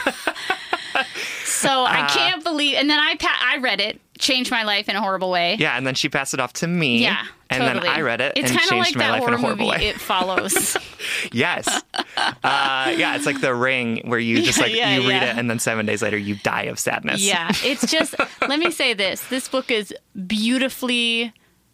so 1.47 1.85
I 1.85 2.07
can't 2.07 2.43
believe. 2.43 2.75
And 2.77 2.89
then 2.89 2.99
I 2.99 3.15
pa- 3.15 3.39
I 3.43 3.57
read 3.57 3.79
it, 3.81 3.99
changed 4.19 4.51
my 4.51 4.63
life 4.63 4.89
in 4.89 4.95
a 4.95 5.01
horrible 5.01 5.29
way. 5.31 5.55
yeah, 5.59 5.77
and 5.77 5.85
then 5.87 5.95
she 5.95 6.09
passed 6.09 6.33
it 6.33 6.39
off 6.39 6.53
to 6.53 6.67
me. 6.67 6.99
Yeah, 7.01 7.23
and 7.49 7.61
totally. 7.63 7.87
then 7.87 7.95
I 7.97 8.01
read 8.01 8.21
it 8.21 8.33
It's 8.35 8.49
and 8.51 8.59
kind 8.59 8.63
of 8.63 8.69
changed 8.85 8.95
like 8.95 9.05
my 9.07 9.11
life 9.19 9.27
in 9.27 9.33
a 9.33 9.37
horrible 9.37 9.65
movie. 9.67 9.77
way. 9.79 9.87
It 9.89 9.99
follows. 9.99 10.77
Yes. 11.31 11.67
uh, 12.17 12.33
yeah, 12.43 13.15
it's 13.15 13.25
like 13.25 13.39
the 13.41 13.53
ring 13.55 14.01
where 14.05 14.19
you 14.19 14.41
just 14.41 14.59
like 14.59 14.73
Yeah, 14.73 14.95
you 14.97 15.01
read 15.07 15.21
yeah. 15.21 15.31
it 15.31 15.37
and 15.37 15.49
then 15.49 15.57
seven 15.57 15.85
days 15.85 16.01
later 16.01 16.17
you 16.17 16.35
die 16.35 16.63
of 16.63 16.77
sadness. 16.79 17.21
Yeah, 17.21 17.49
it's 17.63 17.89
just, 17.89 18.13
let 18.47 18.59
me 18.59 18.71
say 18.71 18.93
this 18.93 19.25
this 19.29 19.47
book 19.47 19.71
is 19.71 19.93
beautifully 20.27 21.33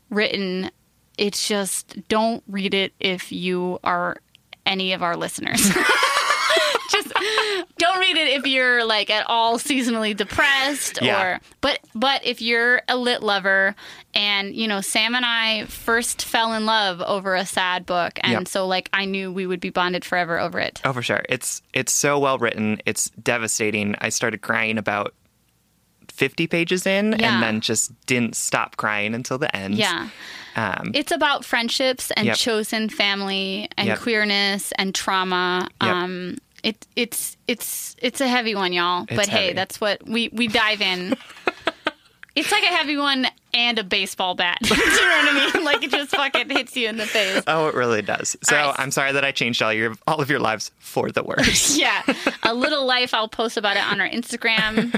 written. 0.10 0.70
It's 1.18 1.48
just, 1.48 2.08
don't 2.10 2.44
read 2.48 2.74
it 2.74 2.94
if 3.00 3.32
you 3.32 3.80
are 3.84 4.18
any 4.66 4.94
of 4.94 5.02
our 5.04 5.16
listeners. 5.18 5.72
don't 7.78 8.00
read 8.00 8.18
it 8.18 8.28
if 8.40 8.46
you're 8.48 8.86
like 8.86 9.10
at 9.10 9.26
all 9.28 9.58
seasonally 9.58 10.16
depressed 10.16 11.00
Yeah. 11.02 11.22
or 11.22 11.40
but 11.62 11.80
but 11.96 12.26
if 12.26 12.42
you're 12.42 12.82
a 12.88 12.98
lit 12.98 13.22
lover 13.24 13.76
and 14.14 14.56
you 14.56 14.68
know 14.68 14.82
Sam 14.82 15.16
and 15.16 15.26
I 15.26 15.66
first 15.66 16.24
fell 16.24 16.54
in 16.54 16.66
love 16.66 17.02
over 17.02 17.36
a 17.36 17.46
sad 17.46 17.86
book 17.86 18.20
and 18.22 18.32
Yep. 18.34 18.48
so 18.48 18.68
like 18.68 18.90
I 18.94 19.06
knew 19.06 19.32
we 19.32 19.46
would 19.48 19.60
be 19.60 19.70
bonded 19.70 20.04
forever 20.06 20.40
over 20.40 20.60
it. 20.60 20.82
Oh, 20.86 20.94
for 20.94 21.02
sure. 21.02 21.24
It's 21.30 21.62
it's 21.74 21.92
so 21.94 22.20
well 22.20 22.38
written. 22.38 22.80
It's 22.86 23.10
devastating. 23.12 23.96
I 24.00 24.10
started 24.10 24.42
crying 24.42 24.78
about 24.78 25.14
50 26.12 26.48
pages 26.48 26.86
in 26.86 27.16
Yeah. 27.18 27.34
and 27.34 27.44
then 27.44 27.62
just 27.62 27.92
didn't 28.06 28.36
stop 28.36 28.78
crying 28.78 29.16
until 29.16 29.38
the 29.38 29.54
end. 29.56 29.76
Yeah. 29.76 30.10
Um, 30.56 30.92
It's 30.94 31.12
about 31.12 31.44
friendships 31.44 32.12
and 32.12 32.28
Yep. 32.28 32.36
chosen 32.38 32.90
family 32.90 33.68
and 33.78 33.88
Yep. 33.88 34.00
queerness 34.02 34.72
and 34.78 34.94
trauma. 34.94 35.68
Um, 35.82 36.38
it, 36.64 36.88
it's 36.96 37.38
it's 37.48 37.96
it's 38.00 38.22
a 38.22 38.28
heavy 38.28 38.56
one, 38.56 38.74
y'all. 38.74 39.04
It's 39.04 39.16
but 39.16 39.28
hey, 39.28 39.44
heavy. 39.46 39.54
that's 39.54 39.80
what 39.82 40.08
we 40.08 40.30
we 40.30 40.48
dive 40.48 40.82
in. 40.82 41.16
it's 42.36 42.52
like 42.52 42.64
a 42.64 42.68
heavy 42.68 42.98
one 42.98 43.28
and 43.54 43.78
a 43.78 43.84
baseball 43.84 44.34
bat. 44.34 44.58
Do 44.64 44.74
you 44.74 44.78
know 44.78 44.86
what 44.86 44.96
I 45.30 45.52
mean? 45.54 45.66
Like 45.66 45.84
it 45.84 45.92
just 45.92 46.16
fucking 46.16 46.50
hits 46.50 46.76
you 46.76 46.88
in 46.88 46.98
the 46.98 47.06
face. 47.06 47.44
oh, 47.48 47.68
it 47.68 47.76
really 47.76 48.02
does. 48.02 48.36
So 48.44 48.56
right. 48.56 48.76
I'm 48.78 48.92
sorry 48.92 49.12
that 49.12 49.24
I 49.26 49.32
changed 49.32 49.62
all 49.62 49.74
your 49.74 49.96
all 50.08 50.22
of 50.22 50.30
your 50.30 50.40
lives 50.40 50.72
for 50.80 51.12
the 51.12 51.24
worse. 51.24 51.78
Yeah, 51.84 52.02
a 52.44 52.54
little 52.54 52.86
life. 52.86 53.14
I'll 53.14 53.28
post 53.28 53.58
about 53.58 53.76
it 53.78 53.84
on 53.84 54.00
our 54.00 54.08
Instagram. 54.08 54.98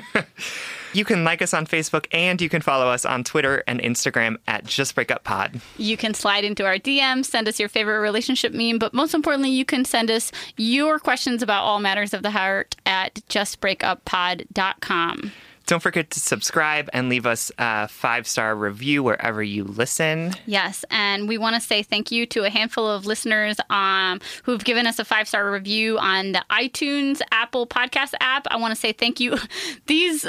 You 0.95 1.05
can 1.05 1.23
like 1.23 1.41
us 1.41 1.53
on 1.53 1.65
Facebook 1.67 2.07
and 2.11 2.41
you 2.41 2.49
can 2.49 2.61
follow 2.61 2.87
us 2.87 3.05
on 3.05 3.23
Twitter 3.23 3.63
and 3.67 3.79
Instagram 3.81 4.37
at 4.47 4.65
Just 4.65 4.95
Break 4.95 5.11
Up 5.11 5.23
Pod. 5.23 5.61
You 5.77 5.97
can 5.97 6.13
slide 6.13 6.45
into 6.45 6.65
our 6.65 6.77
DMs, 6.77 7.25
send 7.25 7.49
us 7.49 7.59
your 7.59 7.69
favorite 7.69 7.99
relationship 7.99 8.53
meme, 8.53 8.79
but 8.79 8.93
most 8.93 9.13
importantly, 9.13 9.49
you 9.49 9.65
can 9.65 9.83
send 9.83 10.09
us 10.09 10.31
your 10.55 10.99
questions 10.99 11.43
about 11.43 11.63
all 11.63 11.79
matters 11.79 12.13
of 12.13 12.23
the 12.23 12.31
heart 12.31 12.77
at 12.85 13.15
justbreakuppod.com. 13.29 15.31
Don't 15.65 15.81
forget 15.81 16.11
to 16.11 16.19
subscribe 16.19 16.89
and 16.93 17.09
leave 17.09 17.25
us 17.25 17.51
a 17.57 17.87
five 17.87 18.27
star 18.27 18.55
review 18.55 19.01
wherever 19.01 19.41
you 19.41 19.63
listen. 19.63 20.33
Yes. 20.45 20.85
And 20.91 21.27
we 21.27 21.39
want 21.39 21.55
to 21.55 21.61
say 21.61 21.81
thank 21.81 22.11
you 22.11 22.25
to 22.27 22.43
a 22.43 22.49
handful 22.49 22.87
of 22.87 23.05
listeners 23.05 23.57
um, 23.69 24.19
who've 24.43 24.63
given 24.63 24.85
us 24.85 24.99
a 24.99 25.05
five 25.05 25.27
star 25.27 25.49
review 25.51 25.97
on 25.97 26.33
the 26.33 26.43
iTunes 26.51 27.21
Apple 27.31 27.65
podcast 27.65 28.13
app. 28.19 28.45
I 28.51 28.57
want 28.57 28.75
to 28.75 28.79
say 28.79 28.91
thank 28.91 29.19
you. 29.19 29.37
These 29.87 30.27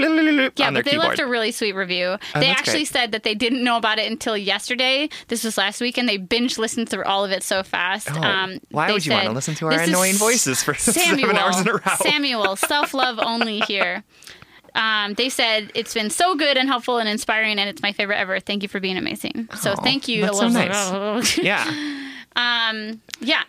on 0.68 0.74
their 0.74 0.84
but 0.84 0.86
they 0.86 0.92
keyboard. 0.92 1.08
left 1.10 1.20
a 1.20 1.26
really 1.28 1.52
sweet 1.52 1.74
review. 1.76 2.18
they 2.34 2.42
that's 2.48 2.60
actually 2.60 2.80
great. 2.80 2.88
said 2.88 3.12
that 3.14 3.24
they 3.24 3.36
didn't 3.36 3.64
know 3.64 3.78
about 3.78 4.00
it 4.00 4.12
until 4.12 4.38
yesterday. 4.38 5.08
This 5.30 5.44
was 5.44 5.58
last 5.58 5.80
week, 5.80 5.98
and 5.98 6.08
they 6.10 6.18
binge 6.18 6.58
listened 6.58 6.90
through 6.90 7.04
all 7.06 7.24
of 7.24 7.32
it 7.32 7.42
so 7.44 7.64
fast. 7.64 8.12
Um, 8.12 8.54
Oh, 8.56 8.60
why 8.72 8.92
would 8.92 9.06
you 9.06 9.14
wanna 9.14 9.32
listen 9.32 9.56
to 9.56 9.68
our 9.68 9.72
annoying 9.80 10.16
voices 10.16 10.62
for 10.64 10.74
seven 10.76 11.20
Samuel, 11.20 11.38
hours 11.38 11.60
in 11.60 11.68
a 11.70 11.74
row?" 11.74 11.80
Samuel, 12.02 12.56
self 12.58 12.94
love 12.94 13.20
only 13.20 13.60
here. 13.62 14.04
Um, 14.76 15.14
they 15.14 15.30
said 15.30 15.72
it's 15.76 15.94
been 15.94 16.10
so 16.10 16.36
good 16.36 16.58
and 16.58 16.68
helpful 16.68 16.98
and 16.98 17.08
inspiring, 17.08 17.60
and 17.60 17.70
it's 17.70 17.82
my 17.82 17.92
favorite 17.92 18.18
ever. 18.18 18.40
Thank 18.40 18.64
you 18.64 18.70
for 18.70 18.80
being 18.80 18.98
amazing. 18.98 19.50
So 19.60 19.74
Oh, 19.78 19.82
thank 19.82 20.08
you. 20.08 20.22
that's 20.22 20.40
so 20.40 20.48
nice. 20.48 21.38
yeah. 21.38 21.64
um, 22.36 23.02
yeah. 23.20 23.44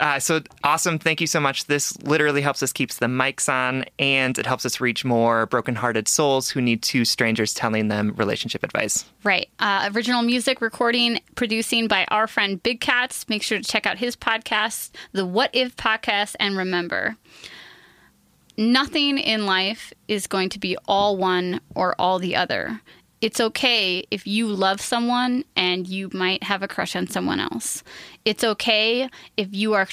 Uh, 0.00 0.18
so 0.18 0.40
awesome. 0.64 0.98
Thank 0.98 1.20
you 1.20 1.26
so 1.26 1.40
much. 1.40 1.66
This 1.66 1.94
literally 2.04 2.40
helps 2.40 2.62
us 2.62 2.72
keeps 2.72 2.96
the 2.96 3.04
mics 3.06 3.50
on 3.52 3.84
and 3.98 4.38
it 4.38 4.46
helps 4.46 4.64
us 4.64 4.80
reach 4.80 5.04
more 5.04 5.44
brokenhearted 5.44 6.08
souls 6.08 6.48
who 6.48 6.62
need 6.62 6.82
two 6.82 7.04
strangers 7.04 7.52
telling 7.52 7.88
them 7.88 8.14
relationship 8.16 8.62
advice. 8.62 9.04
Right. 9.24 9.50
Uh, 9.58 9.90
original 9.94 10.22
music 10.22 10.62
recording, 10.62 11.20
producing 11.34 11.86
by 11.86 12.06
our 12.08 12.26
friend 12.26 12.62
Big 12.62 12.80
Cats. 12.80 13.28
Make 13.28 13.42
sure 13.42 13.58
to 13.58 13.64
check 13.64 13.86
out 13.86 13.98
his 13.98 14.16
podcast, 14.16 14.92
the 15.12 15.26
What 15.26 15.50
If 15.52 15.76
podcast, 15.76 16.34
and 16.40 16.56
remember, 16.56 17.16
nothing 18.60 19.18
in 19.18 19.46
life 19.46 19.92
is 20.06 20.26
going 20.26 20.50
to 20.50 20.58
be 20.60 20.76
all 20.86 21.16
one 21.16 21.60
or 21.74 21.94
all 21.98 22.18
the 22.18 22.36
other. 22.36 22.80
It's 23.20 23.40
okay 23.40 24.04
if 24.10 24.26
you 24.26 24.46
love 24.46 24.80
someone 24.80 25.44
and 25.56 25.86
you 25.88 26.10
might 26.12 26.42
have 26.44 26.62
a 26.62 26.68
crush 26.68 26.94
on 26.94 27.06
someone 27.06 27.40
else. 27.40 27.82
It's 28.24 28.44
okay 28.44 29.08
if 29.36 29.48
you 29.50 29.74
are 29.74 29.88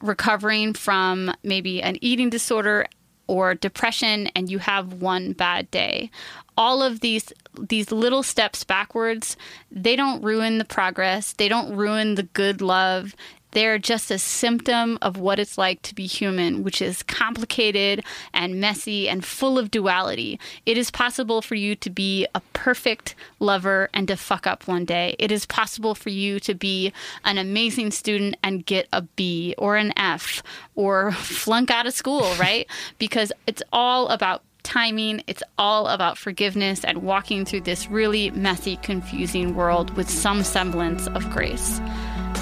recovering 0.00 0.74
from 0.74 1.34
maybe 1.42 1.82
an 1.82 1.96
eating 2.00 2.30
disorder 2.30 2.86
or 3.26 3.54
depression 3.54 4.26
and 4.34 4.50
you 4.50 4.58
have 4.58 4.94
one 4.94 5.32
bad 5.32 5.70
day. 5.70 6.10
All 6.56 6.82
of 6.82 7.00
these 7.00 7.32
these 7.58 7.90
little 7.90 8.22
steps 8.22 8.64
backwards, 8.64 9.36
they 9.70 9.96
don't 9.96 10.22
ruin 10.22 10.58
the 10.58 10.64
progress. 10.64 11.32
They 11.32 11.48
don't 11.48 11.76
ruin 11.76 12.16
the 12.16 12.24
good 12.24 12.60
love. 12.60 13.14
They're 13.52 13.78
just 13.78 14.10
a 14.10 14.18
symptom 14.18 14.98
of 15.02 15.16
what 15.16 15.38
it's 15.38 15.58
like 15.58 15.82
to 15.82 15.94
be 15.94 16.06
human, 16.06 16.62
which 16.62 16.80
is 16.80 17.02
complicated 17.02 18.04
and 18.32 18.60
messy 18.60 19.08
and 19.08 19.24
full 19.24 19.58
of 19.58 19.70
duality. 19.70 20.38
It 20.66 20.78
is 20.78 20.90
possible 20.90 21.42
for 21.42 21.54
you 21.54 21.74
to 21.76 21.90
be 21.90 22.26
a 22.34 22.40
perfect 22.52 23.14
lover 23.38 23.90
and 23.92 24.08
to 24.08 24.16
fuck 24.16 24.46
up 24.46 24.66
one 24.66 24.84
day. 24.84 25.16
It 25.18 25.32
is 25.32 25.46
possible 25.46 25.94
for 25.94 26.10
you 26.10 26.40
to 26.40 26.54
be 26.54 26.92
an 27.24 27.38
amazing 27.38 27.90
student 27.90 28.36
and 28.42 28.66
get 28.66 28.88
a 28.92 29.02
B 29.02 29.54
or 29.58 29.76
an 29.76 29.92
F 29.96 30.42
or 30.74 31.12
flunk 31.12 31.70
out 31.70 31.86
of 31.86 31.94
school, 31.94 32.34
right? 32.38 32.66
because 32.98 33.32
it's 33.46 33.62
all 33.72 34.08
about 34.08 34.42
timing. 34.62 35.22
It's 35.26 35.42
all 35.58 35.88
about 35.88 36.18
forgiveness 36.18 36.84
and 36.84 36.98
walking 36.98 37.44
through 37.44 37.62
this 37.62 37.88
really 37.88 38.30
messy, 38.30 38.76
confusing 38.76 39.54
world 39.54 39.96
with 39.96 40.08
some 40.08 40.44
semblance 40.44 41.06
of 41.08 41.28
grace. 41.30 41.80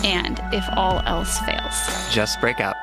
And 0.05 0.41
if 0.53 0.65
all 0.77 1.03
else 1.07 1.39
fails, 1.41 2.15
Just 2.15 2.41
break 2.41 2.61
up. 2.61 2.77